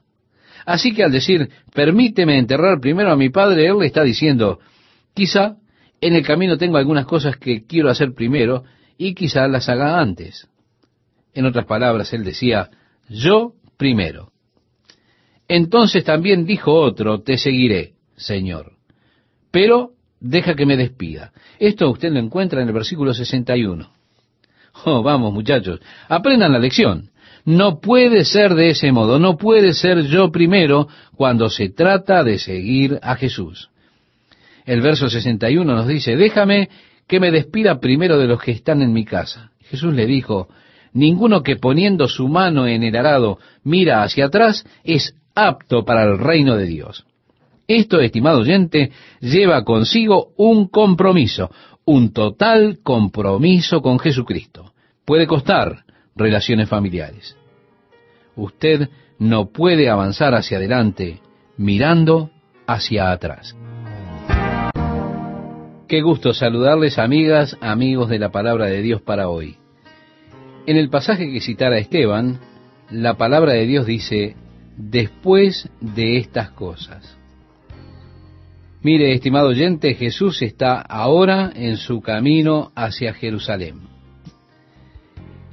Así 0.69 0.93
que 0.93 1.03
al 1.03 1.11
decir, 1.11 1.49
permíteme 1.73 2.37
enterrar 2.37 2.79
primero 2.79 3.11
a 3.11 3.17
mi 3.17 3.31
padre, 3.31 3.69
él 3.69 3.79
le 3.79 3.87
está 3.87 4.03
diciendo, 4.03 4.59
quizá 5.15 5.57
en 5.99 6.15
el 6.15 6.23
camino 6.27 6.59
tengo 6.59 6.77
algunas 6.77 7.07
cosas 7.07 7.39
que 7.39 7.65
quiero 7.65 7.89
hacer 7.89 8.13
primero 8.13 8.65
y 8.99 9.15
quizá 9.15 9.49
las 9.49 9.71
haga 9.71 9.99
antes. 9.99 10.47
En 11.33 11.47
otras 11.47 11.65
palabras, 11.65 12.13
él 12.13 12.23
decía, 12.23 12.69
yo 13.09 13.55
primero. 13.79 14.31
Entonces 15.49 16.05
también 16.05 16.45
dijo 16.45 16.75
otro, 16.75 17.23
te 17.23 17.39
seguiré, 17.39 17.95
Señor, 18.19 18.73
pero 19.51 19.93
deja 20.21 20.55
que 20.55 20.67
me 20.67 20.77
despida. 20.77 21.33
Esto 21.59 21.89
usted 21.89 22.13
lo 22.13 22.19
encuentra 22.19 22.61
en 22.61 22.69
el 22.69 22.75
versículo 22.75 23.15
61. 23.15 23.91
Oh, 24.85 25.03
vamos 25.03 25.33
muchachos, 25.33 25.81
aprendan 26.11 26.53
la 26.53 26.59
lección. 26.59 27.11
No 27.49 27.81
puede 27.81 28.27
ser 28.27 28.55
de 28.55 28.69
ese 28.69 28.93
modo, 28.93 29.19
no 29.19 29.39
puede 29.39 29.73
ser 29.73 30.03
yo 30.03 30.31
primero 30.31 30.87
cuando 31.17 31.49
se 31.49 31.71
trata 31.71 32.23
de 32.23 32.39
seguir 32.39 32.99
a 33.01 33.17
Jesús. 33.17 33.71
El 34.67 34.83
verso 34.83 35.09
61 35.09 35.75
nos 35.75 35.89
dice, 35.89 36.15
déjame 36.15 36.69
que 37.07 37.19
me 37.19 37.31
despida 37.31 37.81
primero 37.81 38.19
de 38.19 38.27
los 38.27 38.39
que 38.39 38.51
están 38.51 38.83
en 38.83 38.93
mi 38.93 39.07
casa. 39.07 39.51
Jesús 39.63 39.95
le 39.95 40.05
dijo, 40.05 40.49
ninguno 40.93 41.43
que 41.43 41.57
poniendo 41.57 42.07
su 42.07 42.29
mano 42.29 42.67
en 42.67 42.83
el 42.83 42.95
arado 42.95 43.39
mira 43.65 44.03
hacia 44.03 44.27
atrás 44.27 44.67
es 44.85 45.15
apto 45.35 45.87
para 45.87 46.05
el 46.05 46.19
reino 46.19 46.55
de 46.55 46.67
Dios. 46.67 47.07
Esto, 47.67 47.99
estimado 48.01 48.41
oyente, 48.41 48.93
lleva 49.23 49.65
consigo 49.65 50.33
un 50.37 50.69
compromiso, 50.69 51.51
un 51.87 52.13
total 52.13 52.81
compromiso 52.83 53.81
con 53.81 53.99
Jesucristo. 53.99 54.75
Puede 55.07 55.27
costar 55.27 55.88
relaciones 56.19 56.69
familiares. 56.69 57.37
Usted 58.37 58.89
no 59.19 59.51
puede 59.51 59.89
avanzar 59.89 60.35
hacia 60.35 60.59
adelante 60.59 61.21
mirando 61.57 62.31
hacia 62.67 63.11
atrás. 63.11 63.57
Qué 65.89 66.03
gusto 66.03 66.35
saludarles, 66.35 66.99
amigas, 66.99 67.57
amigos 67.61 68.11
de 68.11 68.19
la 68.19 68.31
palabra 68.31 68.67
de 68.67 68.83
Dios 68.83 69.01
para 69.01 69.29
hoy. 69.29 69.57
En 70.67 70.77
el 70.77 70.91
pasaje 70.91 71.33
que 71.33 71.41
citara 71.41 71.79
Esteban, 71.79 72.41
la 72.91 73.15
palabra 73.15 73.55
de 73.55 73.65
Dios 73.67 73.87
dice, 73.87 74.37
después 74.77 75.71
de 75.81 76.19
estas 76.19 76.51
cosas. 76.51 77.17
Mire, 78.83 79.13
estimado 79.13 79.49
oyente, 79.49 79.95
Jesús 79.95 80.43
está 80.43 80.81
ahora 80.81 81.51
en 81.55 81.79
su 81.79 82.01
camino 82.01 82.71
hacia 82.77 83.15
Jerusalén. 83.15 83.98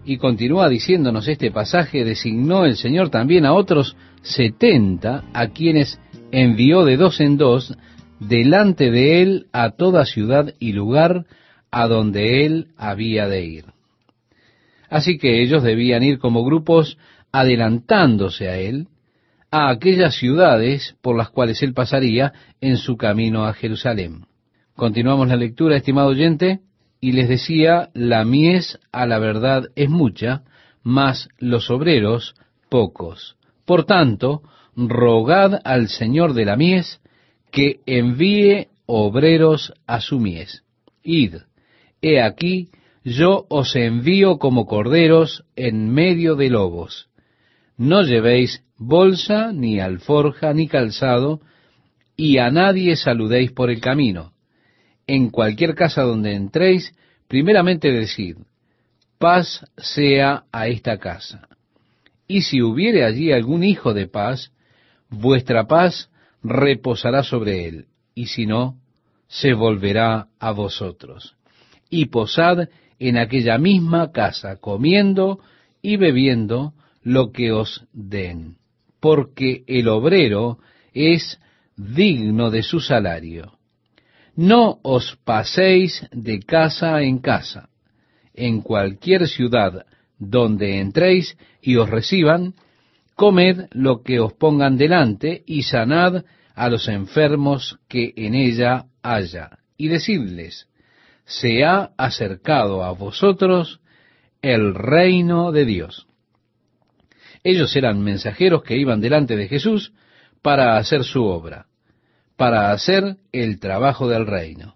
Y 0.05 0.17
continúa 0.17 0.69
diciéndonos 0.69 1.27
este 1.27 1.49
pasaje, 1.49 2.05
designó 2.05 2.65
el 2.65 2.75
Señor 2.75 3.09
también 3.09 3.45
a 3.45 3.53
otros 3.53 3.97
setenta, 4.21 5.23
a 5.33 5.47
quienes 5.47 5.99
envió 6.31 6.85
de 6.85 6.95
dos 6.95 7.19
en 7.19 7.37
dos 7.37 7.75
delante 8.19 8.91
de 8.91 9.21
él 9.21 9.47
a 9.51 9.71
toda 9.71 10.05
ciudad 10.05 10.53
y 10.59 10.73
lugar 10.73 11.25
a 11.71 11.87
donde 11.87 12.45
él 12.45 12.67
había 12.77 13.27
de 13.27 13.45
ir. 13.45 13.65
Así 14.89 15.17
que 15.17 15.41
ellos 15.41 15.63
debían 15.63 16.03
ir 16.03 16.19
como 16.19 16.45
grupos 16.45 16.97
adelantándose 17.31 18.47
a 18.47 18.57
él 18.57 18.87
a 19.51 19.69
aquellas 19.69 20.15
ciudades 20.15 20.95
por 21.01 21.17
las 21.17 21.29
cuales 21.29 21.61
él 21.63 21.73
pasaría 21.73 22.33
en 22.61 22.77
su 22.77 22.95
camino 22.95 23.45
a 23.45 23.53
Jerusalén. 23.53 24.25
Continuamos 24.75 25.27
la 25.29 25.35
lectura, 25.35 25.77
estimado 25.77 26.09
oyente, 26.09 26.59
y 26.99 27.11
les 27.11 27.29
decía, 27.29 27.89
la 27.93 28.25
mies 28.25 28.79
a 28.91 29.05
la 29.05 29.19
verdad 29.19 29.65
es 29.75 29.89
mucha, 29.89 30.43
mas 30.83 31.29
los 31.39 31.69
obreros 31.69 32.35
pocos. 32.69 33.37
Por 33.65 33.85
tanto, 33.85 34.41
rogad 34.75 35.59
al 35.63 35.87
Señor 35.87 36.33
de 36.33 36.45
la 36.45 36.55
mies 36.55 37.01
que 37.51 37.79
envíe 37.85 38.67
obreros 38.85 39.73
a 39.87 40.01
su 40.01 40.19
mies. 40.19 40.63
Id, 41.03 41.35
he 42.01 42.21
aquí, 42.21 42.69
yo 43.03 43.45
os 43.49 43.75
envío 43.75 44.37
como 44.37 44.65
corderos 44.65 45.45
en 45.55 45.89
medio 45.89 46.35
de 46.35 46.49
lobos. 46.49 47.07
No 47.77 48.03
llevéis 48.03 48.63
bolsa, 48.77 49.51
ni 49.53 49.79
alforja, 49.79 50.53
ni 50.53 50.67
calzado, 50.67 51.41
y 52.17 52.37
a 52.37 52.49
nadie 52.49 52.95
saludéis 52.95 53.51
por 53.51 53.69
el 53.69 53.81
camino. 53.81 54.34
En 55.07 55.29
cualquier 55.29 55.75
casa 55.75 56.01
donde 56.01 56.33
entréis, 56.33 56.93
primeramente 57.27 57.91
decid, 57.91 58.37
paz 59.17 59.65
sea 59.77 60.45
a 60.51 60.67
esta 60.67 60.97
casa. 60.97 61.47
Y 62.27 62.41
si 62.41 62.61
hubiere 62.61 63.05
allí 63.05 63.31
algún 63.31 63.63
hijo 63.63 63.93
de 63.93 64.07
paz, 64.07 64.51
vuestra 65.09 65.67
paz 65.67 66.09
reposará 66.43 67.23
sobre 67.23 67.67
él, 67.67 67.85
y 68.13 68.27
si 68.27 68.45
no, 68.45 68.77
se 69.27 69.53
volverá 69.53 70.27
a 70.39 70.51
vosotros. 70.51 71.35
Y 71.89 72.05
posad 72.05 72.69
en 72.99 73.17
aquella 73.17 73.57
misma 73.57 74.11
casa, 74.11 74.57
comiendo 74.57 75.39
y 75.81 75.97
bebiendo 75.97 76.73
lo 77.03 77.31
que 77.31 77.51
os 77.51 77.85
den, 77.93 78.57
porque 78.99 79.63
el 79.67 79.87
obrero 79.87 80.57
es 80.93 81.39
digno 81.75 82.49
de 82.49 82.63
su 82.63 82.79
salario. 82.79 83.54
No 84.35 84.79
os 84.83 85.15
paséis 85.23 86.05
de 86.11 86.41
casa 86.41 87.01
en 87.01 87.19
casa. 87.19 87.69
En 88.33 88.61
cualquier 88.61 89.27
ciudad 89.29 89.85
donde 90.19 90.79
entréis 90.81 91.37
y 91.61 91.77
os 91.77 91.89
reciban, 91.89 92.53
comed 93.15 93.67
lo 93.71 94.03
que 94.03 94.19
os 94.19 94.33
pongan 94.33 94.77
delante 94.77 95.43
y 95.45 95.63
sanad 95.63 96.25
a 96.53 96.69
los 96.69 96.89
enfermos 96.89 97.79
que 97.87 98.13
en 98.17 98.35
ella 98.35 98.87
haya. 99.01 99.59
Y 99.77 99.87
decidles, 99.87 100.67
se 101.23 101.63
ha 101.63 101.91
acercado 101.97 102.83
a 102.83 102.91
vosotros 102.91 103.79
el 104.41 104.75
reino 104.75 105.53
de 105.53 105.65
Dios. 105.65 106.07
Ellos 107.41 107.73
eran 107.75 108.03
mensajeros 108.03 108.63
que 108.63 108.75
iban 108.75 108.99
delante 108.99 109.37
de 109.37 109.47
Jesús 109.47 109.93
para 110.41 110.75
hacer 110.77 111.05
su 111.05 111.23
obra 111.23 111.67
para 112.37 112.71
hacer 112.71 113.17
el 113.31 113.59
trabajo 113.59 114.07
del 114.07 114.27
reino, 114.27 114.75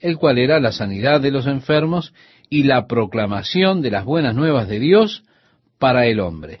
el 0.00 0.16
cual 0.16 0.38
era 0.38 0.60
la 0.60 0.72
sanidad 0.72 1.20
de 1.20 1.30
los 1.30 1.46
enfermos 1.46 2.12
y 2.48 2.64
la 2.64 2.86
proclamación 2.86 3.80
de 3.80 3.90
las 3.90 4.04
buenas 4.04 4.34
nuevas 4.34 4.68
de 4.68 4.78
Dios 4.78 5.24
para 5.78 6.06
el 6.06 6.20
hombre. 6.20 6.60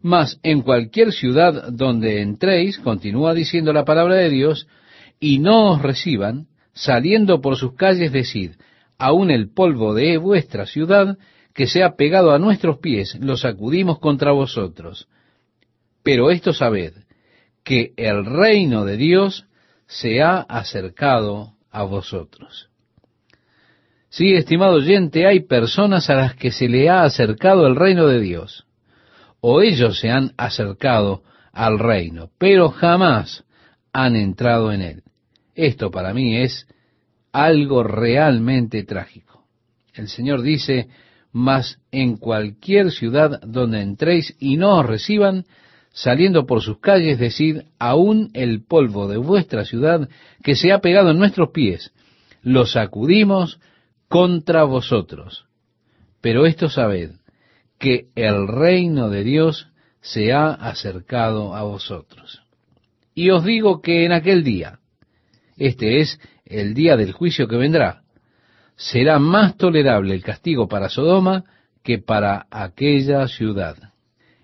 Mas 0.00 0.40
en 0.42 0.62
cualquier 0.62 1.12
ciudad 1.12 1.70
donde 1.70 2.22
entréis, 2.22 2.78
continúa 2.78 3.34
diciendo 3.34 3.72
la 3.72 3.84
palabra 3.84 4.14
de 4.14 4.30
Dios, 4.30 4.66
y 5.18 5.38
no 5.38 5.72
os 5.72 5.82
reciban, 5.82 6.46
saliendo 6.72 7.42
por 7.42 7.56
sus 7.56 7.74
calles 7.74 8.10
decid, 8.10 8.52
aun 8.96 9.30
el 9.30 9.52
polvo 9.52 9.92
de 9.92 10.16
vuestra 10.16 10.64
ciudad, 10.64 11.18
que 11.52 11.66
se 11.66 11.82
ha 11.82 11.96
pegado 11.96 12.32
a 12.32 12.38
nuestros 12.38 12.78
pies, 12.78 13.16
lo 13.20 13.36
sacudimos 13.36 13.98
contra 13.98 14.32
vosotros. 14.32 15.08
Pero 16.02 16.30
esto 16.30 16.54
sabed, 16.54 16.94
que 17.64 17.92
el 17.96 18.24
reino 18.24 18.84
de 18.84 18.96
Dios 18.96 19.46
se 19.86 20.22
ha 20.22 20.40
acercado 20.40 21.54
a 21.70 21.82
vosotros. 21.82 22.68
Sí, 24.08 24.32
estimado 24.32 24.74
oyente, 24.74 25.26
hay 25.26 25.40
personas 25.40 26.10
a 26.10 26.14
las 26.14 26.34
que 26.34 26.50
se 26.50 26.68
le 26.68 26.88
ha 26.88 27.02
acercado 27.02 27.66
el 27.66 27.76
reino 27.76 28.06
de 28.08 28.20
Dios, 28.20 28.66
o 29.40 29.62
ellos 29.62 30.00
se 30.00 30.10
han 30.10 30.32
acercado 30.36 31.22
al 31.52 31.78
reino, 31.78 32.30
pero 32.38 32.70
jamás 32.70 33.44
han 33.92 34.16
entrado 34.16 34.72
en 34.72 34.82
él. 34.82 35.02
Esto 35.54 35.90
para 35.90 36.12
mí 36.12 36.36
es 36.38 36.66
algo 37.32 37.82
realmente 37.82 38.82
trágico. 38.82 39.44
El 39.94 40.08
Señor 40.08 40.42
dice, 40.42 40.88
mas 41.32 41.78
en 41.92 42.16
cualquier 42.16 42.90
ciudad 42.90 43.40
donde 43.42 43.80
entréis 43.80 44.34
y 44.38 44.56
no 44.56 44.78
os 44.78 44.86
reciban, 44.86 45.44
saliendo 45.92 46.46
por 46.46 46.62
sus 46.62 46.78
calles, 46.78 47.18
decid, 47.18 47.62
aún 47.78 48.30
el 48.34 48.64
polvo 48.64 49.08
de 49.08 49.16
vuestra 49.16 49.64
ciudad 49.64 50.08
que 50.42 50.54
se 50.54 50.72
ha 50.72 50.80
pegado 50.80 51.10
en 51.10 51.18
nuestros 51.18 51.50
pies, 51.50 51.92
lo 52.42 52.66
sacudimos 52.66 53.60
contra 54.08 54.64
vosotros. 54.64 55.46
Pero 56.20 56.46
esto 56.46 56.68
sabed, 56.68 57.12
que 57.78 58.08
el 58.14 58.46
reino 58.46 59.08
de 59.08 59.24
Dios 59.24 59.68
se 60.00 60.32
ha 60.32 60.50
acercado 60.52 61.54
a 61.54 61.62
vosotros. 61.62 62.42
Y 63.14 63.30
os 63.30 63.44
digo 63.44 63.80
que 63.80 64.04
en 64.04 64.12
aquel 64.12 64.44
día, 64.44 64.78
este 65.56 66.00
es 66.00 66.20
el 66.44 66.74
día 66.74 66.96
del 66.96 67.12
juicio 67.12 67.48
que 67.48 67.56
vendrá, 67.56 68.02
será 68.76 69.18
más 69.18 69.56
tolerable 69.56 70.14
el 70.14 70.22
castigo 70.22 70.68
para 70.68 70.88
Sodoma 70.88 71.44
que 71.82 71.98
para 71.98 72.46
aquella 72.50 73.28
ciudad. 73.28 73.76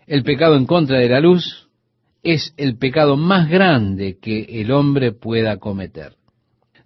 El 0.06 0.22
pecado 0.22 0.56
en 0.56 0.66
contra 0.66 0.98
de 0.98 1.08
la 1.08 1.20
luz 1.20 1.68
es 2.22 2.54
el 2.56 2.78
pecado 2.78 3.16
más 3.16 3.48
grande 3.48 4.18
que 4.20 4.60
el 4.60 4.70
hombre 4.70 5.12
pueda 5.12 5.58
cometer. 5.58 6.14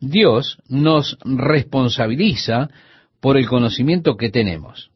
Dios 0.00 0.58
nos 0.68 1.18
responsabiliza 1.24 2.70
por 3.20 3.36
el 3.36 3.46
conocimiento 3.46 4.16
que 4.16 4.30
tenemos. 4.30 4.90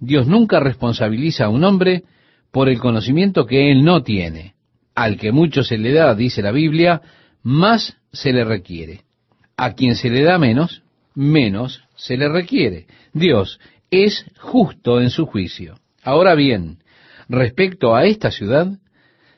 Dios 0.00 0.26
nunca 0.26 0.60
responsabiliza 0.60 1.46
a 1.46 1.48
un 1.50 1.64
hombre 1.64 2.04
por 2.50 2.70
el 2.70 2.78
conocimiento 2.78 3.44
que 3.44 3.70
él 3.70 3.84
no 3.84 4.02
tiene. 4.02 4.54
Al 4.94 5.18
que 5.18 5.32
mucho 5.32 5.62
se 5.62 5.76
le 5.76 5.92
da, 5.92 6.14
dice 6.14 6.40
la 6.40 6.52
Biblia, 6.52 7.02
más 7.42 7.98
se 8.12 8.32
le 8.32 8.44
requiere. 8.44 9.02
A 9.56 9.74
quien 9.74 9.94
se 9.94 10.08
le 10.08 10.22
da 10.22 10.38
menos, 10.38 10.82
menos 11.14 11.82
se 11.96 12.16
le 12.16 12.28
requiere. 12.28 12.86
Dios 13.12 13.60
es 13.90 14.24
justo 14.38 15.00
en 15.00 15.10
su 15.10 15.26
juicio. 15.26 15.78
Ahora 16.02 16.34
bien, 16.34 16.78
respecto 17.28 17.94
a 17.94 18.04
esta 18.04 18.30
ciudad, 18.30 18.68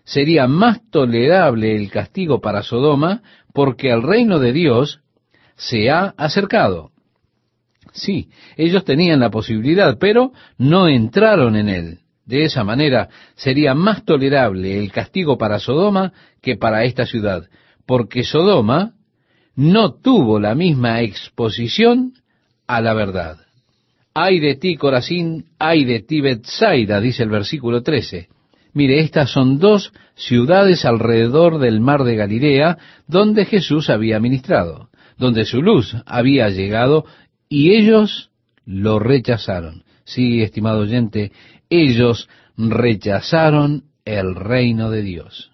sería 0.05 0.47
más 0.47 0.81
tolerable 0.91 1.77
el 1.77 1.91
castigo 1.91 2.41
para 2.41 2.63
Sodoma 2.63 3.23
porque 3.53 3.91
el 3.91 4.03
reino 4.03 4.39
de 4.39 4.53
Dios 4.53 5.01
se 5.57 5.91
ha 5.91 6.15
acercado. 6.17 6.91
Sí, 7.93 8.31
ellos 8.57 8.85
tenían 8.85 9.21
la 9.21 9.31
posibilidad, 9.31 9.99
pero 9.99 10.33
no 10.59 10.89
entraron 10.89 11.57
en 11.57 11.69
él. 11.69 11.99
De 12.25 12.45
esa 12.45 12.63
manera 12.63 13.09
sería 13.35 13.75
más 13.75 14.05
tolerable 14.05 14.79
el 14.79 14.93
castigo 14.93 15.37
para 15.37 15.59
Sodoma 15.59 16.13
que 16.41 16.57
para 16.57 16.85
esta 16.85 17.05
ciudad, 17.05 17.49
porque 17.87 18.23
Sodoma 18.23 18.95
no 19.57 19.95
tuvo 19.95 20.39
la 20.39 20.55
misma 20.55 21.01
exposición 21.03 22.15
a 22.69 22.81
la 22.81 22.95
verdad. 22.95 23.39
Ay 24.15 24.41
de 24.41 24.57
ti, 24.57 24.77
Corazín, 24.77 25.47
ay 25.59 25.85
de 25.85 26.01
ti, 26.01 26.21
Bethsaida, 26.21 27.01
dice 27.01 27.23
el 27.23 27.31
versículo 27.31 27.83
13. 27.83 28.29
Mire, 28.73 29.01
estas 29.01 29.31
son 29.31 29.59
dos 29.59 29.93
ciudades 30.15 30.85
alrededor 30.85 31.59
del 31.59 31.81
mar 31.81 32.05
de 32.05 32.17
Galilea 32.17 32.79
donde 33.07 33.45
Jesús 33.45 33.91
había 33.91 34.21
ministrado, 34.21 34.91
donde 35.17 35.45
su 35.45 35.63
luz 35.63 35.97
había 36.07 36.49
llegado 36.49 37.05
y 37.49 37.73
ellos 37.73 38.31
lo 38.65 38.99
rechazaron. 38.99 39.85
Sí, 40.05 40.43
estimado 40.43 40.81
oyente, 40.81 41.33
ellos 41.69 42.29
rechazaron 42.57 43.85
el 44.05 44.35
reino 44.35 44.91
de 44.91 45.03
Dios. 45.03 45.51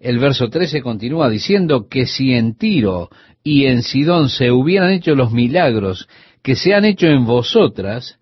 El 0.00 0.18
verso 0.18 0.48
13 0.48 0.82
continúa 0.82 1.30
diciendo 1.30 1.88
que 1.88 2.06
si 2.06 2.34
en 2.34 2.56
Tiro 2.56 3.08
y 3.42 3.66
en 3.66 3.82
Sidón 3.82 4.28
se 4.28 4.50
hubieran 4.50 4.90
hecho 4.90 5.14
los 5.14 5.32
milagros 5.32 6.08
que 6.44 6.56
se 6.56 6.74
han 6.74 6.84
hecho 6.84 7.06
en 7.06 7.24
vosotras, 7.24 8.18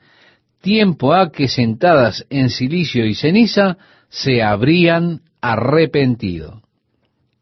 tiempo 0.60 1.12
ha 1.12 1.32
que 1.32 1.48
sentadas 1.48 2.24
en 2.30 2.50
silicio 2.50 3.04
y 3.04 3.16
ceniza 3.16 3.78
se 4.08 4.44
habrían 4.44 5.22
arrepentido. 5.40 6.62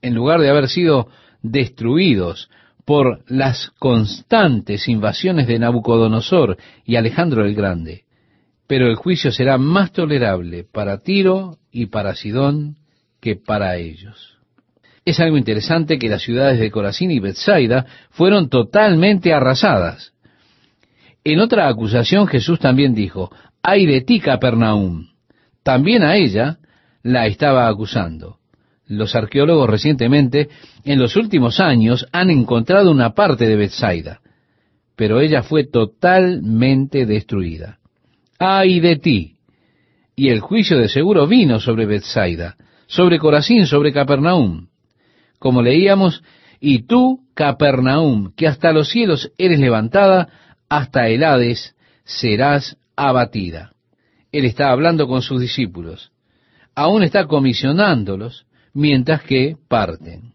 En 0.01 0.15
lugar 0.15 0.41
de 0.41 0.49
haber 0.49 0.69
sido 0.69 1.09
destruidos 1.43 2.49
por 2.87 3.23
las 3.31 3.71
constantes 3.79 4.89
invasiones 4.89 5.47
de 5.47 5.59
Nabucodonosor 5.59 6.57
y 6.87 6.97
Alejandro 6.97 7.45
el 7.45 7.55
Grande. 7.55 8.05
Pero 8.67 8.89
el 8.89 8.97
juicio 8.97 9.33
será 9.33 9.59
más 9.59 9.93
tolerable 9.93 10.65
para 10.65 10.99
Tiro 11.01 11.59
y 11.71 11.87
para 11.87 12.15
Sidón 12.15 12.77
que 13.21 13.37
para 13.37 13.77
ellos. 13.77 14.39
Es 15.05 15.21
algo 15.21 15.37
interesante 15.37 15.99
que 15.99 16.09
las 16.09 16.23
ciudades 16.23 16.59
de 16.59 16.71
Corazín 16.71 17.11
y 17.11 17.21
Bethsaida 17.21 17.85
fueron 18.11 18.49
totalmente 18.49 19.35
arrasadas. 19.35 20.15
En 21.25 21.41
otra 21.41 21.69
acusación 21.69 22.27
Jesús 22.27 22.59
también 22.59 22.95
dijo, 22.95 23.31
ay 23.63 23.87
de 23.87 24.01
ti, 24.01 24.21
Capernaum. 24.21 25.09
También 25.63 26.03
a 26.03 26.17
ella 26.17 26.59
la 27.03 27.27
estaba 27.27 27.69
acusando. 27.69 28.39
Los 28.87 29.15
arqueólogos 29.15 29.71
recientemente, 29.71 30.49
en 30.85 30.99
los 30.99 31.15
últimos 31.17 31.61
años, 31.61 32.09
han 32.13 32.31
encontrado 32.31 32.91
una 32.91 33.15
parte 33.15 33.47
de 33.47 33.57
Bethsaida, 33.57 34.21
pero 34.97 35.21
ella 35.21 35.43
fue 35.43 35.65
totalmente 35.65 37.07
destruida. 37.07 37.79
¡Ay 38.39 38.81
de 38.81 38.97
ti! 38.97 39.37
Y 40.17 40.31
el 40.31 40.41
juicio 40.41 40.79
de 40.79 40.89
seguro 40.89 41.27
vino 41.27 41.61
sobre 41.61 41.87
Bethsaida, 41.87 42.57
sobre 42.87 43.19
Corazín, 43.19 43.67
sobre 43.67 43.93
Capernaum. 43.93 44.67
Como 45.39 45.63
leíamos, 45.63 46.23
y 46.59 46.83
tú, 46.83 47.21
Capernaum, 47.35 48.33
que 48.37 48.49
hasta 48.49 48.73
los 48.73 48.89
cielos 48.89 49.31
eres 49.39 49.61
levantada, 49.61 50.29
hasta 50.71 51.09
el 51.09 51.25
Hades 51.25 51.75
serás 52.05 52.77
abatida. 52.97 53.73
Él 54.33 54.45
está 54.45 54.71
hablando 54.71 55.09
con 55.09 55.21
sus 55.21 55.41
discípulos. 55.41 56.13
Aún 56.75 57.03
está 57.03 57.27
comisionándolos 57.27 58.47
mientras 58.73 59.23
que 59.23 59.57
parten. 59.69 60.33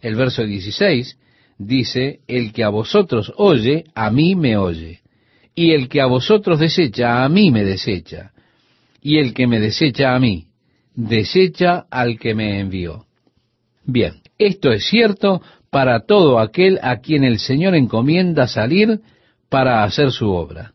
El 0.00 0.16
verso 0.16 0.44
16 0.44 1.18
dice, 1.58 2.20
el 2.26 2.52
que 2.52 2.64
a 2.64 2.70
vosotros 2.70 3.32
oye, 3.36 3.84
a 3.94 4.10
mí 4.10 4.34
me 4.34 4.56
oye. 4.56 5.00
Y 5.54 5.72
el 5.72 5.88
que 5.88 6.00
a 6.00 6.06
vosotros 6.06 6.58
desecha, 6.58 7.22
a 7.22 7.28
mí 7.28 7.50
me 7.50 7.62
desecha. 7.62 8.32
Y 9.02 9.18
el 9.18 9.34
que 9.34 9.46
me 9.46 9.60
desecha 9.60 10.14
a 10.14 10.18
mí, 10.18 10.46
desecha 10.94 11.84
al 11.90 12.18
que 12.18 12.34
me 12.34 12.60
envió. 12.60 13.04
Bien, 13.84 14.22
esto 14.38 14.72
es 14.72 14.86
cierto 14.86 15.42
para 15.68 16.06
todo 16.06 16.38
aquel 16.38 16.78
a 16.82 17.00
quien 17.00 17.24
el 17.24 17.38
Señor 17.38 17.74
encomienda 17.74 18.46
salir 18.46 19.00
para 19.50 19.84
hacer 19.84 20.12
su 20.12 20.30
obra. 20.30 20.72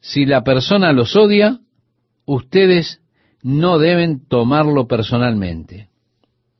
Si 0.00 0.26
la 0.26 0.42
persona 0.42 0.92
los 0.92 1.16
odia, 1.16 1.60
ustedes 2.26 3.00
no 3.42 3.78
deben 3.78 4.26
tomarlo 4.28 4.86
personalmente. 4.86 5.88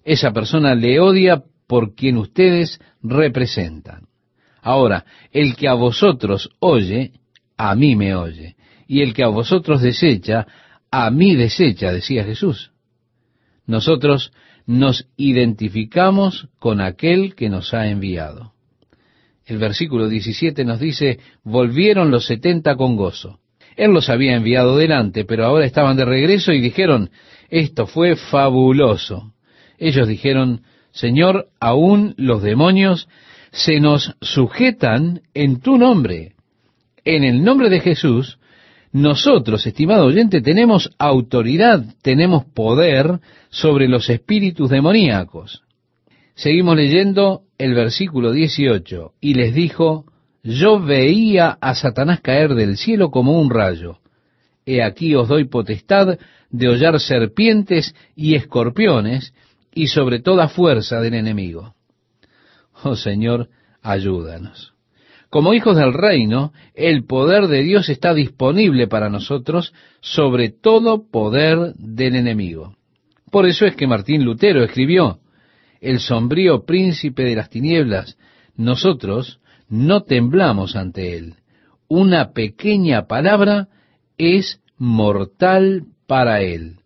Esa 0.04 0.32
persona 0.32 0.74
le 0.74 1.00
odia 1.00 1.44
por 1.66 1.94
quien 1.94 2.16
ustedes 2.16 2.80
representan. 3.02 4.06
Ahora, 4.62 5.04
el 5.32 5.56
que 5.56 5.68
a 5.68 5.74
vosotros 5.74 6.50
oye, 6.60 7.12
a 7.56 7.74
mí 7.74 7.96
me 7.96 8.14
oye. 8.14 8.56
Y 8.86 9.02
el 9.02 9.14
que 9.14 9.22
a 9.22 9.28
vosotros 9.28 9.82
desecha, 9.82 10.46
a 10.90 11.10
mí 11.10 11.34
desecha, 11.34 11.92
decía 11.92 12.24
Jesús. 12.24 12.72
Nosotros 13.66 14.32
nos 14.66 15.06
identificamos 15.16 16.48
con 16.58 16.80
aquel 16.80 17.34
que 17.34 17.48
nos 17.48 17.72
ha 17.74 17.88
enviado. 17.88 18.52
El 19.50 19.58
versículo 19.58 20.08
17 20.08 20.64
nos 20.64 20.78
dice, 20.78 21.18
volvieron 21.42 22.12
los 22.12 22.26
setenta 22.26 22.76
con 22.76 22.94
gozo. 22.94 23.40
Él 23.76 23.90
los 23.90 24.08
había 24.08 24.36
enviado 24.36 24.76
delante, 24.76 25.24
pero 25.24 25.44
ahora 25.44 25.64
estaban 25.64 25.96
de 25.96 26.04
regreso 26.04 26.52
y 26.52 26.60
dijeron, 26.60 27.10
esto 27.48 27.88
fue 27.88 28.14
fabuloso. 28.14 29.34
Ellos 29.76 30.06
dijeron, 30.06 30.62
Señor, 30.92 31.48
aún 31.58 32.14
los 32.16 32.42
demonios 32.42 33.08
se 33.50 33.80
nos 33.80 34.14
sujetan 34.20 35.22
en 35.34 35.60
tu 35.60 35.78
nombre. 35.78 36.34
En 37.04 37.24
el 37.24 37.42
nombre 37.42 37.70
de 37.70 37.80
Jesús, 37.80 38.38
nosotros, 38.92 39.66
estimado 39.66 40.04
oyente, 40.06 40.42
tenemos 40.42 40.90
autoridad, 40.96 41.82
tenemos 42.02 42.44
poder 42.44 43.18
sobre 43.48 43.88
los 43.88 44.10
espíritus 44.10 44.70
demoníacos. 44.70 45.64
Seguimos 46.40 46.74
leyendo 46.74 47.42
el 47.58 47.74
versículo 47.74 48.32
18, 48.32 49.12
y 49.20 49.34
les 49.34 49.54
dijo, 49.54 50.06
yo 50.42 50.80
veía 50.80 51.58
a 51.60 51.74
Satanás 51.74 52.22
caer 52.22 52.54
del 52.54 52.78
cielo 52.78 53.10
como 53.10 53.38
un 53.38 53.50
rayo. 53.50 53.98
He 54.64 54.82
aquí 54.82 55.14
os 55.14 55.28
doy 55.28 55.44
potestad 55.44 56.18
de 56.48 56.68
hollar 56.68 56.98
serpientes 56.98 57.94
y 58.16 58.36
escorpiones, 58.36 59.34
y 59.74 59.88
sobre 59.88 60.20
toda 60.20 60.48
fuerza 60.48 61.02
del 61.02 61.12
enemigo. 61.12 61.74
Oh 62.84 62.96
Señor, 62.96 63.50
ayúdanos. 63.82 64.72
Como 65.28 65.52
hijos 65.52 65.76
del 65.76 65.92
reino, 65.92 66.54
el 66.72 67.04
poder 67.04 67.48
de 67.48 67.62
Dios 67.64 67.90
está 67.90 68.14
disponible 68.14 68.86
para 68.86 69.10
nosotros 69.10 69.74
sobre 70.00 70.48
todo 70.48 71.06
poder 71.06 71.74
del 71.74 72.16
enemigo. 72.16 72.76
Por 73.30 73.44
eso 73.44 73.66
es 73.66 73.76
que 73.76 73.86
Martín 73.86 74.24
Lutero 74.24 74.64
escribió, 74.64 75.19
el 75.80 76.00
sombrío 76.00 76.64
príncipe 76.64 77.24
de 77.24 77.36
las 77.36 77.50
tinieblas, 77.50 78.16
nosotros 78.56 79.40
no 79.68 80.02
temblamos 80.02 80.76
ante 80.76 81.16
él. 81.16 81.36
Una 81.88 82.32
pequeña 82.32 83.06
palabra 83.06 83.68
es 84.18 84.60
mortal 84.76 85.84
para 86.06 86.42
él. 86.42 86.76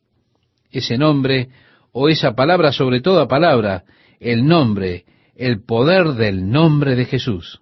Ese 0.71 0.99
nombre, 0.99 1.49
o 1.93 2.09
esa 2.09 2.35
palabra 2.35 2.73
sobre 2.73 3.01
toda 3.01 3.29
palabra, 3.29 3.85
el 4.21 4.47
nombre, 4.47 5.05
el 5.37 5.63
poder 5.63 6.15
del 6.15 6.51
nombre 6.51 6.97
de 6.97 7.05
Jesús. 7.05 7.61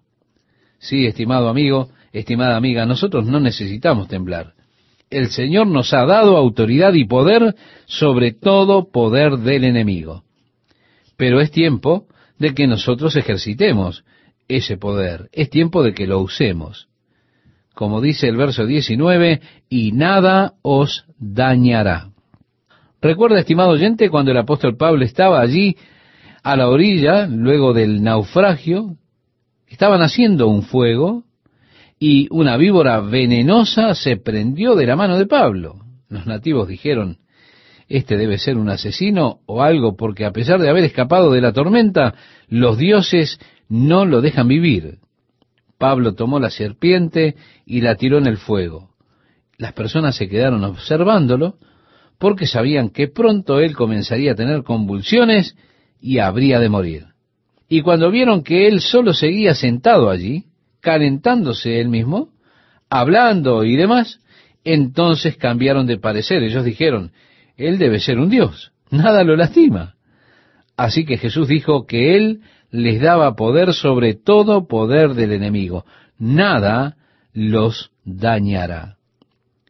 Sí, 0.78 1.06
estimado 1.06 1.48
amigo, 1.48 1.90
estimada 2.12 2.56
amiga, 2.56 2.86
nosotros 2.86 3.26
no 3.26 3.40
necesitamos 3.40 4.08
temblar. 4.08 4.54
El 5.10 5.28
Señor 5.28 5.66
nos 5.66 5.92
ha 5.92 6.04
dado 6.06 6.36
autoridad 6.36 6.94
y 6.94 7.04
poder 7.04 7.54
sobre 7.86 8.32
todo 8.32 8.90
poder 8.90 9.38
del 9.38 9.64
enemigo. 9.64 10.24
Pero 11.22 11.40
es 11.40 11.52
tiempo 11.52 12.08
de 12.36 12.52
que 12.52 12.66
nosotros 12.66 13.14
ejercitemos 13.14 14.02
ese 14.48 14.76
poder, 14.76 15.28
es 15.30 15.50
tiempo 15.50 15.84
de 15.84 15.94
que 15.94 16.08
lo 16.08 16.18
usemos. 16.18 16.88
Como 17.76 18.00
dice 18.00 18.26
el 18.26 18.36
verso 18.36 18.66
19, 18.66 19.40
y 19.68 19.92
nada 19.92 20.54
os 20.62 21.04
dañará. 21.20 22.10
Recuerda, 23.00 23.38
estimado 23.38 23.70
oyente, 23.70 24.10
cuando 24.10 24.32
el 24.32 24.36
apóstol 24.36 24.76
Pablo 24.76 25.04
estaba 25.04 25.40
allí 25.40 25.76
a 26.42 26.56
la 26.56 26.68
orilla, 26.68 27.28
luego 27.28 27.72
del 27.72 28.02
naufragio, 28.02 28.96
Estaban 29.68 30.02
haciendo 30.02 30.48
un 30.48 30.64
fuego 30.64 31.22
y 32.00 32.26
una 32.32 32.56
víbora 32.56 32.98
venenosa 32.98 33.94
se 33.94 34.16
prendió 34.16 34.74
de 34.74 34.86
la 34.86 34.96
mano 34.96 35.16
de 35.16 35.26
Pablo. 35.26 35.76
Los 36.08 36.26
nativos 36.26 36.66
dijeron, 36.66 37.18
este 37.92 38.16
debe 38.16 38.38
ser 38.38 38.56
un 38.56 38.70
asesino 38.70 39.40
o 39.44 39.62
algo, 39.62 39.96
porque 39.96 40.24
a 40.24 40.32
pesar 40.32 40.60
de 40.60 40.70
haber 40.70 40.84
escapado 40.84 41.30
de 41.30 41.42
la 41.42 41.52
tormenta, 41.52 42.14
los 42.48 42.78
dioses 42.78 43.38
no 43.68 44.06
lo 44.06 44.22
dejan 44.22 44.48
vivir. 44.48 44.98
Pablo 45.76 46.14
tomó 46.14 46.40
la 46.40 46.48
serpiente 46.48 47.36
y 47.66 47.82
la 47.82 47.96
tiró 47.96 48.16
en 48.16 48.26
el 48.26 48.38
fuego. 48.38 48.90
Las 49.58 49.74
personas 49.74 50.16
se 50.16 50.28
quedaron 50.28 50.64
observándolo 50.64 51.56
porque 52.18 52.46
sabían 52.46 52.88
que 52.88 53.08
pronto 53.08 53.60
él 53.60 53.76
comenzaría 53.76 54.32
a 54.32 54.36
tener 54.36 54.62
convulsiones 54.62 55.54
y 56.00 56.18
habría 56.18 56.60
de 56.60 56.70
morir. 56.70 57.06
Y 57.68 57.82
cuando 57.82 58.10
vieron 58.10 58.42
que 58.42 58.68
él 58.68 58.80
solo 58.80 59.12
seguía 59.12 59.54
sentado 59.54 60.08
allí, 60.08 60.46
calentándose 60.80 61.78
él 61.78 61.88
mismo, 61.88 62.30
hablando 62.88 63.64
y 63.64 63.76
demás, 63.76 64.20
entonces 64.64 65.36
cambiaron 65.36 65.86
de 65.86 65.98
parecer. 65.98 66.42
Ellos 66.42 66.64
dijeron, 66.64 67.12
él 67.56 67.78
debe 67.78 68.00
ser 68.00 68.18
un 68.18 68.30
Dios, 68.30 68.72
nada 68.90 69.24
lo 69.24 69.36
lastima. 69.36 69.94
Así 70.76 71.04
que 71.04 71.18
Jesús 71.18 71.48
dijo 71.48 71.86
que 71.86 72.16
él 72.16 72.40
les 72.70 73.00
daba 73.00 73.34
poder 73.36 73.74
sobre 73.74 74.14
todo 74.14 74.66
poder 74.66 75.14
del 75.14 75.32
enemigo. 75.32 75.84
Nada 76.18 76.96
los 77.32 77.90
dañará. 78.04 78.96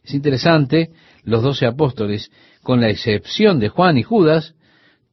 Es 0.05 0.15
interesante, 0.15 0.91
los 1.25 1.43
doce 1.43 1.67
apóstoles, 1.67 2.31
con 2.63 2.81
la 2.81 2.89
excepción 2.89 3.59
de 3.59 3.69
Juan 3.69 3.99
y 3.99 4.03
Judas, 4.03 4.55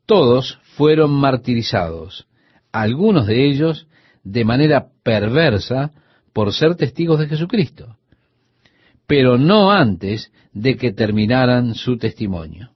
todos 0.06 0.60
fueron 0.76 1.12
martirizados 1.12 2.28
algunos 2.72 3.28
de 3.28 3.46
ellos 3.46 3.88
de 4.24 4.46
manera 4.46 4.88
perversa 5.04 5.92
por 6.34 6.54
ser 6.54 6.76
testigos 6.76 7.20
de 7.20 7.28
Jesucristo, 7.28 7.98
pero 9.10 9.40
no 9.40 9.72
antes 9.72 10.32
de 10.54 10.76
que 10.76 10.94
terminaran 10.94 11.74
su 11.74 11.98
testimonio. 11.98 12.70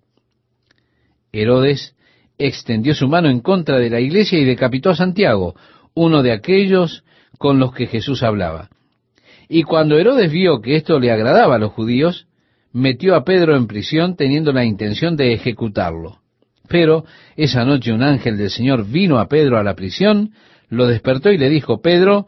Herodes 1.32 1.96
extendió 2.40 2.96
su 2.96 3.08
mano 3.08 3.30
en 3.30 3.40
contra 3.40 3.78
de 3.78 3.92
la 3.92 4.00
iglesia 4.00 4.40
y 4.40 4.44
decapitó 4.44 4.90
a 4.90 4.96
Santiago, 4.96 5.54
uno 5.94 6.24
de 6.24 6.32
aquellos 6.32 7.04
con 7.38 7.60
los 7.60 7.72
que 7.72 7.86
Jesús 7.86 8.24
hablaba. 8.24 8.70
Y 9.48 9.62
cuando 9.62 9.96
Herodes 10.00 10.32
vio 10.32 10.60
que 10.60 10.76
esto 10.76 11.00
le 11.00 11.12
agradaba 11.12 11.58
a 11.58 11.60
los 11.60 11.72
judíos, 11.72 12.26
metió 12.72 13.16
a 13.16 13.24
Pedro 13.24 13.56
en 13.56 13.68
prisión 13.68 14.16
teniendo 14.16 14.52
la 14.54 14.66
intención 14.66 15.16
de 15.16 15.34
ejecutarlo. 15.34 16.18
Pero 16.68 17.06
esa 17.36 17.64
noche 17.64 17.94
un 17.94 18.02
ángel 18.02 18.38
del 18.38 18.50
Señor 18.50 18.88
vino 18.88 19.20
a 19.20 19.28
Pedro 19.28 19.60
a 19.60 19.64
la 19.64 19.76
prisión, 19.76 20.32
lo 20.68 20.88
despertó 20.88 21.32
y 21.32 21.38
le 21.38 21.50
dijo, 21.52 21.80
Pedro, 21.80 22.26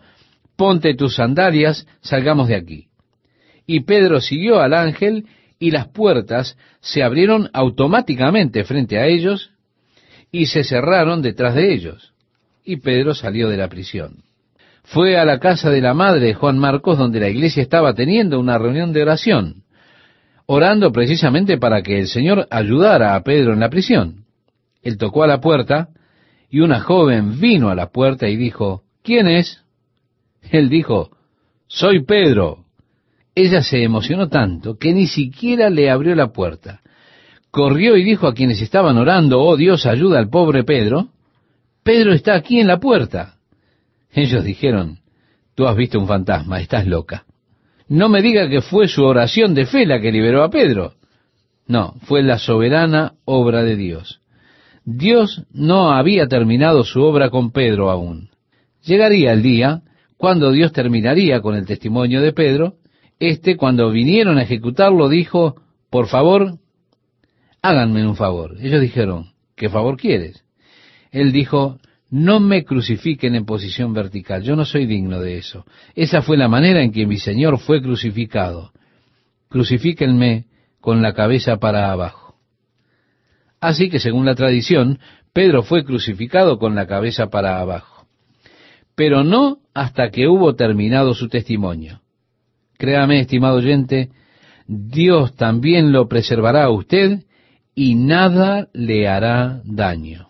ponte 0.56 0.93
tus 0.93 1.16
sandalias, 1.16 1.88
salgamos 2.01 2.49
de 2.49 2.56
aquí. 2.56 2.88
Y 3.66 3.82
Pedro 3.82 4.22
siguió 4.22 4.59
al 4.59 4.74
ángel 4.74 5.26
y 5.59 5.72
las 5.72 5.88
puertas 5.88 6.57
se 6.82 7.03
abrieron 7.03 7.49
automáticamente 7.53 8.63
frente 8.63 8.99
a 8.99 9.07
ellos 9.07 9.51
y 10.32 10.47
se 10.47 10.63
cerraron 10.63 11.22
detrás 11.22 11.55
de 11.55 11.74
ellos. 11.74 12.13
Y 12.63 12.78
Pedro 12.78 13.13
salió 13.13 13.49
de 13.49 13.57
la 13.57 13.70
prisión. 13.70 14.24
Fue 14.84 15.18
a 15.18 15.26
la 15.26 15.39
casa 15.39 15.70
de 15.70 15.82
la 15.82 15.93
madre 15.93 16.28
de 16.28 16.34
Juan 16.34 16.59
Marcos 16.59 16.97
donde 16.97 17.20
la 17.20 17.30
iglesia 17.30 17.63
estaba 17.63 17.93
teniendo 17.93 18.39
una 18.39 18.57
reunión 18.57 18.93
de 18.93 19.01
oración, 19.01 19.63
orando 20.45 20.91
precisamente 20.91 21.57
para 21.57 21.82
que 21.82 21.99
el 21.99 22.07
Señor 22.07 22.47
ayudara 22.51 23.16
a 23.16 23.24
Pedro 23.24 23.53
en 23.53 23.61
la 23.61 23.70
prisión. 23.70 24.26
Él 24.84 24.97
tocó 24.97 25.24
a 25.24 25.28
la 25.28 25.41
puerta 25.41 25.89
y 26.49 26.59
una 26.59 26.82
joven 26.82 27.39
vino 27.39 27.70
a 27.70 27.76
la 27.76 27.89
puerta 27.89 28.28
y 28.28 28.36
dijo, 28.36 28.84
¿quién 29.03 29.28
es? 29.28 29.63
Él 30.51 30.70
dijo, 30.70 31.09
soy 31.68 32.03
Pedro. 32.03 32.64
Ella 33.36 33.62
se 33.62 33.84
emocionó 33.84 34.30
tanto 34.30 34.78
que 34.78 34.94
ni 34.94 35.08
siquiera 35.08 35.70
le 35.70 35.90
abrió 35.90 36.16
la 36.16 36.32
puerta. 36.32 36.82
Corrió 37.52 37.98
y 37.98 38.04
dijo 38.04 38.28
a 38.28 38.34
quienes 38.34 38.62
estaban 38.62 38.98
orando, 38.98 39.42
oh 39.42 39.58
Dios, 39.58 39.86
ayuda 39.86 40.20
al 40.20 40.30
pobre 40.30 40.64
Pedro. 40.64 41.10
Pedro 41.84 42.14
está 42.14 42.36
aquí 42.36 42.60
en 42.60 42.68
la 42.68 42.80
puerta. 42.80 43.36
Ellos 44.12 44.44
dijeron, 44.44 45.00
tú 45.54 45.68
has 45.68 45.76
visto 45.76 46.00
un 46.00 46.08
fantasma, 46.08 46.62
estás 46.62 46.88
loca. 46.88 47.26
No 47.88 48.10
me 48.10 48.22
diga 48.22 48.50
que 48.50 48.62
fue 48.62 48.88
su 48.88 49.04
oración 49.04 49.54
de 49.54 49.66
fe 49.66 49.86
la 49.86 50.00
que 50.00 50.12
liberó 50.12 50.44
a 50.44 50.50
Pedro. 50.50 50.94
No, 51.68 51.96
fue 52.04 52.24
la 52.24 52.40
soberana 52.40 53.14
obra 53.26 53.64
de 53.64 53.76
Dios. 53.76 54.22
Dios 54.86 55.44
no 55.52 55.92
había 55.92 56.28
terminado 56.28 56.84
su 56.84 57.02
obra 57.02 57.30
con 57.30 57.52
Pedro 57.52 57.90
aún. 57.90 58.30
Llegaría 58.84 59.34
el 59.34 59.42
día 59.42 59.82
cuando 60.18 60.52
Dios 60.52 60.72
terminaría 60.72 61.42
con 61.42 61.56
el 61.56 61.66
testimonio 61.66 62.22
de 62.22 62.34
Pedro. 62.34 62.76
Este, 63.20 63.55
cuando 63.55 63.89
vinieron 63.91 64.38
a 64.38 64.43
ejecutarlo, 64.43 65.09
dijo, 65.09 65.55
por 65.89 66.07
favor, 66.07 66.59
háganme 67.61 68.05
un 68.05 68.16
favor. 68.16 68.57
Ellos 68.59 68.82
dijeron, 68.82 69.32
¿qué 69.55 69.70
favor 69.70 69.97
quieres? 69.97 70.43
Él 71.11 71.32
dijo, 71.32 71.80
no 72.09 72.39
me 72.39 72.66
crucifiquen 72.66 73.36
en 73.36 73.45
posición 73.45 73.93
vertical, 73.93 74.43
yo 74.43 74.55
no 74.55 74.66
soy 74.66 74.86
digno 74.86 75.20
de 75.20 75.38
eso. 75.38 75.66
Esa 75.95 76.22
fue 76.22 76.38
la 76.38 76.47
manera 76.47 76.82
en 76.84 76.91
que 76.91 77.07
mi 77.07 77.18
Señor 77.18 77.57
fue 77.57 77.82
crucificado. 77.82 78.72
Crucifíquenme 79.49 80.45
con 80.82 81.01
la 81.01 81.13
cabeza 81.13 81.57
para 81.57 81.91
abajo. 81.91 82.36
Así 83.59 83.89
que 83.89 83.99
según 83.99 84.26
la 84.26 84.36
tradición, 84.36 84.99
Pedro 85.34 85.63
fue 85.63 85.84
crucificado 85.84 86.59
con 86.59 86.76
la 86.76 86.86
cabeza 86.86 87.28
para 87.28 87.59
abajo. 87.59 88.05
Pero 88.95 89.24
no 89.24 89.57
hasta 89.74 90.11
que 90.11 90.28
hubo 90.28 90.55
terminado 90.55 91.13
su 91.13 91.28
testimonio. 91.28 92.01
Créame, 92.78 93.22
estimado 93.22 93.58
oyente, 93.58 94.10
Dios 94.68 95.36
también 95.36 95.92
lo 95.92 96.08
preservará 96.08 96.66
a 96.66 96.72
usted 96.72 97.24
y 97.76 97.96
nada 97.96 98.68
le 98.74 99.08
hará 99.08 99.62
daño. 99.64 100.30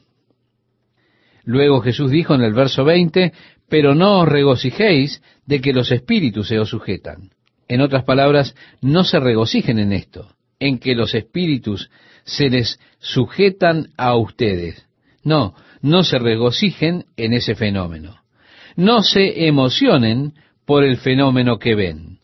Luego 1.44 1.82
Jesús 1.82 2.12
dijo 2.12 2.34
en 2.34 2.42
el 2.42 2.54
verso 2.54 2.84
20, 2.84 3.32
pero 3.70 3.96
no 3.96 4.20
os 4.22 4.28
regocijéis 4.28 5.22
de 5.46 5.62
que 5.62 5.74
los 5.74 5.92
espíritus 5.92 6.48
se 6.48 6.60
os 6.60 6.70
sujetan. 6.70 7.30
En 7.68 7.82
otras 7.82 8.04
palabras, 8.04 8.56
no 8.82 9.04
se 9.04 9.20
regocijen 9.20 9.80
en 9.80 9.94
esto, 9.94 10.30
en 10.60 10.80
que 10.80 10.96
los 10.96 11.14
espíritus 11.16 11.90
se 12.24 12.50
les 12.50 12.80
sujetan 13.00 13.90
a 13.98 14.16
ustedes. 14.16 14.86
No, 15.24 15.56
no 15.82 16.04
se 16.04 16.20
regocijen 16.20 17.06
en 17.18 17.34
ese 17.34 17.56
fenómeno. 17.56 18.18
No 18.76 19.02
se 19.02 19.48
emocionen 19.48 20.34
por 20.66 20.84
el 20.84 20.98
fenómeno 20.98 21.58
que 21.58 21.76
ven, 21.76 22.15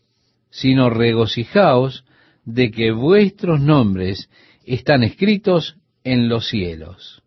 sino 0.52 0.90
regocijaos 0.90 2.04
de 2.44 2.70
que 2.70 2.92
vuestros 2.92 3.60
nombres 3.60 4.28
están 4.64 5.02
escritos 5.02 5.76
en 6.04 6.28
los 6.28 6.46
cielos. 6.46 7.22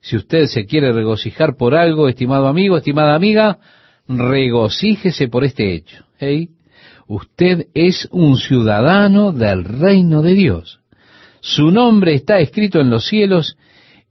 Si 0.00 0.16
usted 0.16 0.46
se 0.46 0.64
quiere 0.64 0.92
regocijar 0.92 1.56
por 1.56 1.74
algo, 1.74 2.08
estimado 2.08 2.46
amigo, 2.46 2.76
estimada 2.76 3.14
amiga, 3.14 3.58
regocíjese 4.08 5.28
por 5.28 5.44
este 5.44 5.74
hecho. 5.74 6.04
Usted 7.08 7.66
es 7.74 8.08
un 8.12 8.36
ciudadano 8.36 9.32
del 9.32 9.64
reino 9.64 10.22
de 10.22 10.34
Dios. 10.34 10.80
Su 11.40 11.72
nombre 11.72 12.14
está 12.14 12.38
escrito 12.38 12.80
en 12.80 12.88
los 12.88 13.04
cielos, 13.06 13.56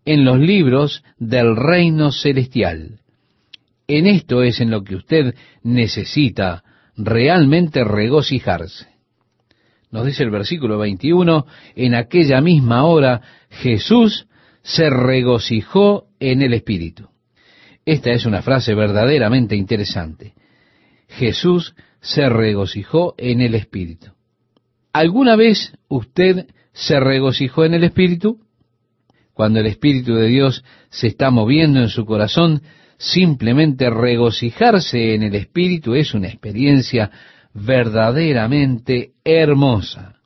en 0.04 0.26
los 0.26 0.38
libros 0.38 1.04
del 1.18 1.56
reino 1.56 2.12
celestial. 2.12 3.00
En 3.88 4.06
esto 4.06 4.44
es 4.44 4.60
en 4.60 4.70
lo 4.70 4.84
que 4.84 4.96
usted 4.96 5.34
necesita 5.64 6.64
realmente 7.06 7.84
regocijarse. 7.84 8.88
Nos 9.92 10.06
dice 10.06 10.24
el 10.24 10.30
versículo 10.30 10.78
21, 10.78 11.46
en 11.76 11.96
aquella 11.96 12.40
misma 12.42 12.86
hora 12.86 13.22
Jesús 13.50 14.28
se 14.64 14.90
regocijó 14.90 16.06
en 16.20 16.42
el 16.42 16.54
Espíritu. 16.54 17.10
Esta 17.86 18.12
es 18.12 18.26
una 18.26 18.42
frase 18.42 18.74
verdaderamente 18.74 19.56
interesante. 19.56 20.34
Jesús 21.08 21.76
se 22.00 22.30
regocijó 22.30 23.16
en 23.18 23.42
el 23.42 23.56
Espíritu. 23.56 24.12
¿Alguna 24.94 25.36
vez 25.36 25.74
usted 25.88 26.48
se 26.74 27.00
regocijó 27.00 27.66
en 27.66 27.74
el 27.74 27.84
Espíritu? 27.84 28.40
Cuando 29.34 29.60
el 29.60 29.66
Espíritu 29.66 30.16
de 30.16 30.28
Dios 30.28 30.64
se 30.90 31.08
está 31.08 31.32
moviendo 31.32 31.80
en 31.80 31.90
su 31.90 32.06
corazón, 32.06 32.62
simplemente 33.02 33.90
regocijarse 33.90 35.16
en 35.16 35.24
el 35.24 35.34
Espíritu 35.34 35.96
es 35.96 36.14
una 36.14 36.28
experiencia 36.28 37.10
verdaderamente 37.52 39.14
hermosa. 39.24 40.18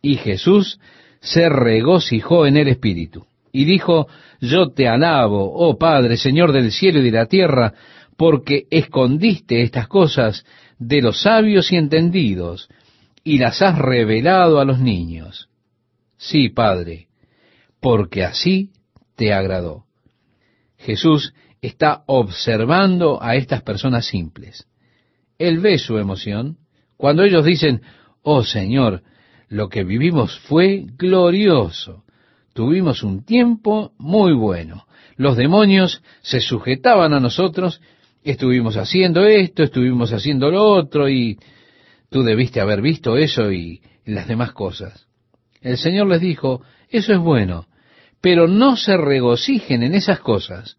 Y 0.00 0.16
Jesús 0.16 0.80
se 1.20 1.48
regocijó 1.50 2.46
en 2.46 2.56
el 2.56 2.68
Espíritu 2.68 3.26
y 3.52 3.66
dijo, 3.66 4.06
Yo 4.40 4.70
te 4.70 4.88
alabo, 4.88 5.52
oh 5.54 5.76
Padre, 5.76 6.16
Señor 6.16 6.52
del 6.52 6.72
cielo 6.72 7.00
y 7.00 7.04
de 7.04 7.10
la 7.10 7.26
tierra, 7.26 7.74
porque 8.16 8.66
escondiste 8.70 9.60
estas 9.60 9.86
cosas 9.86 10.46
de 10.78 11.02
los 11.02 11.20
sabios 11.20 11.70
y 11.70 11.76
entendidos, 11.76 12.70
y 13.24 13.38
las 13.38 13.60
has 13.60 13.76
revelado 13.76 14.58
a 14.58 14.64
los 14.64 14.78
niños. 14.78 15.50
Sí, 16.16 16.48
Padre, 16.48 17.08
porque 17.78 18.24
así 18.24 18.70
te 19.16 19.34
agradó. 19.34 19.84
Jesús 20.78 21.34
está 21.62 22.02
observando 22.06 23.22
a 23.22 23.36
estas 23.36 23.62
personas 23.62 24.06
simples. 24.06 24.66
Él 25.38 25.60
ve 25.60 25.78
su 25.78 25.98
emoción 25.98 26.58
cuando 26.96 27.22
ellos 27.22 27.44
dicen, 27.44 27.82
oh 28.22 28.42
Señor, 28.42 29.02
lo 29.48 29.68
que 29.68 29.84
vivimos 29.84 30.38
fue 30.40 30.86
glorioso 30.96 32.06
tuvimos 32.56 33.04
un 33.04 33.22
tiempo 33.22 33.92
muy 33.98 34.32
bueno. 34.32 34.86
Los 35.16 35.36
demonios 35.36 36.02
se 36.22 36.40
sujetaban 36.40 37.12
a 37.12 37.20
nosotros, 37.20 37.80
estuvimos 38.24 38.76
haciendo 38.76 39.24
esto, 39.26 39.62
estuvimos 39.62 40.12
haciendo 40.12 40.50
lo 40.50 40.64
otro, 40.64 41.08
y 41.08 41.38
tú 42.10 42.22
debiste 42.24 42.60
haber 42.60 42.80
visto 42.80 43.16
eso 43.16 43.52
y, 43.52 43.82
las 44.06 44.26
demás 44.26 44.52
cosas. 44.52 45.06
El 45.60 45.78
Señor 45.78 46.06
les 46.06 46.20
dijo, 46.20 46.62
eso 46.88 47.12
es 47.12 47.18
bueno, 47.18 47.66
pero 48.20 48.46
no 48.48 48.76
se 48.76 48.96
regocijen 48.96 49.82
en 49.82 49.94
esas 49.94 50.20
cosas, 50.20 50.78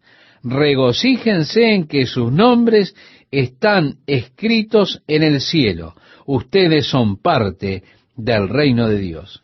regocíjense 0.50 1.74
en 1.74 1.86
que 1.86 2.06
sus 2.06 2.32
nombres 2.32 2.94
están 3.30 3.98
escritos 4.06 5.02
en 5.06 5.22
el 5.22 5.40
cielo, 5.40 5.94
ustedes 6.26 6.86
son 6.86 7.16
parte 7.20 7.82
del 8.16 8.48
reino 8.48 8.88
de 8.88 8.98
Dios. 8.98 9.42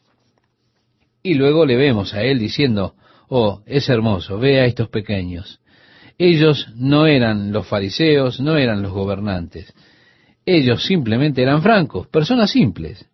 Y 1.23 1.35
luego 1.35 1.65
le 1.65 1.77
vemos 1.77 2.15
a 2.15 2.23
él 2.23 2.39
diciendo, 2.39 2.95
oh, 3.29 3.63
es 3.67 3.89
hermoso, 3.89 4.39
ve 4.39 4.61
a 4.61 4.67
estos 4.67 4.89
pequeños. 4.89 5.61
Ellos 6.19 6.69
no 6.77 7.07
eran 7.07 7.53
los 7.53 7.67
fariseos, 7.67 8.41
no 8.41 8.57
eran 8.57 8.83
los 8.83 8.93
gobernantes. 8.93 9.73
Ellos 10.47 10.85
simplemente 10.85 11.43
eran 11.43 11.63
francos, 11.63 12.07
personas 12.09 12.51
simples. 12.51 13.07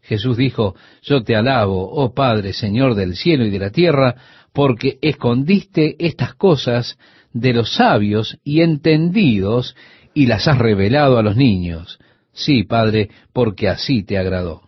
Jesús 0.00 0.36
dijo, 0.36 0.74
yo 1.02 1.22
te 1.22 1.36
alabo, 1.36 1.90
oh 1.90 2.14
Padre, 2.14 2.52
Señor 2.52 2.94
del 2.94 3.14
cielo 3.14 3.44
y 3.44 3.50
de 3.50 3.58
la 3.58 3.70
tierra, 3.70 4.14
porque 4.54 4.98
escondiste 5.02 5.96
estas 5.98 6.34
cosas 6.34 6.98
de 7.32 7.52
los 7.52 7.74
sabios 7.74 8.38
y 8.44 8.62
entendidos 8.62 9.76
y 10.14 10.26
las 10.26 10.48
has 10.48 10.58
revelado 10.58 11.18
a 11.18 11.22
los 11.22 11.36
niños. 11.36 11.98
Sí, 12.32 12.64
Padre, 12.64 13.10
porque 13.32 13.68
así 13.68 14.02
te 14.02 14.18
agradó. 14.18 14.62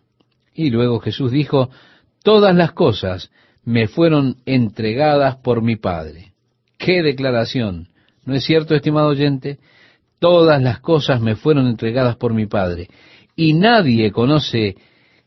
Y 0.54 0.70
luego 0.70 1.00
Jesús 1.00 1.32
dijo, 1.32 1.70
todas 2.22 2.54
las 2.54 2.72
cosas 2.72 3.30
me 3.64 3.88
fueron 3.88 4.36
entregadas 4.46 5.36
por 5.36 5.62
mi 5.62 5.76
Padre. 5.76 6.32
¡Qué 6.78 7.02
declaración! 7.02 7.88
¿No 8.24 8.34
es 8.34 8.44
cierto, 8.44 8.74
estimado 8.74 9.08
oyente? 9.08 9.58
Todas 10.18 10.62
las 10.62 10.80
cosas 10.80 11.20
me 11.20 11.36
fueron 11.36 11.66
entregadas 11.66 12.16
por 12.16 12.34
mi 12.34 12.46
Padre. 12.46 12.88
Y 13.36 13.54
nadie 13.54 14.10
conoce 14.12 14.76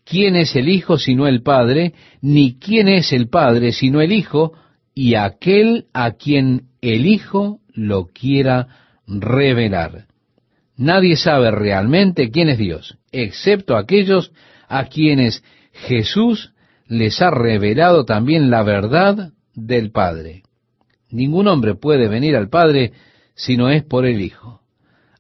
quién 0.05 0.35
es 0.35 0.55
el 0.55 0.69
Hijo 0.69 0.97
sino 0.97 1.27
el 1.27 1.41
Padre, 1.41 1.93
ni 2.21 2.57
quién 2.59 2.87
es 2.87 3.13
el 3.13 3.29
Padre 3.29 3.71
sino 3.71 4.01
el 4.01 4.11
Hijo, 4.11 4.53
y 4.93 5.15
aquel 5.15 5.85
a 5.93 6.11
quien 6.11 6.67
el 6.81 7.05
Hijo 7.05 7.59
lo 7.73 8.07
quiera 8.07 8.67
revelar. 9.07 10.05
Nadie 10.75 11.15
sabe 11.17 11.51
realmente 11.51 12.31
quién 12.31 12.49
es 12.49 12.57
Dios, 12.57 12.97
excepto 13.11 13.77
aquellos 13.77 14.31
a 14.67 14.85
quienes 14.85 15.43
Jesús 15.71 16.53
les 16.87 17.21
ha 17.21 17.31
revelado 17.31 18.05
también 18.05 18.49
la 18.49 18.63
verdad 18.63 19.31
del 19.53 19.91
Padre. 19.91 20.43
Ningún 21.09 21.47
hombre 21.47 21.75
puede 21.75 22.07
venir 22.07 22.35
al 22.35 22.49
Padre 22.49 22.93
si 23.35 23.55
no 23.57 23.69
es 23.69 23.83
por 23.83 24.05
el 24.05 24.21
Hijo. 24.21 24.61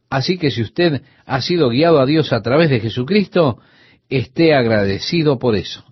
Así 0.09 0.37
que 0.37 0.51
si 0.51 0.61
usted 0.61 1.01
ha 1.25 1.41
sido 1.41 1.69
guiado 1.69 1.99
a 1.99 2.05
Dios 2.05 2.33
a 2.33 2.41
través 2.41 2.69
de 2.69 2.79
Jesucristo, 2.79 3.59
esté 4.09 4.53
agradecido 4.53 5.39
por 5.39 5.55
eso. 5.55 5.83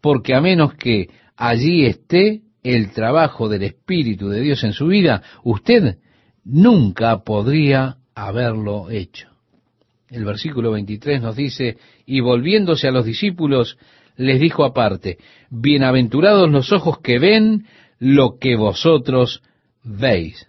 Porque 0.00 0.34
a 0.34 0.40
menos 0.40 0.74
que 0.74 1.08
allí 1.36 1.86
esté 1.86 2.42
el 2.64 2.92
trabajo 2.92 3.48
del 3.48 3.62
Espíritu 3.62 4.28
de 4.28 4.40
Dios 4.40 4.64
en 4.64 4.72
su 4.72 4.86
vida, 4.86 5.22
usted 5.44 5.98
nunca 6.44 7.22
podría 7.22 7.98
haberlo 8.14 8.90
hecho. 8.90 9.28
El 10.08 10.24
versículo 10.24 10.72
23 10.72 11.20
nos 11.20 11.36
dice, 11.36 11.76
y 12.06 12.20
volviéndose 12.20 12.88
a 12.88 12.90
los 12.90 13.04
discípulos, 13.04 13.78
les 14.16 14.40
dijo 14.40 14.64
aparte, 14.64 15.18
bienaventurados 15.50 16.50
los 16.50 16.72
ojos 16.72 16.98
que 17.00 17.18
ven 17.18 17.66
lo 17.98 18.38
que 18.38 18.56
vosotros 18.56 19.42
veis. 19.82 20.48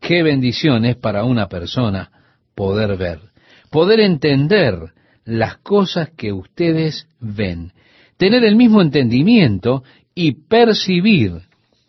Qué 0.00 0.22
bendición 0.22 0.84
es 0.84 0.96
para 0.96 1.24
una 1.24 1.48
persona 1.48 2.10
poder 2.54 2.96
ver, 2.96 3.20
poder 3.70 4.00
entender 4.00 4.92
las 5.24 5.56
cosas 5.58 6.10
que 6.16 6.32
ustedes 6.32 7.08
ven, 7.18 7.72
tener 8.16 8.44
el 8.44 8.54
mismo 8.54 8.80
entendimiento 8.80 9.82
y 10.14 10.32
percibir 10.48 11.47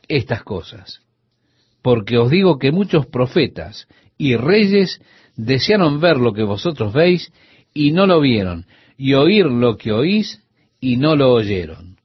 estas 0.10 0.44
cosas. 0.44 1.00
Porque 1.82 2.18
os 2.18 2.30
digo 2.30 2.60
que 2.60 2.74
muchos 2.74 3.06
profetas 3.06 3.88
y 4.18 4.36
reyes 4.36 5.02
desearon 5.38 6.02
ver 6.02 6.18
lo 6.18 6.34
que 6.34 6.44
vosotros 6.44 6.92
veis 6.92 7.32
y 7.74 7.92
no 7.92 8.06
lo 8.06 8.20
vieron, 8.20 8.66
y 8.98 9.14
oír 9.14 9.46
lo 9.46 9.78
que 9.78 9.94
oís 9.94 10.44
y 10.82 10.98
no 10.98 11.16
lo 11.16 11.32
oyeron. 11.32 11.98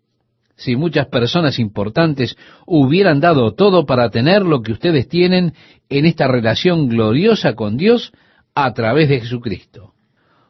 si 0.57 0.77
muchas 0.77 1.09
personas 1.09 1.59
importantes 1.59 2.37
hubieran 2.65 3.19
dado 3.19 3.55
todo 3.55 3.87
para 3.87 4.11
tener 4.11 4.43
lo 4.43 4.63
que 4.63 4.71
ustedes 4.71 5.09
tienen 5.09 5.53
en 5.89 6.07
esta 6.07 6.29
relación 6.29 6.89
gloriosa 6.89 7.55
con 7.55 7.77
Dios 7.77 8.13
a 8.55 8.73
través 8.73 9.09
de 9.09 9.19
Jesucristo. 9.21 9.95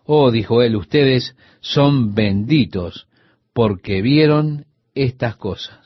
Oh, 0.05 0.31
dijo 0.31 0.63
él, 0.63 0.77
ustedes 0.77 1.35
son 1.61 2.15
benditos 2.15 3.07
porque 3.55 4.03
vieron 4.03 4.67
estas 4.95 5.37
cosas. 5.37 5.84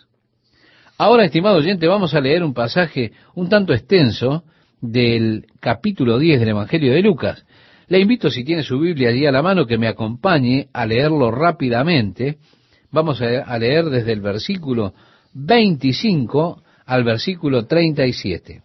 Ahora, 1.01 1.25
estimado 1.25 1.59
oyente, 1.59 1.87
vamos 1.87 2.13
a 2.13 2.21
leer 2.21 2.43
un 2.43 2.53
pasaje 2.53 3.13
un 3.37 3.49
tanto 3.49 3.73
extenso 3.73 4.43
del 4.81 5.47
capítulo 5.61 6.19
10 6.19 6.41
del 6.41 6.49
Evangelio 6.49 6.93
de 6.93 7.03
Lucas. 7.03 7.47
Le 7.87 8.01
invito, 8.01 8.31
si 8.31 8.43
tiene 8.43 8.65
su 8.65 8.81
Biblia 8.81 9.11
allí 9.11 9.25
a 9.25 9.31
la 9.31 9.41
mano, 9.41 9.65
que 9.65 9.79
me 9.79 9.87
acompañe 9.87 10.67
a 10.73 10.87
leerlo 10.87 11.31
rápidamente. 11.31 12.39
Vamos 12.91 13.23
a 13.23 13.57
leer 13.59 13.85
desde 13.85 14.13
el 14.13 14.21
versículo 14.21 14.93
25 15.35 16.65
al 16.85 17.05
versículo 17.05 17.65
37. 17.65 18.63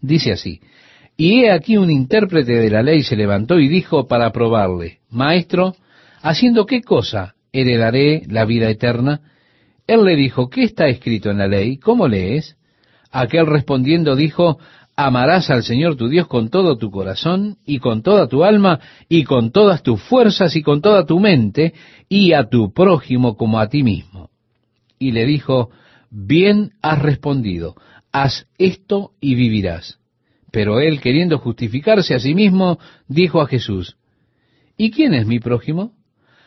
Dice 0.00 0.32
así, 0.32 0.60
y 1.16 1.44
he 1.44 1.52
aquí 1.52 1.76
un 1.76 1.88
intérprete 1.88 2.54
de 2.54 2.70
la 2.70 2.82
ley 2.82 3.04
se 3.04 3.14
levantó 3.14 3.60
y 3.60 3.68
dijo 3.68 4.08
para 4.08 4.32
probarle, 4.32 4.98
Maestro, 5.08 5.76
¿haciendo 6.20 6.66
qué 6.66 6.82
cosa 6.82 7.36
heredaré 7.52 8.24
la 8.26 8.44
vida 8.44 8.68
eterna? 8.68 9.20
Él 9.86 10.04
le 10.04 10.16
dijo, 10.16 10.48
¿qué 10.48 10.64
está 10.64 10.88
escrito 10.88 11.30
en 11.30 11.38
la 11.38 11.46
ley? 11.46 11.76
¿Cómo 11.76 12.08
lees? 12.08 12.56
Aquel 13.10 13.46
respondiendo 13.46 14.16
dijo, 14.16 14.58
amarás 14.96 15.50
al 15.50 15.62
Señor 15.62 15.96
tu 15.96 16.08
Dios 16.08 16.26
con 16.26 16.50
todo 16.50 16.78
tu 16.78 16.90
corazón 16.90 17.58
y 17.66 17.78
con 17.78 18.02
toda 18.02 18.28
tu 18.28 18.44
alma 18.44 18.80
y 19.08 19.24
con 19.24 19.52
todas 19.52 19.82
tus 19.82 20.00
fuerzas 20.02 20.56
y 20.56 20.62
con 20.62 20.80
toda 20.80 21.04
tu 21.04 21.20
mente 21.20 21.74
y 22.08 22.32
a 22.32 22.48
tu 22.48 22.72
prójimo 22.72 23.36
como 23.36 23.58
a 23.58 23.68
ti 23.68 23.82
mismo. 23.82 24.30
Y 24.98 25.12
le 25.12 25.26
dijo, 25.26 25.70
bien 26.10 26.72
has 26.80 27.00
respondido, 27.02 27.74
haz 28.12 28.46
esto 28.58 29.12
y 29.20 29.34
vivirás. 29.34 29.98
Pero 30.50 30.80
él, 30.80 31.00
queriendo 31.00 31.38
justificarse 31.38 32.14
a 32.14 32.20
sí 32.20 32.34
mismo, 32.34 32.78
dijo 33.08 33.40
a 33.40 33.46
Jesús, 33.46 33.96
¿y 34.76 34.92
quién 34.92 35.12
es 35.12 35.26
mi 35.26 35.40
prójimo? 35.40 35.92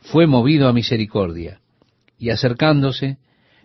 fue 0.00 0.26
movido 0.26 0.68
a 0.68 0.72
misericordia 0.72 1.60
y 2.18 2.30
acercándose, 2.30 3.18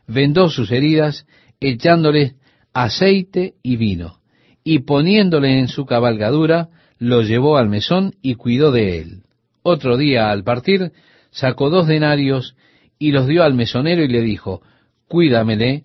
vendó 0.08 0.50
sus 0.50 0.72
heridas, 0.72 1.26
echándole 1.60 2.36
aceite 2.74 3.56
y 3.64 3.78
vino, 3.78 4.20
y 4.64 4.80
poniéndole 4.80 5.60
en 5.60 5.68
su 5.68 5.86
cabalgadura, 5.86 6.70
lo 6.98 7.22
llevó 7.22 7.58
al 7.58 7.70
mesón 7.70 8.16
y 8.22 8.36
cuidó 8.36 8.72
de 8.72 9.00
él. 9.00 9.24
Otro 9.62 9.98
día, 9.98 10.32
al 10.32 10.44
partir, 10.44 10.92
sacó 11.32 11.70
dos 11.70 11.88
denarios 11.88 12.56
y 13.00 13.12
los 13.12 13.28
dio 13.28 13.44
al 13.44 13.54
mesonero 13.54 14.04
y 14.04 14.08
le 14.08 14.22
dijo, 14.22 14.62
cuídamele, 15.08 15.84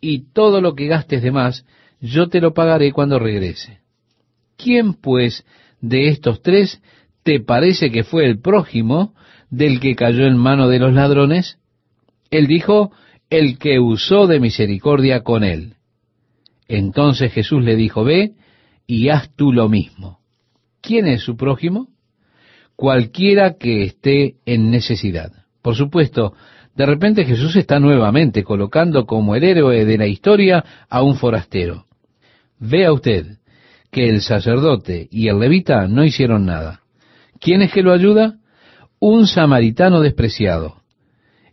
y 0.00 0.32
todo 0.32 0.60
lo 0.60 0.74
que 0.74 0.86
gastes 0.86 1.22
de 1.22 1.30
más, 1.30 1.64
yo 2.00 2.28
te 2.28 2.40
lo 2.40 2.54
pagaré 2.54 2.92
cuando 2.92 3.18
regrese. 3.18 3.80
¿Quién, 4.56 4.94
pues, 4.94 5.44
de 5.80 6.08
estos 6.08 6.42
tres 6.42 6.82
te 7.22 7.40
parece 7.40 7.90
que 7.90 8.04
fue 8.04 8.26
el 8.26 8.40
prójimo 8.40 9.14
del 9.50 9.80
que 9.80 9.94
cayó 9.94 10.26
en 10.26 10.36
mano 10.36 10.68
de 10.68 10.78
los 10.78 10.92
ladrones? 10.92 11.58
Él 12.30 12.46
dijo, 12.46 12.92
el 13.28 13.58
que 13.58 13.78
usó 13.78 14.26
de 14.26 14.40
misericordia 14.40 15.22
con 15.22 15.44
él. 15.44 15.74
Entonces 16.68 17.32
Jesús 17.32 17.62
le 17.62 17.76
dijo, 17.76 18.04
ve 18.04 18.32
y 18.86 19.08
haz 19.08 19.30
tú 19.36 19.52
lo 19.52 19.68
mismo. 19.68 20.20
¿Quién 20.80 21.06
es 21.06 21.22
su 21.22 21.36
prójimo? 21.36 21.88
Cualquiera 22.76 23.54
que 23.58 23.84
esté 23.84 24.36
en 24.46 24.70
necesidad. 24.70 25.32
Por 25.62 25.74
supuesto, 25.74 26.32
de 26.74 26.86
repente 26.86 27.24
Jesús 27.24 27.56
está 27.56 27.78
nuevamente 27.78 28.42
colocando 28.42 29.04
como 29.04 29.34
el 29.36 29.44
héroe 29.44 29.84
de 29.84 29.98
la 29.98 30.06
historia 30.06 30.64
a 30.88 31.02
un 31.02 31.16
forastero. 31.16 31.86
Vea 32.58 32.92
usted 32.92 33.38
que 33.90 34.08
el 34.08 34.22
sacerdote 34.22 35.08
y 35.10 35.28
el 35.28 35.38
levita 35.38 35.86
no 35.88 36.04
hicieron 36.04 36.46
nada. 36.46 36.80
¿Quién 37.40 37.62
es 37.62 37.72
que 37.72 37.82
lo 37.82 37.92
ayuda? 37.92 38.39
Un 39.00 39.26
samaritano 39.26 40.02
despreciado. 40.02 40.82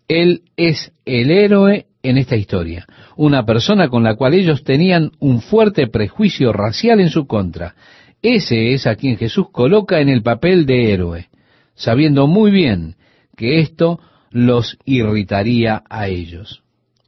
Él 0.10 0.41
es 0.58 0.91
el 1.06 1.32
héroe 1.32 1.86
en 2.04 2.18
esta 2.18 2.36
historia, 2.36 2.86
una 3.16 3.45
persona 3.45 3.88
con 3.88 4.04
la 4.04 4.16
cual 4.16 4.34
ellos 4.34 4.66
tenían 4.66 5.12
un 5.20 5.41
fuerte 5.41 5.88
prejuicio 5.88 6.52
racial 6.52 7.00
en 7.00 7.10
su 7.10 7.26
contra. 7.26 7.76
Ese 8.22 8.74
es 8.74 8.86
a 8.86 8.95
quien 8.95 9.18
Jesús 9.18 9.48
coloca 9.50 10.02
en 10.02 10.10
el 10.10 10.24
papel 10.24 10.66
de 10.66 10.91
héroe, 10.91 11.30
sabiendo 11.74 12.28
muy 12.28 12.52
bien 12.52 12.95
que 13.38 13.60
esto 13.60 14.00
los 14.30 14.78
irritaría 14.84 15.84
a 15.89 16.08
ellos. 16.10 16.64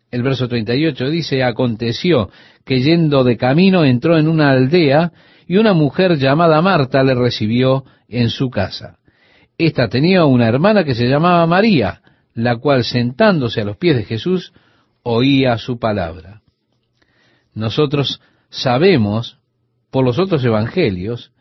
El 0.10 0.24
verso 0.24 0.48
38 0.48 1.10
dice, 1.10 1.44
aconteció 1.44 2.30
que 2.66 2.82
yendo 2.82 3.26
de 3.26 3.36
camino 3.36 3.84
entró 3.84 4.18
en 4.18 4.30
una 4.30 4.52
aldea 4.52 5.12
y 5.48 5.58
una 5.58 5.74
mujer 5.74 6.18
llamada 6.18 6.62
Marta 6.62 7.04
le 7.04 7.14
recibió 7.14 7.84
en 8.08 8.30
su 8.30 8.50
casa. 8.50 8.99
Esta 9.60 9.90
tenía 9.90 10.24
una 10.24 10.48
hermana 10.48 10.86
que 10.86 10.96
se 10.96 11.06
llamaba 11.06 11.46
María, 11.46 12.02
la 12.34 12.56
cual 12.56 12.86
sentándose 12.86 13.60
a 13.60 13.66
los 13.66 13.76
pies 13.76 13.98
de 13.98 14.06
Jesús 14.06 14.54
oía 15.04 15.58
su 15.58 15.78
palabra. 15.78 16.42
Nosotros 17.54 18.22
sabemos 18.50 19.38
por 19.92 20.06
los 20.06 20.18
otros 20.18 20.46
evangelios 20.46 21.34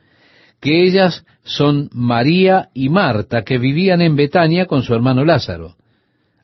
que 0.60 0.82
ellas 0.82 1.24
son 1.44 1.90
María 1.92 2.70
y 2.74 2.88
Marta 2.88 3.44
que 3.44 3.56
vivían 3.56 4.02
en 4.02 4.16
Betania 4.16 4.66
con 4.66 4.82
su 4.82 4.94
hermano 4.94 5.24
Lázaro. 5.24 5.76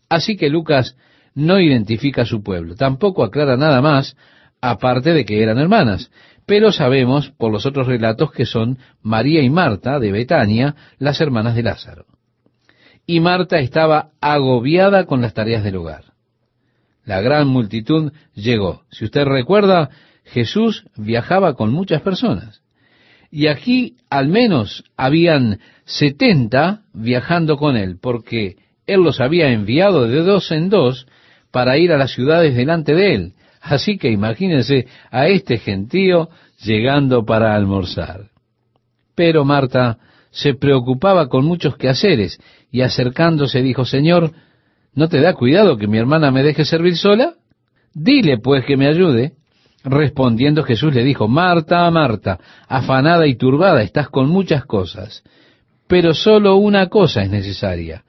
Así 0.09 0.37
que 0.37 0.51
Lucas 0.51 0.97
no 1.35 1.59
identifica 1.59 2.25
su 2.25 2.45
pueblo, 2.45 2.77
tampoco 2.77 3.25
aclara 3.25 3.57
nada 3.57 3.83
más 3.83 4.16
aparte 4.61 5.12
de 5.12 5.25
que 5.25 5.43
eran 5.43 5.59
hermanas, 5.59 6.12
pero 6.47 6.73
sabemos 6.73 7.31
por 7.31 7.53
los 7.53 7.67
otros 7.67 7.87
relatos 7.87 8.33
que 8.33 8.47
son 8.47 8.79
María 9.03 9.43
y 9.43 9.51
Marta 9.51 9.99
de 9.99 10.13
Betania, 10.13 10.75
las 10.99 11.21
hermanas 11.21 11.55
de 11.55 11.63
Lázaro 11.63 12.07
y 13.07 13.21
Marta 13.21 13.59
estaba 13.59 14.11
agobiada 14.21 15.05
con 15.05 15.21
las 15.21 15.35
tareas 15.35 15.63
del 15.63 15.77
hogar. 15.77 16.05
La 17.05 17.21
gran 17.21 17.49
multitud 17.49 18.13
llegó. 18.35 18.83
Si 18.91 19.05
usted 19.05 19.25
recuerda, 19.25 19.91
Jesús 20.25 20.87
viajaba 20.97 21.55
con 21.55 21.71
muchas 21.71 22.01
personas. 22.01 22.63
Y 23.31 23.49
aquí 23.49 23.97
al 24.09 24.29
menos 24.29 24.85
habían 24.97 25.61
setenta 25.85 26.83
viajando 26.95 27.57
con 27.57 27.77
él, 27.77 27.99
porque 28.01 28.57
él 28.87 29.03
los 29.03 29.21
había 29.21 29.51
enviado 29.51 30.07
de 30.09 30.23
dos 30.23 30.51
en 30.51 30.71
dos 30.71 31.07
para 31.51 31.77
ir 31.77 31.93
a 31.93 31.99
las 31.99 32.13
ciudades 32.13 32.55
delante 32.57 32.95
de 32.95 33.15
él. 33.15 33.33
Así 33.65 33.97
que 33.97 34.11
imagínense 34.11 34.87
a 35.11 35.27
este 35.29 35.57
gentío 35.57 36.29
llegando 36.62 37.25
para 37.25 37.55
almorzar. 37.55 38.29
Pero 39.15 39.47
Marta 39.47 39.99
se 40.31 40.53
preocupaba 40.53 41.29
con 41.29 41.47
muchos 41.47 41.77
quehaceres 41.77 42.39
y 42.71 42.83
acercándose 42.83 43.62
dijo, 43.62 43.87
Señor, 43.87 44.33
¿no 44.95 45.09
te 45.09 45.19
da 45.21 45.33
cuidado 45.33 45.79
que 45.79 45.87
mi 45.87 45.97
hermana 45.97 46.31
me 46.31 46.43
deje 46.43 46.67
servir 46.67 46.97
sola? 46.97 47.35
Dile 47.95 48.37
pues 48.37 48.67
que 48.67 48.77
me 48.77 48.87
ayude. 48.87 49.33
Respondiendo 49.83 50.62
Jesús 50.62 50.95
le 50.95 51.03
dijo, 51.03 51.27
Marta, 51.27 51.91
Marta, 51.91 52.39
afanada 52.69 53.27
y 53.27 53.37
turbada 53.37 53.83
estás 53.83 54.11
con 54.11 54.29
muchas 54.29 54.67
cosas, 54.67 55.23
pero 55.87 56.12
solo 56.12 56.57
una 56.57 56.89
cosa 56.89 57.23
es 57.23 57.31
necesaria. 57.31 58.05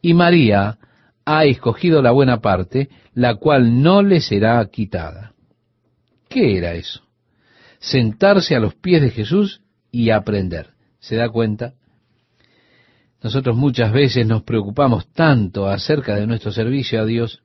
Y 0.00 0.14
María 0.14 0.78
ha 1.24 1.44
escogido 1.44 2.02
la 2.02 2.10
buena 2.10 2.40
parte, 2.40 2.88
la 3.14 3.36
cual 3.36 3.82
no 3.82 4.02
le 4.02 4.20
será 4.20 4.64
quitada. 4.66 5.32
¿Qué 6.28 6.58
era 6.58 6.74
eso? 6.74 7.02
Sentarse 7.78 8.54
a 8.56 8.60
los 8.60 8.74
pies 8.74 9.02
de 9.02 9.10
Jesús 9.10 9.62
y 9.90 10.10
aprender. 10.10 10.70
¿Se 10.98 11.16
da 11.16 11.28
cuenta? 11.28 11.74
Nosotros 13.22 13.56
muchas 13.56 13.92
veces 13.92 14.26
nos 14.26 14.42
preocupamos 14.42 15.10
tanto 15.12 15.66
acerca 15.66 16.16
de 16.16 16.26
nuestro 16.26 16.52
servicio 16.52 17.00
a 17.00 17.06
Dios, 17.06 17.42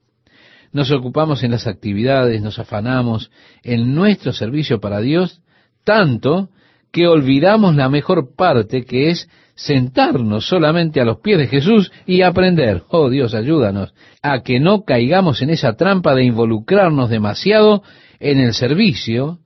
nos 0.72 0.92
ocupamos 0.92 1.44
en 1.44 1.52
las 1.52 1.68
actividades, 1.68 2.42
nos 2.42 2.60
afanamos 2.60 3.32
en 3.64 3.96
nuestro 3.96 4.34
servicio 4.34 4.80
para 4.80 5.00
Dios, 5.00 5.42
tanto 5.84 6.50
que 6.92 7.08
olvidamos 7.08 7.76
la 7.76 7.90
mejor 7.90 8.36
parte 8.36 8.84
que 8.84 9.10
es 9.10 9.30
sentarnos 9.60 10.48
solamente 10.48 11.02
a 11.02 11.06
los 11.06 11.20
pies 11.20 11.38
de 11.38 11.48
Jesús 11.48 11.92
y 12.06 12.22
aprender. 12.22 12.84
Oh 12.88 13.10
Dios, 13.10 13.34
ayúdanos 13.34 13.94
a 14.22 14.42
que 14.42 14.60
no 14.60 14.84
caigamos 14.86 15.42
en 15.42 15.50
esa 15.50 15.74
trampa 15.74 16.16
de 16.16 16.24
involucrarnos 16.24 17.10
demasiado 17.10 17.84
en 18.22 18.40
el 18.40 18.54
servicio 18.54 19.40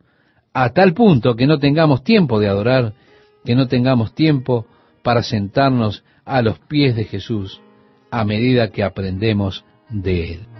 a 0.54 0.70
tal 0.70 0.94
punto 0.94 1.36
que 1.36 1.48
no 1.48 1.58
tengamos 1.58 2.04
tiempo 2.04 2.40
de 2.40 2.48
adorar, 2.48 2.94
que 3.44 3.56
no 3.56 3.68
tengamos 3.68 4.14
tiempo 4.14 4.68
para 5.02 5.24
sentarnos 5.24 6.04
a 6.26 6.44
los 6.44 6.60
pies 6.60 6.96
de 6.96 7.06
Jesús 7.06 7.60
a 8.12 8.24
medida 8.24 8.70
que 8.70 8.84
aprendemos 8.84 9.66
de 9.90 10.34
Él. 10.34 10.53